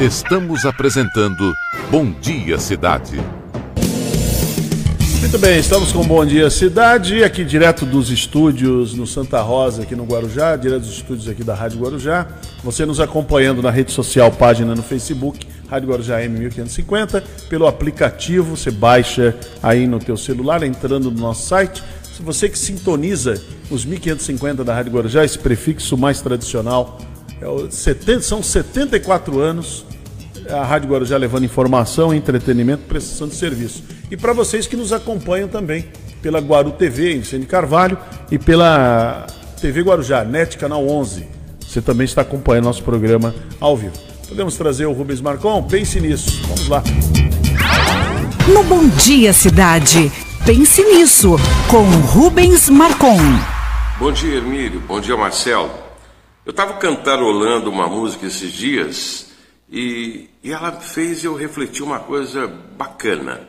Estamos 0.00 0.66
apresentando 0.66 1.54
Bom 1.90 2.12
Dia 2.20 2.58
Cidade. 2.58 3.18
Muito 5.20 5.38
bem, 5.38 5.58
estamos 5.58 5.90
com 5.90 6.06
Bom 6.06 6.24
Dia 6.26 6.50
Cidade, 6.50 7.24
aqui 7.24 7.42
direto 7.42 7.86
dos 7.86 8.10
estúdios 8.10 8.92
no 8.92 9.06
Santa 9.06 9.40
Rosa, 9.40 9.84
aqui 9.84 9.96
no 9.96 10.04
Guarujá, 10.04 10.54
direto 10.54 10.82
dos 10.82 10.98
estúdios 10.98 11.26
aqui 11.26 11.42
da 11.42 11.54
Rádio 11.54 11.80
Guarujá. 11.80 12.26
Você 12.62 12.84
nos 12.84 13.00
acompanhando 13.00 13.62
na 13.62 13.70
rede 13.70 13.90
social, 13.90 14.30
página 14.30 14.74
no 14.74 14.82
Facebook, 14.82 15.46
Rádio 15.66 15.88
Guarujá 15.88 16.20
M1550, 16.20 17.22
pelo 17.48 17.66
aplicativo, 17.66 18.54
você 18.54 18.70
baixa 18.70 19.34
aí 19.62 19.86
no 19.86 19.98
teu 19.98 20.18
celular, 20.18 20.62
entrando 20.62 21.10
no 21.10 21.18
nosso 21.18 21.48
site. 21.48 21.82
Se 22.14 22.20
você 22.22 22.50
que 22.50 22.58
sintoniza 22.58 23.42
os 23.70 23.86
1550 23.86 24.62
da 24.62 24.74
Rádio 24.74 24.92
Guarujá, 24.92 25.24
esse 25.24 25.38
prefixo 25.38 25.96
mais 25.96 26.20
tradicional, 26.20 26.98
é 27.40 27.70
70, 27.70 28.22
são 28.22 28.42
74 28.42 29.40
anos 29.40 29.84
a 30.50 30.64
Rádio 30.64 30.90
Guarujá 30.90 31.16
levando 31.16 31.44
informação, 31.44 32.14
entretenimento, 32.14 32.84
prestação 32.84 33.28
de 33.28 33.34
serviço. 33.34 33.82
E 34.10 34.16
para 34.16 34.32
vocês 34.32 34.66
que 34.66 34.76
nos 34.76 34.92
acompanham 34.92 35.48
também 35.48 35.86
pela 36.22 36.38
Guaru 36.40 36.72
TV, 36.72 37.14
em 37.14 37.20
Vicente 37.20 37.46
Carvalho, 37.46 37.98
e 38.30 38.38
pela 38.38 39.26
TV 39.60 39.82
Guarujá, 39.82 40.24
NET 40.24 40.56
Canal 40.56 40.86
11. 40.86 41.26
Você 41.60 41.80
também 41.80 42.04
está 42.04 42.22
acompanhando 42.22 42.64
nosso 42.64 42.82
programa 42.82 43.34
ao 43.60 43.76
vivo. 43.76 43.94
Podemos 44.28 44.56
trazer 44.56 44.86
o 44.86 44.92
Rubens 44.92 45.20
Marcon? 45.20 45.62
Pense 45.64 46.00
nisso. 46.00 46.42
Vamos 46.46 46.68
lá. 46.68 46.82
No 48.52 48.62
Bom 48.64 48.88
Dia 48.88 49.32
Cidade, 49.32 50.10
pense 50.44 50.82
nisso, 50.82 51.36
com 51.68 51.82
Rubens 52.12 52.68
Marcon. 52.68 53.18
Bom 53.98 54.12
dia, 54.12 54.36
Hermílio. 54.36 54.80
Bom 54.86 55.00
dia, 55.00 55.16
Marcelo. 55.16 55.85
Eu 56.46 56.52
estava 56.52 56.74
cantarolando 56.74 57.68
uma 57.68 57.88
música 57.88 58.24
esses 58.24 58.52
dias 58.52 59.32
e, 59.68 60.30
e 60.44 60.52
ela 60.52 60.70
fez 60.80 61.24
eu 61.24 61.34
refletir 61.34 61.82
uma 61.82 61.98
coisa 61.98 62.46
bacana. 62.46 63.48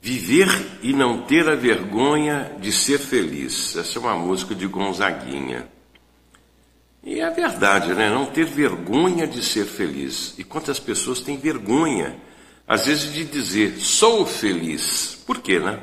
Viver 0.00 0.48
e 0.82 0.94
não 0.94 1.20
ter 1.20 1.46
a 1.46 1.54
vergonha 1.54 2.56
de 2.58 2.72
ser 2.72 2.98
feliz. 2.98 3.76
Essa 3.76 3.98
é 3.98 4.00
uma 4.00 4.16
música 4.16 4.54
de 4.54 4.66
Gonzaguinha. 4.66 5.68
E 7.04 7.20
é 7.20 7.28
verdade, 7.28 7.92
né? 7.92 8.08
Não 8.08 8.24
ter 8.24 8.46
vergonha 8.46 9.26
de 9.26 9.44
ser 9.44 9.66
feliz. 9.66 10.34
E 10.38 10.44
quantas 10.44 10.80
pessoas 10.80 11.20
têm 11.20 11.36
vergonha, 11.36 12.16
às 12.66 12.86
vezes, 12.86 13.12
de 13.12 13.26
dizer 13.26 13.76
sou 13.78 14.24
feliz. 14.24 15.22
Por 15.26 15.42
quê, 15.42 15.58
né? 15.58 15.78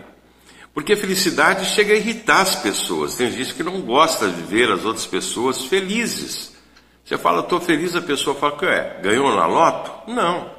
Porque 0.75 0.91
a 0.91 0.97
felicidade 0.97 1.65
chega 1.67 1.93
a 1.93 1.95
irritar 1.95 2.41
as 2.41 2.57
pessoas. 2.57 3.15
Tem 3.15 3.31
gente 3.31 3.53
que 3.53 3.63
não 3.63 3.81
gosta 3.81 4.27
de 4.27 4.41
ver 4.41 4.69
as 4.69 4.83
outras 4.83 5.05
pessoas 5.05 5.63
felizes. 5.63 6.53
Você 7.05 7.17
fala, 7.17 7.39
estou 7.39 7.61
feliz, 7.61 7.95
a 7.95 8.01
pessoa 8.01 8.35
fala, 8.35 8.57
que 8.57 8.65
é, 8.65 8.99
ganhou 9.01 9.33
na 9.33 9.45
loto? 9.45 10.11
Não. 10.11 10.51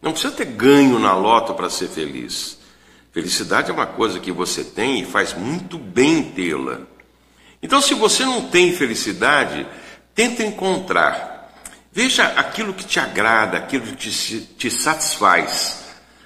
Não 0.00 0.12
precisa 0.12 0.32
ter 0.32 0.46
ganho 0.46 0.98
na 0.98 1.14
loto 1.14 1.52
para 1.52 1.68
ser 1.68 1.88
feliz. 1.88 2.58
Felicidade 3.12 3.70
é 3.70 3.74
uma 3.74 3.84
coisa 3.84 4.18
que 4.18 4.32
você 4.32 4.64
tem 4.64 5.00
e 5.00 5.04
faz 5.04 5.34
muito 5.34 5.76
bem 5.76 6.22
tê-la. 6.22 6.80
Então, 7.62 7.82
se 7.82 7.92
você 7.92 8.24
não 8.24 8.48
tem 8.48 8.72
felicidade, 8.72 9.66
tenta 10.14 10.42
encontrar. 10.44 11.52
Veja 11.92 12.24
aquilo 12.24 12.72
que 12.72 12.86
te 12.86 12.98
agrada, 12.98 13.58
aquilo 13.58 13.84
que 13.84 13.96
te, 13.96 14.40
te 14.40 14.70
satisfaz. 14.70 15.84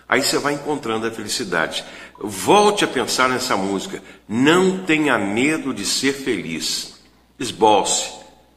Aí 0.09 0.22
você 0.22 0.38
vai 0.38 0.53
encontrando 0.53 1.07
a 1.07 1.11
felicidade. 1.11 1.82
Volte 2.25 2.85
a 2.85 2.89
pensar 2.89 3.29
nessa 3.29 3.57
música. 3.57 4.01
Não 4.29 4.85
tenha 4.85 5.18
medo 5.18 5.75
de 5.75 5.85
ser 5.85 6.12
feliz. 6.12 7.01
Esboce, 7.37 8.12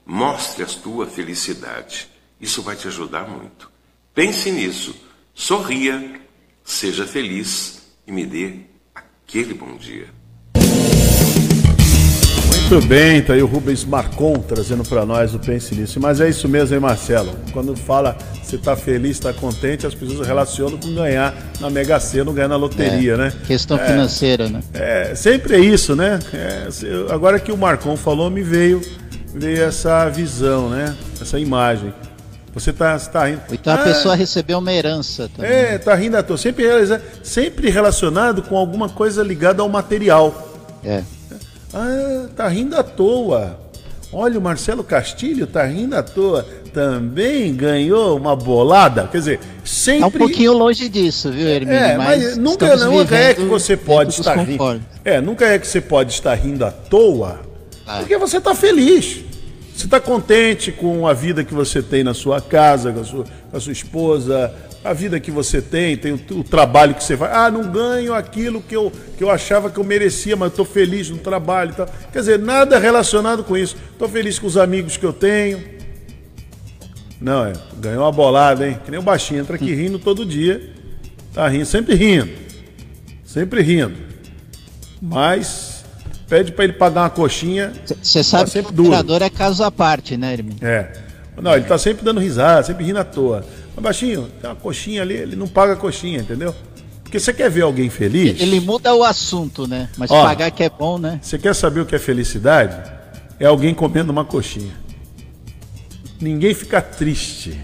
mostre 0.06 0.64
a 0.64 0.68
tua 0.68 1.08
felicidade. 1.08 2.08
Isso 2.40 2.62
vai 2.62 2.76
te 2.76 2.88
ajudar 2.88 3.28
muito. 3.28 3.72
Pense 4.14 4.52
nisso. 4.52 4.96
Sorria, 5.34 6.22
seja 6.64 7.08
feliz 7.08 7.82
e 8.06 8.12
me 8.12 8.26
dê 8.26 8.60
aquele 8.94 9.56
bom 9.56 9.76
dia. 9.78 10.14
Muito 12.68 12.88
bem, 12.88 13.22
tá 13.22 13.34
aí 13.34 13.44
o 13.44 13.46
Rubens 13.46 13.86
Marcon 13.86 14.34
trazendo 14.40 14.84
para 14.84 15.06
nós 15.06 15.36
o 15.36 15.40
Pense 15.40 15.76
Nisso. 15.76 16.00
Mas 16.00 16.20
é 16.20 16.28
isso 16.30 16.50
mesmo, 16.50 16.74
hein, 16.74 16.82
Marcelo? 16.82 17.36
Quando 17.54 17.76
fala 17.76 18.18
você 18.44 18.58
tá 18.58 18.76
feliz, 18.76 19.20
tá 19.20 19.32
contente, 19.32 19.86
as 19.86 19.94
pessoas 19.94 20.26
relacionam 20.28 20.78
com 20.78 20.94
ganhar 20.94 21.34
na 21.60 21.70
Mega 21.70 22.00
Sena, 22.00 22.32
ganhar 22.34 22.48
na 22.48 22.56
loteria, 22.56 23.14
É, 23.14 23.18
né? 23.18 23.34
Questão 23.46 23.78
É, 23.78 23.86
financeira, 23.86 24.50
né? 24.50 24.62
É, 24.74 25.14
sempre 25.16 25.56
é 25.56 25.60
isso, 25.60 25.96
né? 25.96 26.20
É, 26.34 26.68
agora 27.14 27.40
que 27.40 27.52
o 27.52 27.58
Marcon 27.58 27.96
falou, 27.96 28.30
me 28.32 28.42
veio, 28.42 28.82
veio 29.34 29.64
essa 29.64 30.10
visão, 30.10 30.70
né? 30.70 30.96
Essa 31.22 31.40
imagem. 31.40 31.94
Você 32.54 32.74
tá, 32.74 32.98
você 32.98 33.10
tá 33.12 33.26
rindo. 33.28 33.42
Então 33.52 33.74
a 33.74 33.76
Ah, 33.76 33.84
pessoa 33.84 34.16
recebeu 34.16 34.58
uma 34.58 34.74
herança 34.74 35.30
também. 35.36 35.52
É, 35.52 35.78
tá 35.78 35.94
rindo 35.94 36.18
à 36.18 36.24
toa. 36.24 36.38
Sempre, 36.38 36.66
sempre 37.22 37.70
relacionado 37.70 38.42
com 38.42 38.58
alguma 38.58 38.90
coisa 38.90 39.22
ligada 39.22 39.62
ao 39.62 39.70
material. 39.70 40.54
É. 40.84 41.04
Ah, 41.76 42.28
tá 42.36 42.48
rindo 42.48 42.76
à 42.78 42.84
toa. 42.84 43.60
Olha, 44.14 44.40
o 44.40 44.42
Marcelo 44.42 44.82
Castilho 44.82 45.46
tá 45.46 45.64
rindo 45.66 45.94
à 45.96 46.02
toa. 46.02 46.46
Também 46.74 47.54
ganhou 47.54 48.16
uma 48.18 48.34
bolada. 48.36 49.08
Quer 49.12 49.18
dizer, 49.18 49.40
sempre. 49.66 50.02
Tá 50.02 50.08
um 50.08 50.12
pouquinho 50.12 50.54
longe 50.54 50.88
disso, 50.88 51.30
viu, 51.32 51.48
Hermínio? 51.48 51.78
É, 51.84 51.98
mas, 51.98 52.38
nunca, 52.38 52.66
estamos 52.74 52.96
nunca 52.96 53.16
é 53.18 53.34
que 53.34 53.42
você 53.42 53.76
pode 53.76 54.14
estar 54.14 54.36
rindo. 54.38 54.82
É, 55.04 55.20
nunca 55.20 55.46
é 55.46 55.60
que 55.60 55.68
você 55.68 55.82
pode 55.82 56.14
estar 56.14 56.34
rindo 56.36 56.64
à 56.64 56.72
toa, 56.72 57.42
Ah. 57.86 57.98
porque 58.00 58.18
você 58.18 58.38
está 58.38 58.56
feliz. 58.56 59.20
Você 59.76 59.86
está 59.86 60.00
contente 60.00 60.72
com 60.72 61.06
a 61.06 61.14
vida 61.14 61.44
que 61.44 61.54
você 61.54 61.82
tem 61.82 62.02
na 62.02 62.14
sua 62.14 62.40
casa, 62.40 62.94
com 62.94 63.02
a 63.02 63.04
sua, 63.04 63.24
com 63.52 63.58
a 63.58 63.60
sua 63.60 63.74
esposa, 63.74 64.54
a 64.86 64.94
vida 64.94 65.20
que 65.20 65.32
você 65.32 65.64
tem, 65.64 65.98
tem 65.98 66.12
o, 66.12 66.20
o 66.40 66.44
trabalho 66.44 66.94
que 66.94 67.04
você 67.04 67.18
faz. 67.18 67.36
Ah, 67.36 67.50
não 67.50 67.72
ganho 67.72 68.14
aquilo 68.14 68.62
que 68.62 68.76
eu, 68.76 68.92
que 69.18 69.24
eu 69.24 69.32
achava 69.32 69.68
que 69.72 69.80
eu 69.80 69.84
merecia, 69.84 70.36
mas 70.36 70.52
estou 70.52 70.64
feliz 70.64 71.10
no 71.10 71.18
trabalho 71.18 71.72
e 71.72 71.74
tal. 71.74 71.90
Quer 72.14 72.20
dizer, 72.20 72.38
nada 72.38 72.78
relacionado 72.78 73.44
com 73.44 73.58
isso. 73.58 73.76
Estou 73.92 74.08
feliz 74.08 74.38
com 74.38 74.46
os 74.46 74.58
amigos 74.58 74.96
que 74.96 75.04
eu 75.04 75.12
tenho. 75.12 75.64
Não, 77.20 77.48
é. 77.48 77.54
Ganhou 77.80 78.04
uma 78.04 78.12
bolada, 78.12 78.68
hein? 78.68 78.78
Que 78.86 78.92
nem 78.92 79.00
o 79.00 79.04
baixinho, 79.04 79.42
entra 79.42 79.56
aqui 79.56 79.74
rindo 79.74 79.98
todo 79.98 80.24
dia. 80.24 80.72
Tá 81.34 81.48
rindo, 81.48 81.66
sempre 81.66 81.96
rindo. 81.96 82.30
Sempre 83.26 83.64
rindo. 83.64 83.96
Mas 85.02 85.84
pede 86.30 86.52
para 86.52 86.64
ele 86.64 86.74
pagar 86.74 87.02
uma 87.02 87.10
coxinha. 87.10 87.74
Você 88.04 88.24
sabe 88.24 88.46
que 88.46 88.52
sempre 88.52 88.72
o 88.72 88.76
duro. 88.76 89.24
é 89.24 89.30
caso 89.32 89.64
à 89.64 89.72
parte, 89.72 90.16
né, 90.16 90.34
Hermínio? 90.34 90.60
É. 90.62 90.92
Não, 91.42 91.56
ele 91.56 91.66
tá 91.66 91.78
sempre 91.78 92.06
dando 92.06 92.20
risada, 92.20 92.62
sempre 92.64 92.86
rindo 92.86 93.00
à 93.00 93.04
toa. 93.04 93.44
Mas 93.76 93.84
baixinho, 93.84 94.30
tem 94.42 94.50
uma 94.50 94.56
coxinha 94.56 95.02
ali, 95.02 95.16
ele 95.16 95.36
não 95.36 95.48
paga 95.48 95.74
a 95.74 95.76
coxinha, 95.76 96.20
entendeu? 96.20 96.54
Porque 97.04 97.20
você 97.20 97.34
quer 97.34 97.50
ver 97.50 97.62
alguém 97.62 97.90
feliz? 97.90 98.40
Ele 98.42 98.60
muda 98.60 98.94
o 98.96 99.04
assunto, 99.04 99.68
né? 99.68 99.90
Mas 99.98 100.10
Ó. 100.10 100.24
pagar 100.24 100.50
que 100.52 100.64
é 100.64 100.70
bom, 100.70 100.98
né? 100.98 101.20
Você 101.22 101.38
quer 101.38 101.54
saber 101.54 101.82
o 101.82 101.86
que 101.86 101.96
é 101.96 102.00
felicidade? 102.00 102.92
É 103.40 103.46
alguém 103.46 103.74
comendo 103.74 104.12
uma 104.12 104.26
coxinha. 104.26 104.74
Ninguém 106.20 106.54
fica 106.54 106.82
triste. 106.82 107.60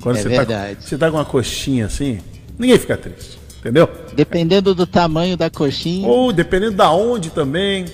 Quando 0.00 0.16
É 0.16 0.22
você, 0.22 0.28
verdade. 0.28 0.76
Tá, 0.76 0.80
você 0.82 0.96
tá 0.98 1.10
com 1.10 1.16
uma 1.16 1.24
coxinha 1.24 1.86
assim, 1.86 2.18
ninguém 2.58 2.78
fica 2.78 2.96
triste. 2.96 3.38
Entendeu? 3.58 3.88
Dependendo 4.14 4.74
do 4.74 4.86
tamanho 4.86 5.36
da 5.36 5.50
coxinha. 5.50 6.06
Ou 6.06 6.32
dependendo 6.32 6.76
da 6.76 6.90
onde 6.92 7.30
também. 7.30 7.84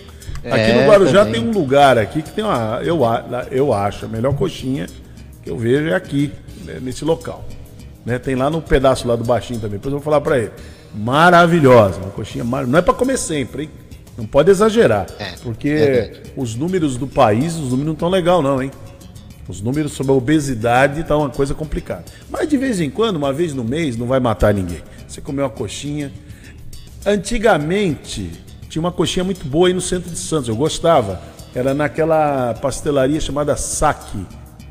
Aqui 0.45 0.71
É, 0.71 0.83
no 0.83 0.91
Guarujá 0.91 1.25
também. 1.25 1.41
tem 1.41 1.51
um 1.51 1.53
lugar 1.53 1.97
aqui 1.97 2.21
que 2.21 2.31
tem 2.31 2.45
uma. 2.45 2.81
Eu, 2.85 3.01
eu 3.51 3.73
acho, 3.73 4.05
a 4.05 4.09
melhor 4.09 4.35
coxinha 4.35 4.87
que 5.43 5.49
eu 5.49 5.57
vejo 5.57 5.89
é 5.89 5.95
aqui, 5.95 6.31
né, 6.65 6.79
nesse 6.83 7.05
local. 7.05 7.49
Né, 8.05 8.19
tem 8.19 8.35
lá 8.35 8.51
no 8.51 8.61
pedaço 8.61 9.07
lá 9.07 9.15
do 9.15 9.25
baixinho 9.25 9.61
também. 9.61 9.79
Depois 9.79 9.93
eu 9.93 9.99
vou 9.99 10.05
falar 10.05 10.21
pra 10.21 10.39
ele. 10.39 10.51
Maravilhosa, 10.95 11.99
uma 12.01 12.11
coxinha 12.11 12.45
mar... 12.45 12.67
Não 12.67 12.79
é 12.79 12.83
pra 12.83 12.93
comer 12.93 13.17
sempre, 13.17 13.65
hein? 13.65 13.71
Não 14.17 14.27
pode 14.27 14.51
exagerar. 14.51 15.07
É, 15.19 15.33
porque 15.43 15.75
verdade. 15.75 16.33
os 16.37 16.55
números 16.55 16.97
do 16.97 17.07
país, 17.07 17.55
os 17.55 17.71
números 17.71 17.87
não 17.87 17.93
estão 17.95 18.09
legal, 18.09 18.43
não, 18.43 18.63
hein? 18.63 18.71
Os 19.49 19.61
números 19.61 19.93
sobre 19.93 20.13
a 20.13 20.15
obesidade 20.15 21.01
estão 21.01 21.21
uma 21.21 21.31
coisa 21.31 21.55
complicada. 21.55 22.05
Mas 22.31 22.49
de 22.49 22.57
vez 22.57 22.81
em 22.81 22.91
quando, 22.91 23.17
uma 23.17 23.33
vez 23.33 23.55
no 23.55 23.65
mês, 23.65 23.97
não 23.97 24.07
vai 24.07 24.21
matar 24.21 24.53
ninguém. 24.53 24.81
Você 25.09 25.21
comeu 25.21 25.45
uma 25.45 25.51
coxinha. 25.51 26.13
Antigamente, 27.05 28.31
tinha 28.69 28.81
uma 28.81 28.93
coxinha 28.93 29.25
muito 29.25 29.47
boa 29.47 29.69
aí 29.69 29.75
no 29.75 29.81
centro 29.81 30.11
de 30.11 30.19
Santos, 30.19 30.49
eu 30.49 30.57
gostava. 30.57 31.21
Era 31.55 31.75
naquela 31.75 32.55
pastelaria 32.55 33.21
chamada 33.21 33.57
Saque. 33.57 34.25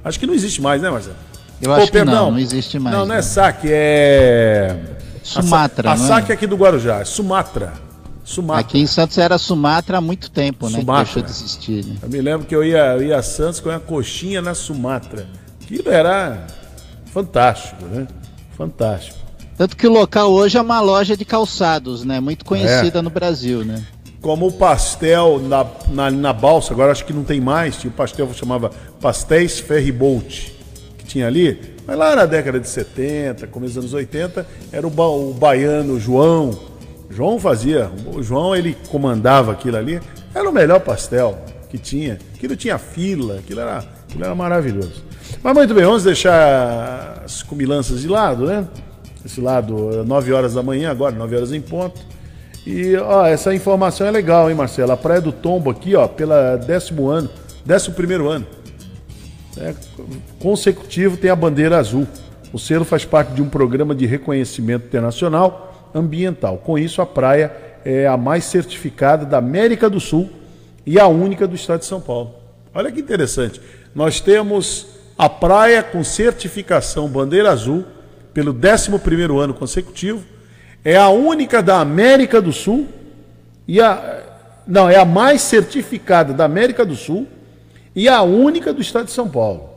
Acho 0.03 0.19
que 0.19 0.25
não 0.25 0.34
existe 0.34 0.61
mais, 0.61 0.82
né, 0.82 0.89
Marcelo? 0.89 1.15
Eu 1.62 1.74
acho 1.74 1.91
que 1.91 2.03
não, 2.03 2.32
não 2.32 2.39
existe 2.39 2.80
mais, 2.80 2.95
Não, 2.95 3.05
não 3.05 3.14
é 3.14 3.18
né? 3.18 3.22
Saque, 3.22 3.68
é. 3.70 4.76
Sumatra, 5.24 5.91
A, 5.91 5.97
Sa- 5.97 6.03
a 6.03 6.05
é? 6.05 6.07
Saque 6.07 6.32
aqui 6.32 6.47
do 6.47 6.55
Guarujá, 6.55 7.01
é 7.01 7.05
Sumatra. 7.05 7.74
Sumatra. 8.24 8.62
Aqui 8.62 8.80
em 8.80 8.88
Santos 8.88 9.18
era 9.18 9.38
Sumatra 9.38 9.97
há 9.97 10.01
muito 10.01 10.32
tempo, 10.32 10.70
né? 10.70 10.80
Sumatra. 10.80 11.03
Deixou 11.03 11.22
de 11.22 11.30
existir, 11.30 11.86
né? 11.86 11.95
Eu 12.01 12.09
me 12.09 12.22
lembro 12.22 12.47
que 12.47 12.55
eu 12.55 12.64
ia, 12.64 12.93
eu 12.93 13.03
ia 13.03 13.18
a 13.18 13.24
Santos 13.24 13.59
com 13.59 13.70
uma 13.70 13.80
coxinha 13.80 14.41
na 14.41 14.53
Sumatra. 14.55 15.28
Aquilo 15.62 15.89
era 15.91 16.47
fantástico, 17.05 17.86
né? 17.86 18.07
Fantástico. 18.57 19.18
Tanto 19.57 19.76
que 19.78 19.86
o 19.86 19.91
local 19.91 20.32
hoje 20.32 20.57
é 20.57 20.62
uma 20.62 20.82
loja 20.82 21.16
de 21.16 21.26
calçados, 21.26 22.03
né? 22.03 22.20
Muito 22.20 22.45
conhecida 22.45 23.01
no 23.01 23.09
Brasil, 23.09 23.64
né? 23.64 23.84
Como 24.22 24.47
o 24.47 24.51
pastel 24.51 25.39
na, 25.39 25.66
na, 25.89 26.12
na 26.12 26.34
balsa, 26.34 26.74
agora 26.74 26.91
acho 26.91 27.05
que 27.05 27.14
não 27.14 27.24
tem 27.24 27.41
mais, 27.41 27.76
tinha 27.78 27.89
o 27.89 27.93
pastel 27.93 28.28
que 28.28 28.36
chamava 28.36 28.72
Pastéis 28.99 29.59
Ferryboat, 29.59 30.51
que 30.51 30.61
tinha 31.12 31.28
ali, 31.28 31.59
mas 31.86 31.97
lá 31.97 32.16
na 32.16 32.26
década 32.26 32.59
de 32.59 32.68
70, 32.70 33.47
começo 33.47 33.74
dos 33.76 33.84
anos 33.84 33.93
80, 33.93 34.45
era 34.72 34.86
o, 34.88 34.89
ba- 34.89 35.07
o 35.09 35.34
baiano 35.34 35.99
João. 35.99 36.57
João 37.09 37.38
fazia, 37.39 37.89
o 38.16 38.24
João 38.24 38.55
ele 38.55 38.78
comandava 38.89 39.51
aquilo 39.51 39.76
ali, 39.78 39.99
era 40.34 40.49
o 40.49 40.53
melhor 40.53 40.80
pastel 40.80 41.38
que 41.70 41.78
tinha. 41.78 42.18
Aquilo 42.36 42.55
tinha 42.55 42.78
fila, 42.78 43.39
aquilo 43.39 43.59
era, 43.59 43.80
aquilo 44.07 44.24
era 44.24 44.34
maravilhoso. 44.34 45.03
Mas 45.43 45.53
muito 45.53 45.74
bem, 45.74 45.84
vamos 45.84 46.03
deixar 46.03 47.22
as 47.26 47.43
comilanças 47.43 48.01
de 48.01 48.07
lado, 48.07 48.45
né? 48.45 48.66
Esse 49.26 49.41
lado, 49.41 50.03
9 50.05 50.34
horas 50.34 50.53
da 50.53 50.64
manhã, 50.64 50.89
agora, 50.91 51.14
9 51.16 51.36
horas 51.36 51.51
em 51.51 51.62
ponto. 51.62 51.99
E 52.66 52.95
ó, 52.95 53.26
essa 53.26 53.53
informação 53.53 54.07
é 54.07 54.12
legal, 54.12 54.49
hein, 54.49 54.55
Marcelo? 54.55 54.91
A 54.91 54.97
Praia 54.97 55.20
do 55.20 55.32
Tombo 55.32 55.70
aqui, 55.70 55.95
ó, 55.95 56.07
pela 56.07 56.55
décimo 56.55 57.09
ano, 57.09 57.30
décimo 57.66 57.95
primeiro 57.95 58.30
ano. 58.30 58.45
É, 59.58 59.74
consecutivo 60.39 61.18
tem 61.18 61.30
a 61.30 61.36
bandeira 61.36 61.78
azul. 61.78 62.08
O 62.54 62.60
selo 62.60 62.86
faz 62.86 63.06
parte 63.06 63.34
de 63.34 63.41
um 63.41 63.49
programa 63.49 63.95
de 63.95 64.06
reconhecimento 64.06 64.86
internacional 64.86 65.89
ambiental. 65.93 66.58
Com 66.58 66.78
isso, 66.78 67.02
a 67.02 67.06
praia 67.06 67.52
é 67.84 68.08
a 68.08 68.18
mais 68.18 68.45
certificada 68.45 69.26
da 69.26 69.38
América 69.38 69.89
do 69.89 69.99
Sul 69.99 70.30
e 70.86 70.99
a 70.99 71.08
única 71.08 71.47
do 71.47 71.56
estado 71.56 71.80
de 71.80 71.86
São 71.86 72.02
Paulo. 72.02 72.36
Olha 72.74 72.91
que 72.91 72.99
interessante. 72.99 73.62
Nós 73.93 74.20
temos 74.20 74.88
a 75.18 75.30
praia 75.30 75.84
com 75.84 76.04
certificação 76.04 77.08
bandeira 77.08 77.52
azul 77.52 77.86
pelo 78.34 78.54
11º 78.54 79.39
ano 79.39 79.54
consecutivo. 79.54 80.24
É 80.84 80.95
a 80.95 81.10
única 81.10 81.62
da 81.62 81.80
América 81.80 82.41
do 82.41 82.54
Sul 82.54 82.88
e 83.68 83.80
a 83.82 84.22
não, 84.66 84.89
é 84.89 84.95
a 84.95 85.06
mais 85.06 85.41
certificada 85.41 86.34
da 86.34 86.45
América 86.45 86.86
do 86.86 86.95
Sul 86.95 87.28
e 87.96 88.08
a 88.08 88.22
única 88.22 88.74
do 88.74 88.82
estado 88.82 89.06
de 89.06 89.12
São 89.12 89.30
Paulo. 89.30 89.70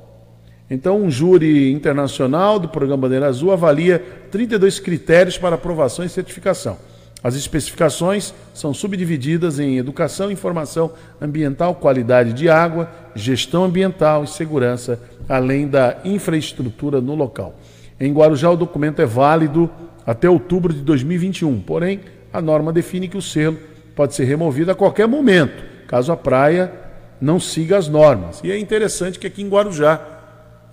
Então, 0.71 1.03
um 1.03 1.11
júri 1.11 1.71
internacional 1.73 2.59
do 2.59 2.69
programa 2.69 3.03
Bandeira 3.03 3.27
Azul 3.27 3.53
avalia 3.53 4.03
32 4.31 4.81
critérios 4.81 5.37
para 5.37 5.57
aprovação 5.57 6.05
e 6.05 6.09
certificação. 6.09 6.79
As 7.23 7.35
especificações 7.35 8.35
são 8.53 8.75
subdivididas 8.75 9.59
em 9.59 9.79
educação, 9.79 10.31
informação 10.31 10.93
ambiental, 11.21 11.75
qualidade 11.75 12.33
de 12.33 12.49
água, 12.49 12.91
gestão 13.15 13.65
ambiental 13.65 14.25
e 14.25 14.29
segurança, 14.29 15.01
além 15.29 15.67
da 15.67 15.99
infraestrutura 16.05 17.01
no 17.01 17.15
local. 17.15 17.59
Em 17.99 18.13
Guarujá, 18.13 18.51
o 18.51 18.57
documento 18.57 19.01
é 19.01 19.07
válido 19.07 19.71
até 20.07 20.29
outubro 20.29 20.73
de 20.73 20.81
2021, 20.81 21.61
porém, 21.61 22.01
a 22.33 22.43
norma 22.43 22.73
define 22.73 23.09
que 23.09 23.17
o 23.17 23.23
selo 23.23 23.59
pode 23.97 24.15
ser 24.15 24.25
removido 24.25 24.71
a 24.71 24.75
qualquer 24.75 25.09
momento, 25.09 25.65
caso 25.87 26.13
a 26.13 26.17
praia 26.17 26.84
não 27.25 27.41
siga 27.41 27.79
as 27.79 27.89
normas. 27.89 28.41
E 28.45 28.53
é 28.53 28.59
interessante 28.59 29.19
que 29.19 29.27
aqui 29.27 29.43
em 29.43 29.49
Guarujá, 29.49 30.01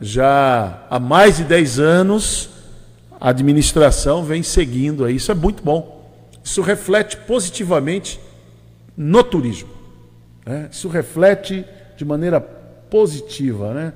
já 0.02 0.86
há 0.90 1.00
mais 1.00 1.38
de 1.38 1.46
10 1.46 1.80
anos, 1.80 2.50
a 3.20 3.30
administração 3.30 4.24
vem 4.24 4.44
seguindo 4.44 5.06
aí. 5.06 5.16
Isso 5.16 5.32
é 5.32 5.36
muito 5.36 5.64
bom. 5.64 6.12
Isso 6.44 6.62
reflete 6.62 7.16
positivamente 7.16 8.20
no 8.98 9.24
turismo. 9.24 9.70
Né? 10.46 10.68
Isso 10.70 10.90
reflete 10.90 11.64
de 11.96 12.04
maneira 12.04 12.42
positiva 12.42 13.74
né? 13.74 13.94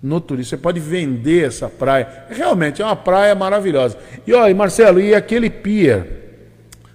no 0.00 0.20
turismo. 0.20 0.50
Você 0.50 0.56
pode 0.56 0.78
vender 0.78 1.48
essa 1.48 1.68
praia. 1.68 2.26
Realmente 2.30 2.80
é 2.80 2.84
uma 2.84 2.96
praia 2.96 3.34
maravilhosa. 3.34 3.98
E 4.24 4.32
olha, 4.32 4.54
Marcelo, 4.54 5.00
e 5.00 5.14
aquele 5.14 5.50
pier? 5.50 6.06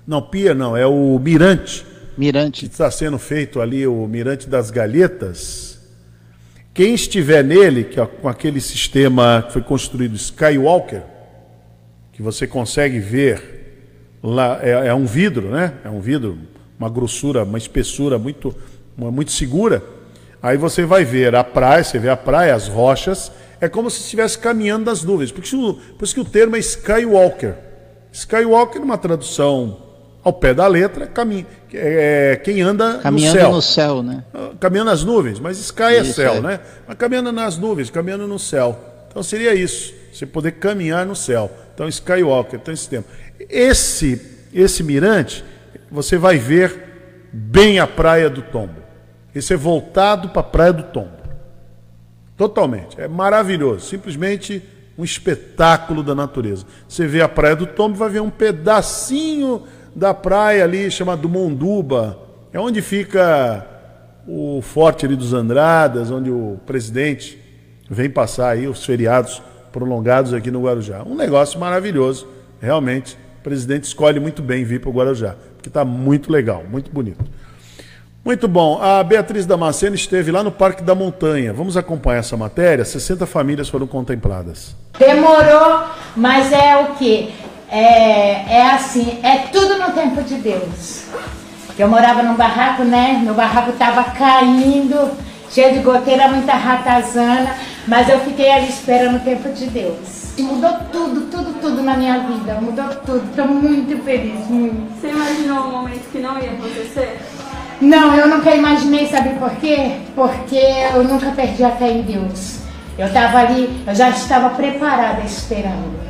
Não, 0.08 0.22
pier 0.22 0.56
não, 0.56 0.78
é 0.78 0.86
o 0.86 1.20
Mirante. 1.20 1.91
Mirante. 2.22 2.68
Que 2.68 2.72
está 2.72 2.92
sendo 2.92 3.18
feito 3.18 3.60
ali, 3.60 3.88
o 3.88 4.06
Mirante 4.06 4.48
das 4.48 4.70
Galhetas. 4.70 5.80
Quem 6.72 6.94
estiver 6.94 7.44
nele, 7.44 7.84
que, 7.84 8.06
com 8.06 8.30
aquele 8.30 8.62
sistema 8.62 9.44
que 9.48 9.54
foi 9.54 9.64
construído 9.64 10.14
Skywalker, 10.14 11.02
que 12.14 12.22
você 12.22 12.46
consegue 12.46 13.00
ver 13.00 14.20
lá 14.22 14.60
é, 14.62 14.90
é, 14.90 14.94
um 14.94 15.08
vidro, 15.08 15.50
né? 15.50 15.74
É 15.84 15.90
um 15.90 16.00
vidro, 16.00 16.38
uma 16.78 16.90
grossura, 16.92 17.44
uma 17.44 17.58
espessura 17.58 18.20
muito, 18.20 18.56
muito 18.96 19.32
segura. 19.32 19.84
Aí 20.44 20.58
você 20.58 20.86
vai 20.86 21.04
ver 21.04 21.34
a 21.34 21.44
praia, 21.44 21.84
você 21.84 21.98
vê 21.98 22.10
a 22.10 22.18
praia, 22.18 22.54
as 22.54 22.68
rochas, 22.68 23.32
é 23.60 23.68
como 23.68 23.90
se 23.90 24.00
estivesse 24.00 24.38
caminhando 24.38 24.86
nas 24.86 25.04
nuvens. 25.04 25.32
Por 25.32 25.44
isso, 25.44 25.80
por 25.98 26.06
isso 26.06 26.14
que 26.14 26.22
o 26.22 26.26
termo 26.26 26.56
é 26.56 26.60
Skywalker. 26.60 27.56
Skywalker, 28.12 28.80
numa 28.80 28.98
tradução 29.00 29.91
ao 30.24 30.32
pé 30.32 30.54
da 30.54 30.68
letra, 30.68 31.08
caminha, 31.08 31.46
é, 31.74 32.40
quem 32.44 32.62
anda 32.62 33.00
caminhando 33.00 33.36
no 33.36 33.42
céu. 33.42 33.52
no 33.52 33.62
céu, 33.62 34.04
né? 34.04 34.24
Ah, 34.34 34.52
caminhando 34.60 34.92
nas 34.92 35.04
nuvens, 35.04 35.40
mas 35.40 35.58
Sky 35.60 35.84
é 35.84 36.02
isso, 36.02 36.14
céu, 36.14 36.36
é. 36.36 36.42
né? 36.42 36.60
Mas 36.88 36.98
caminhando 36.98 37.32
nas 37.32 37.58
nuvens, 37.58 37.90
caminhando 37.90 38.28
no 38.28 38.38
céu. 38.38 38.80
Então 39.10 39.24
seria 39.24 39.54
isso, 39.56 39.94
você 40.14 40.26
poder 40.26 40.54
caminhar 40.54 41.06
no 41.06 41.16
céu. 41.16 41.52
Então 41.74 41.88
Skywalker, 41.88 42.60
então 42.62 42.74
esse 42.74 42.88
tempo. 42.88 43.08
Esse, 43.50 44.22
esse 44.54 44.84
mirante, 44.84 45.44
você 45.90 46.18
vai 46.18 46.38
ver 46.38 47.30
bem 47.34 47.80
a 47.80 47.88
Praia 47.88 48.30
do 48.30 48.42
Tombo. 48.44 48.82
Esse 49.34 49.54
é 49.54 49.58
voltado 49.58 50.30
para 50.30 50.42
a 50.42 50.44
Praia 50.44 50.74
do 50.74 50.84
Tombo. 50.84 51.22
Totalmente. 52.38 53.00
É 53.00 53.08
maravilhoso. 53.08 53.88
Simplesmente 53.88 54.62
um 54.98 55.04
espetáculo 55.04 56.04
da 56.04 56.14
natureza. 56.14 56.66
Você 56.88 57.08
vê 57.08 57.22
a 57.22 57.30
Praia 57.30 57.56
do 57.56 57.66
Tombo, 57.66 57.96
vai 57.96 58.10
ver 58.10 58.22
um 58.22 58.30
pedacinho 58.30 59.64
da 59.96 60.14
praia 60.14 60.64
ali 60.64 60.90
chamado 60.90 61.28
Monduba. 61.28 62.18
É 62.54 62.60
onde 62.60 62.82
fica 62.82 63.66
o 64.28 64.62
forte 64.62 65.06
ali 65.06 65.16
dos 65.16 65.34
Andradas, 65.34 66.12
onde 66.12 66.30
o 66.30 66.60
presidente 66.66 67.40
vem 67.90 68.10
passar 68.10 68.50
aí 68.50 68.68
os 68.68 68.86
feriados 68.86 69.42
prolongados 69.72 70.34
aqui 70.34 70.52
no 70.52 70.64
Guarujá. 70.64 71.04
Um 71.06 71.16
negócio 71.16 71.60
maravilhoso, 71.60 72.28
realmente. 72.62 73.18
O 73.40 73.44
presidente 73.44 73.86
escolhe 73.86 74.20
muito 74.20 74.42
bem 74.42 74.64
vir 74.64 74.80
para 74.80 74.90
o 74.90 74.94
Guarujá, 74.94 75.36
porque 75.56 75.70
está 75.70 75.84
muito 75.84 76.32
legal, 76.32 76.64
muito 76.70 76.92
bonito. 76.92 77.24
Muito 78.24 78.48
bom. 78.48 78.80
A 78.80 79.04
Beatriz 79.04 79.48
Damasceno 79.48 79.96
esteve 79.96 80.32
lá 80.32 80.44
no 80.44 80.52
Parque 80.52 80.84
da 80.84 80.94
Montanha. 80.94 81.52
Vamos 81.52 81.76
acompanhar 81.76 82.20
essa 82.20 82.38
matéria. 82.38 82.86
60 82.86 83.26
famílias 83.26 83.68
foram 83.68 83.88
contempladas. 83.88 84.76
Demorou, 85.00 85.86
mas 86.16 86.54
é 86.54 86.78
o 86.78 86.96
que? 86.98 87.34
É, 87.72 88.58
é 88.58 88.72
assim, 88.74 89.18
é 89.24 89.48
tudo 89.50 89.78
no 89.78 89.94
tempo 89.94 90.22
de 90.22 90.36
Deus. 90.36 91.06
Eu 91.80 91.88
morava 91.88 92.22
num 92.22 92.36
barraco, 92.36 92.84
né? 92.84 93.22
Meu 93.24 93.34
barraco 93.34 93.70
estava 93.70 94.04
caindo, 94.12 95.10
cheio 95.50 95.76
de 95.76 95.80
goteira, 95.80 96.28
muita 96.28 96.52
ratazana, 96.52 97.56
mas 97.88 98.10
eu 98.10 98.20
fiquei 98.20 98.52
ali 98.52 98.68
esperando 98.68 99.16
o 99.16 99.20
tempo 99.22 99.48
de 99.54 99.68
Deus. 99.68 100.34
Mudou 100.38 100.74
tudo, 100.92 101.22
tudo, 101.32 101.62
tudo 101.62 101.82
na 101.82 101.96
minha 101.96 102.20
vida. 102.20 102.56
Mudou 102.56 102.90
tudo. 103.06 103.24
Estou 103.30 103.48
muito 103.48 104.04
feliz, 104.04 104.48
muito. 104.50 105.00
Você 105.00 105.08
imaginou 105.08 105.64
um 105.68 105.72
momento 105.72 106.12
que 106.12 106.20
não 106.20 106.38
ia 106.40 106.52
acontecer? 106.52 107.22
Não, 107.80 108.14
eu 108.16 108.28
nunca 108.28 108.54
imaginei, 108.54 109.08
sabe 109.08 109.30
por 109.40 109.52
quê? 109.56 109.98
Porque 110.14 110.62
eu 110.94 111.06
nunca 111.06 111.32
perdi 111.32 111.64
a 111.64 111.72
fé 111.72 111.90
em 111.90 112.02
Deus. 112.02 112.60
Eu 112.98 113.08
estava 113.08 113.40
ali, 113.40 113.82
eu 113.88 113.96
já 113.96 114.10
estava 114.10 114.50
preparada 114.50 115.22
esperando. 115.22 116.01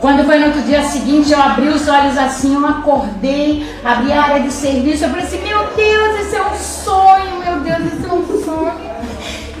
Quando 0.00 0.24
foi 0.24 0.38
no 0.38 0.46
outro 0.46 0.62
dia 0.62 0.82
seguinte, 0.82 1.30
eu 1.30 1.40
abri 1.40 1.68
os 1.68 1.86
olhos 1.86 2.16
assim, 2.16 2.54
eu 2.54 2.66
acordei, 2.66 3.66
abri 3.84 4.10
a 4.10 4.22
área 4.22 4.40
de 4.40 4.50
serviço, 4.50 5.04
eu 5.04 5.10
falei 5.10 5.26
assim, 5.26 5.42
meu 5.46 5.66
Deus, 5.76 6.20
esse 6.20 6.36
é 6.36 6.42
um 6.42 6.54
sonho, 6.56 7.38
meu 7.44 7.60
Deus, 7.60 7.92
esse 7.92 8.08
é 8.08 8.12
um 8.12 8.42
sonho. 8.42 8.90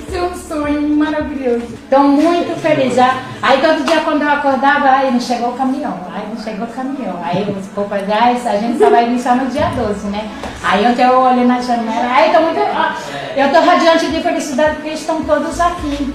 Esse 0.08 0.16
é 0.16 0.22
um 0.22 0.34
sonho 0.34 0.96
maravilhoso. 0.96 1.66
Então, 1.86 2.08
muito 2.08 2.58
feliz. 2.60 2.94
Já. 2.96 3.16
Aí, 3.42 3.60
todo 3.60 3.84
dia, 3.84 4.00
quando 4.00 4.22
eu 4.22 4.28
acordava, 4.28 4.88
aí 4.88 5.12
não 5.12 5.20
chegou 5.20 5.50
o 5.50 5.52
caminhão, 5.52 6.00
aí 6.12 6.26
não 6.34 6.42
chegou 6.42 6.66
o 6.66 6.70
caminhão. 6.70 7.20
Aí, 7.22 7.42
os 7.56 7.66
poucos, 7.68 7.98
ah, 8.10 8.50
a 8.50 8.56
gente 8.56 8.78
só 8.78 8.90
vai 8.90 9.06
iniciar 9.06 9.36
no 9.36 9.46
dia 9.46 9.70
12, 9.76 10.08
né? 10.08 10.28
Aí, 10.64 10.86
ontem 10.86 11.04
eu 11.04 11.20
olhei 11.20 11.44
na 11.44 11.60
janela, 11.60 12.12
aí, 12.12 12.32
tô 12.32 12.40
muito, 12.40 12.58
eu 12.58 13.52
tô 13.52 13.60
radiante 13.60 14.06
de 14.10 14.20
felicidade 14.20 14.76
porque 14.76 14.90
estão 14.90 15.22
todos 15.22 15.60
aqui. 15.60 16.12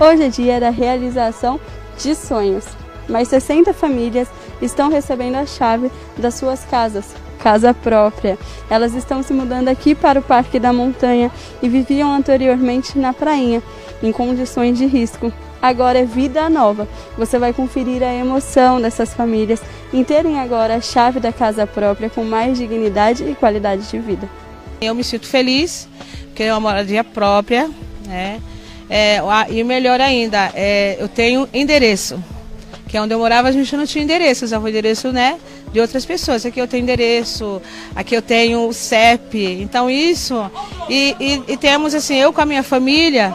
Hoje 0.00 0.22
é 0.22 0.28
dia 0.28 0.60
da 0.60 0.70
realização 0.70 1.58
de 2.00 2.14
sonhos. 2.14 2.64
Mais 3.08 3.26
60 3.26 3.74
famílias 3.74 4.28
estão 4.62 4.88
recebendo 4.88 5.34
a 5.34 5.44
chave 5.44 5.90
das 6.16 6.34
suas 6.34 6.64
casas, 6.64 7.16
casa 7.40 7.74
própria. 7.74 8.38
Elas 8.70 8.94
estão 8.94 9.24
se 9.24 9.34
mudando 9.34 9.66
aqui 9.66 9.96
para 9.96 10.20
o 10.20 10.22
Parque 10.22 10.60
da 10.60 10.72
Montanha 10.72 11.32
e 11.60 11.68
viviam 11.68 12.12
anteriormente 12.12 12.96
na 12.96 13.12
prainha, 13.12 13.60
em 14.00 14.12
condições 14.12 14.78
de 14.78 14.86
risco. 14.86 15.32
Agora 15.60 15.98
é 15.98 16.04
vida 16.04 16.48
nova. 16.48 16.86
Você 17.16 17.36
vai 17.36 17.52
conferir 17.52 18.00
a 18.04 18.14
emoção 18.14 18.80
dessas 18.80 19.12
famílias 19.12 19.60
em 19.92 20.04
terem 20.04 20.38
agora 20.38 20.76
a 20.76 20.80
chave 20.80 21.18
da 21.18 21.32
casa 21.32 21.66
própria 21.66 22.08
com 22.08 22.22
mais 22.22 22.56
dignidade 22.56 23.24
e 23.24 23.34
qualidade 23.34 23.90
de 23.90 23.98
vida. 23.98 24.28
Eu 24.80 24.94
me 24.94 25.02
sinto 25.02 25.26
feliz, 25.26 25.88
porque 26.26 26.44
é 26.44 26.52
uma 26.52 26.60
moradia 26.60 27.02
própria, 27.02 27.68
né? 28.06 28.40
É, 28.90 29.20
e 29.50 29.62
melhor 29.62 30.00
ainda, 30.00 30.50
é, 30.54 30.96
eu 30.98 31.08
tenho 31.08 31.48
endereço, 31.52 32.22
que 32.88 32.96
é 32.96 33.02
onde 33.02 33.12
eu 33.12 33.18
morava 33.18 33.48
a 33.48 33.52
gente 33.52 33.76
não 33.76 33.84
tinha 33.84 34.02
endereço, 34.02 34.46
usava 34.46 34.64
o 34.64 34.68
endereço 34.68 35.12
né, 35.12 35.38
de 35.72 35.80
outras 35.80 36.06
pessoas. 36.06 36.46
Aqui 36.46 36.60
eu 36.60 36.66
tenho 36.66 36.82
endereço, 36.82 37.60
aqui 37.94 38.16
eu 38.16 38.22
tenho 38.22 38.66
o 38.66 38.72
CEP, 38.72 39.58
então 39.60 39.90
isso. 39.90 40.50
E, 40.88 41.14
e, 41.20 41.52
e 41.52 41.56
temos 41.56 41.94
assim, 41.94 42.16
eu 42.16 42.32
com 42.32 42.40
a 42.40 42.46
minha 42.46 42.62
família, 42.62 43.34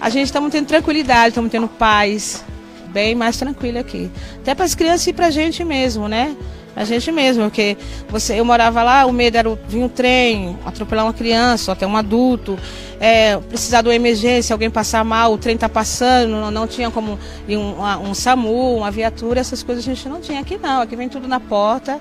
a 0.00 0.08
gente 0.08 0.26
estamos 0.26 0.50
tendo 0.50 0.66
tranquilidade, 0.66 1.28
estamos 1.28 1.50
tendo 1.50 1.68
paz, 1.68 2.42
bem 2.88 3.14
mais 3.14 3.36
tranquilo 3.36 3.78
aqui. 3.78 4.10
Até 4.36 4.54
para 4.54 4.64
as 4.64 4.74
crianças 4.74 5.06
e 5.06 5.12
para 5.12 5.26
a 5.26 5.30
gente 5.30 5.62
mesmo, 5.64 6.08
né? 6.08 6.34
A 6.76 6.84
gente 6.84 7.12
mesmo, 7.12 7.44
porque 7.44 7.76
você, 8.08 8.38
eu 8.38 8.44
morava 8.44 8.82
lá, 8.82 9.06
o 9.06 9.12
medo 9.12 9.36
era 9.36 9.48
vir 9.68 9.78
um 9.78 9.88
trem, 9.88 10.58
atropelar 10.64 11.04
uma 11.04 11.12
criança, 11.12 11.70
ou 11.70 11.72
até 11.72 11.86
um 11.86 11.96
adulto, 11.96 12.58
é, 12.98 13.36
precisar 13.36 13.82
de 13.82 13.88
uma 13.88 13.94
emergência, 13.94 14.52
alguém 14.52 14.68
passar 14.68 15.04
mal, 15.04 15.32
o 15.32 15.38
trem 15.38 15.54
está 15.54 15.68
passando, 15.68 16.30
não, 16.30 16.50
não, 16.50 16.66
tinha 16.66 16.90
como 16.90 17.18
ir 17.46 17.56
um, 17.56 17.76
um, 18.08 18.14
SAMU, 18.14 18.76
uma 18.76 18.90
viatura, 18.90 19.40
essas 19.40 19.62
coisas 19.62 19.84
a 19.84 19.86
gente 19.94 20.08
não 20.08 20.20
tinha. 20.20 20.40
Aqui 20.40 20.58
não, 20.58 20.82
aqui 20.82 20.96
vem 20.96 21.08
tudo 21.08 21.28
na 21.28 21.38
porta, 21.38 22.00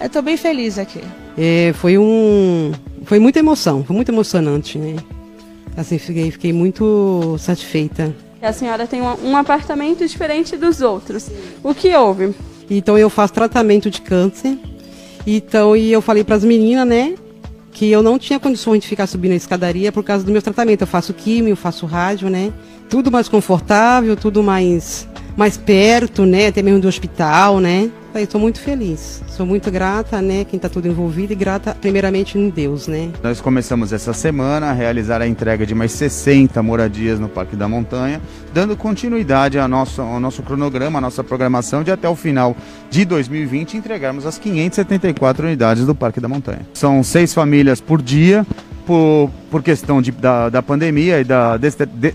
Eu 0.00 0.06
estou 0.06 0.22
bem 0.22 0.36
feliz 0.36 0.78
aqui. 0.78 1.02
É, 1.38 1.72
foi 1.74 1.96
um. 1.96 2.72
Foi 3.04 3.18
muita 3.18 3.38
emoção, 3.38 3.84
foi 3.84 3.94
muito 3.94 4.10
emocionante, 4.10 4.78
né? 4.78 4.96
Assim, 5.76 5.98
fiquei, 5.98 6.30
fiquei 6.30 6.52
muito 6.52 7.36
satisfeita. 7.38 8.14
A 8.42 8.52
senhora 8.52 8.86
tem 8.86 9.02
um, 9.02 9.30
um 9.30 9.36
apartamento 9.36 10.06
diferente 10.06 10.56
dos 10.56 10.80
outros. 10.80 11.30
O 11.62 11.74
que 11.74 11.94
houve? 11.94 12.34
Então 12.70 12.96
eu 12.96 13.10
faço 13.10 13.34
tratamento 13.34 13.90
de 13.90 14.00
câncer. 14.00 14.56
Então, 15.26 15.76
e 15.76 15.92
eu 15.92 16.00
falei 16.00 16.24
para 16.24 16.36
as 16.36 16.44
meninas, 16.44 16.86
né, 16.86 17.14
que 17.72 17.90
eu 17.90 18.02
não 18.02 18.18
tinha 18.18 18.40
condições 18.40 18.80
de 18.80 18.88
ficar 18.88 19.06
subindo 19.06 19.32
a 19.32 19.36
escadaria 19.36 19.92
por 19.92 20.02
causa 20.02 20.24
do 20.24 20.32
meu 20.32 20.40
tratamento. 20.40 20.82
Eu 20.82 20.86
faço 20.86 21.12
químio, 21.12 21.54
faço 21.56 21.84
rádio, 21.86 22.30
né? 22.30 22.52
Tudo 22.88 23.10
mais 23.10 23.28
confortável, 23.28 24.16
tudo 24.16 24.42
mais 24.42 25.06
mais 25.36 25.56
perto, 25.56 26.24
né? 26.24 26.48
Até 26.48 26.62
mesmo 26.62 26.80
do 26.80 26.88
hospital, 26.88 27.60
né? 27.60 27.90
Estou 28.14 28.40
muito 28.40 28.60
feliz. 28.60 29.22
Sou 29.28 29.46
muito 29.46 29.70
grata, 29.70 30.20
né? 30.20 30.44
Quem 30.44 30.56
está 30.56 30.68
tudo 30.68 30.88
envolvido 30.88 31.32
e 31.32 31.36
grata 31.36 31.76
primeiramente 31.80 32.36
em 32.36 32.50
Deus, 32.50 32.88
né? 32.88 33.10
Nós 33.22 33.40
começamos 33.40 33.92
essa 33.92 34.12
semana 34.12 34.70
a 34.70 34.72
realizar 34.72 35.22
a 35.22 35.28
entrega 35.28 35.64
de 35.64 35.74
mais 35.74 35.92
60 35.92 36.60
moradias 36.62 37.20
no 37.20 37.28
Parque 37.28 37.54
da 37.54 37.68
Montanha, 37.68 38.20
dando 38.52 38.76
continuidade 38.76 39.58
ao 39.58 39.68
nosso, 39.68 40.02
ao 40.02 40.18
nosso 40.18 40.42
cronograma, 40.42 40.98
à 40.98 41.00
nossa 41.00 41.22
programação 41.22 41.84
de 41.84 41.90
até 41.92 42.08
o 42.08 42.16
final 42.16 42.56
de 42.90 43.04
2020 43.04 43.76
entregarmos 43.76 44.26
as 44.26 44.38
574 44.38 45.46
unidades 45.46 45.86
do 45.86 45.94
Parque 45.94 46.20
da 46.20 46.28
Montanha. 46.28 46.66
São 46.74 47.02
seis 47.02 47.32
famílias 47.32 47.80
por 47.80 48.02
dia, 48.02 48.44
por, 48.90 49.30
por 49.50 49.62
questão 49.62 50.02
de, 50.02 50.10
da, 50.10 50.48
da 50.48 50.60
pandemia 50.60 51.20
e 51.20 51.24
da, 51.24 51.56
de, 51.56 51.70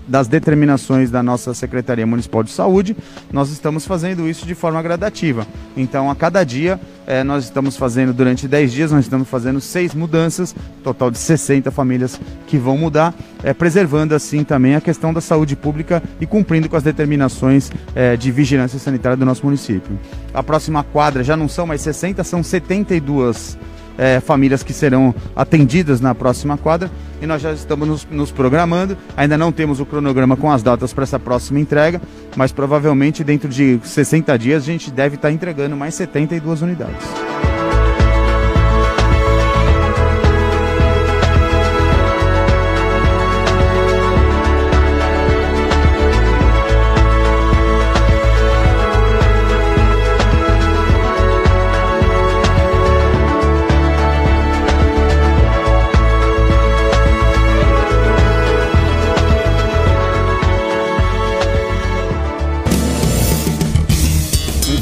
das 0.06 0.28
determinações 0.28 1.10
da 1.10 1.22
nossa 1.22 1.54
Secretaria 1.54 2.06
Municipal 2.06 2.42
de 2.42 2.50
Saúde, 2.50 2.94
nós 3.32 3.50
estamos 3.50 3.86
fazendo 3.86 4.28
isso 4.28 4.44
de 4.46 4.54
forma 4.54 4.82
gradativa. 4.82 5.46
Então, 5.86 6.10
a 6.10 6.16
cada 6.16 6.42
dia, 6.42 6.80
é, 7.06 7.22
nós 7.22 7.44
estamos 7.44 7.76
fazendo, 7.76 8.12
durante 8.12 8.48
10 8.48 8.72
dias, 8.72 8.90
nós 8.90 9.04
estamos 9.04 9.28
fazendo 9.28 9.60
seis 9.60 9.94
mudanças, 9.94 10.52
total 10.82 11.12
de 11.12 11.18
60 11.18 11.70
famílias 11.70 12.20
que 12.48 12.58
vão 12.58 12.76
mudar, 12.76 13.14
é, 13.44 13.54
preservando 13.54 14.12
assim 14.12 14.42
também 14.42 14.74
a 14.74 14.80
questão 14.80 15.14
da 15.14 15.20
saúde 15.20 15.54
pública 15.54 16.02
e 16.20 16.26
cumprindo 16.26 16.68
com 16.68 16.74
as 16.76 16.82
determinações 16.82 17.70
é, 17.94 18.16
de 18.16 18.32
vigilância 18.32 18.80
sanitária 18.80 19.16
do 19.16 19.24
nosso 19.24 19.44
município. 19.44 19.96
A 20.34 20.42
próxima 20.42 20.82
quadra 20.82 21.22
já 21.22 21.36
não 21.36 21.48
são 21.48 21.68
mais 21.68 21.82
60, 21.82 22.24
são 22.24 22.42
72 22.42 23.56
é, 23.98 24.20
famílias 24.20 24.62
que 24.62 24.72
serão 24.72 25.14
atendidas 25.34 26.00
na 26.00 26.14
próxima 26.14 26.56
quadra 26.56 26.90
e 27.20 27.26
nós 27.26 27.40
já 27.40 27.52
estamos 27.52 27.88
nos, 27.88 28.06
nos 28.10 28.30
programando. 28.30 28.96
Ainda 29.16 29.38
não 29.38 29.50
temos 29.50 29.80
o 29.80 29.86
cronograma 29.86 30.36
com 30.36 30.50
as 30.50 30.62
datas 30.62 30.92
para 30.92 31.04
essa 31.04 31.18
próxima 31.18 31.60
entrega, 31.60 32.00
mas 32.36 32.52
provavelmente 32.52 33.24
dentro 33.24 33.48
de 33.48 33.80
60 33.82 34.38
dias 34.38 34.62
a 34.62 34.66
gente 34.66 34.90
deve 34.90 35.16
estar 35.16 35.30
entregando 35.30 35.76
mais 35.76 35.94
72 35.94 36.62
unidades. 36.62 37.35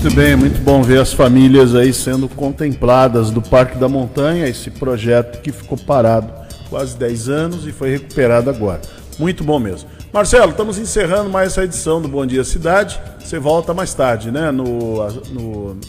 Muito 0.05 0.16
bem, 0.16 0.36
muito 0.36 0.61
bom 0.61 0.82
ver 0.82 1.00
as 1.00 1.14
famílias 1.14 1.74
aí 1.74 1.90
sendo 1.90 2.28
contempladas 2.28 3.30
do 3.30 3.40
Parque 3.40 3.78
da 3.78 3.88
Montanha, 3.88 4.46
esse 4.46 4.70
projeto 4.70 5.40
que 5.40 5.50
ficou 5.50 5.78
parado 5.78 6.30
quase 6.68 6.94
10 6.98 7.28
anos 7.30 7.66
e 7.66 7.72
foi 7.72 7.92
recuperado 7.92 8.50
agora. 8.50 8.82
Muito 9.18 9.42
bom 9.42 9.59
mesmo. 9.59 9.88
Marcelo, 10.12 10.50
estamos 10.50 10.76
encerrando 10.76 11.30
mais 11.30 11.52
essa 11.52 11.64
edição 11.64 12.02
do 12.02 12.09
Bom 12.09 12.26
Dia 12.26 12.44
Cidade. 12.44 13.00
Você 13.18 13.38
volta 13.38 13.72
mais 13.72 13.94
tarde, 13.94 14.30
né? 14.30 14.50
No, 14.50 15.09
no 15.32 15.80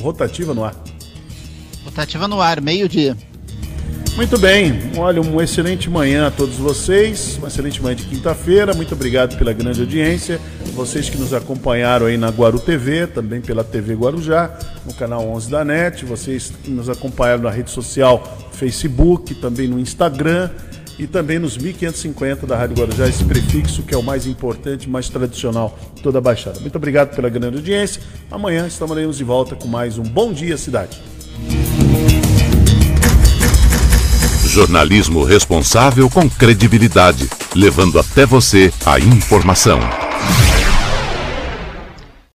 Rotativa 0.00 0.52
no 0.52 0.64
ar. 0.64 0.74
Rotativa 1.84 2.26
no 2.26 2.40
ar, 2.40 2.60
meio-dia. 2.60 3.16
Muito 4.14 4.38
bem, 4.38 4.78
olha, 4.98 5.22
uma 5.22 5.42
excelente 5.42 5.88
manhã 5.88 6.26
a 6.26 6.30
todos 6.30 6.56
vocês, 6.56 7.38
uma 7.38 7.48
excelente 7.48 7.82
manhã 7.82 7.96
de 7.96 8.04
quinta-feira, 8.04 8.74
muito 8.74 8.92
obrigado 8.92 9.38
pela 9.38 9.54
grande 9.54 9.80
audiência, 9.80 10.38
vocês 10.74 11.08
que 11.08 11.16
nos 11.16 11.32
acompanharam 11.32 12.04
aí 12.04 12.18
na 12.18 12.28
Guaru 12.28 12.60
TV, 12.60 13.06
também 13.06 13.40
pela 13.40 13.64
TV 13.64 13.94
Guarujá, 13.94 14.54
no 14.84 14.92
canal 14.92 15.26
11 15.28 15.50
da 15.50 15.64
NET, 15.64 16.04
vocês 16.04 16.52
que 16.62 16.70
nos 16.70 16.90
acompanharam 16.90 17.42
na 17.42 17.50
rede 17.50 17.70
social 17.70 18.22
Facebook, 18.52 19.34
também 19.36 19.66
no 19.66 19.80
Instagram 19.80 20.50
e 20.98 21.06
também 21.06 21.38
nos 21.38 21.56
1550 21.56 22.46
da 22.46 22.54
Rádio 22.54 22.76
Guarujá, 22.76 23.08
esse 23.08 23.24
prefixo 23.24 23.82
que 23.82 23.94
é 23.94 23.98
o 23.98 24.02
mais 24.02 24.26
importante, 24.26 24.90
mais 24.90 25.08
tradicional 25.08 25.76
toda 26.02 26.18
a 26.18 26.20
Baixada. 26.20 26.60
Muito 26.60 26.76
obrigado 26.76 27.16
pela 27.16 27.30
grande 27.30 27.56
audiência, 27.56 28.02
amanhã 28.30 28.66
estaremos 28.66 29.16
de 29.16 29.24
volta 29.24 29.56
com 29.56 29.66
mais 29.66 29.96
um 29.96 30.02
Bom 30.02 30.34
Dia 30.34 30.58
Cidade. 30.58 31.11
Jornalismo 34.52 35.24
responsável 35.24 36.10
com 36.10 36.28
credibilidade, 36.28 37.26
levando 37.54 37.98
até 37.98 38.26
você 38.26 38.70
a 38.84 39.00
informação. 39.00 39.80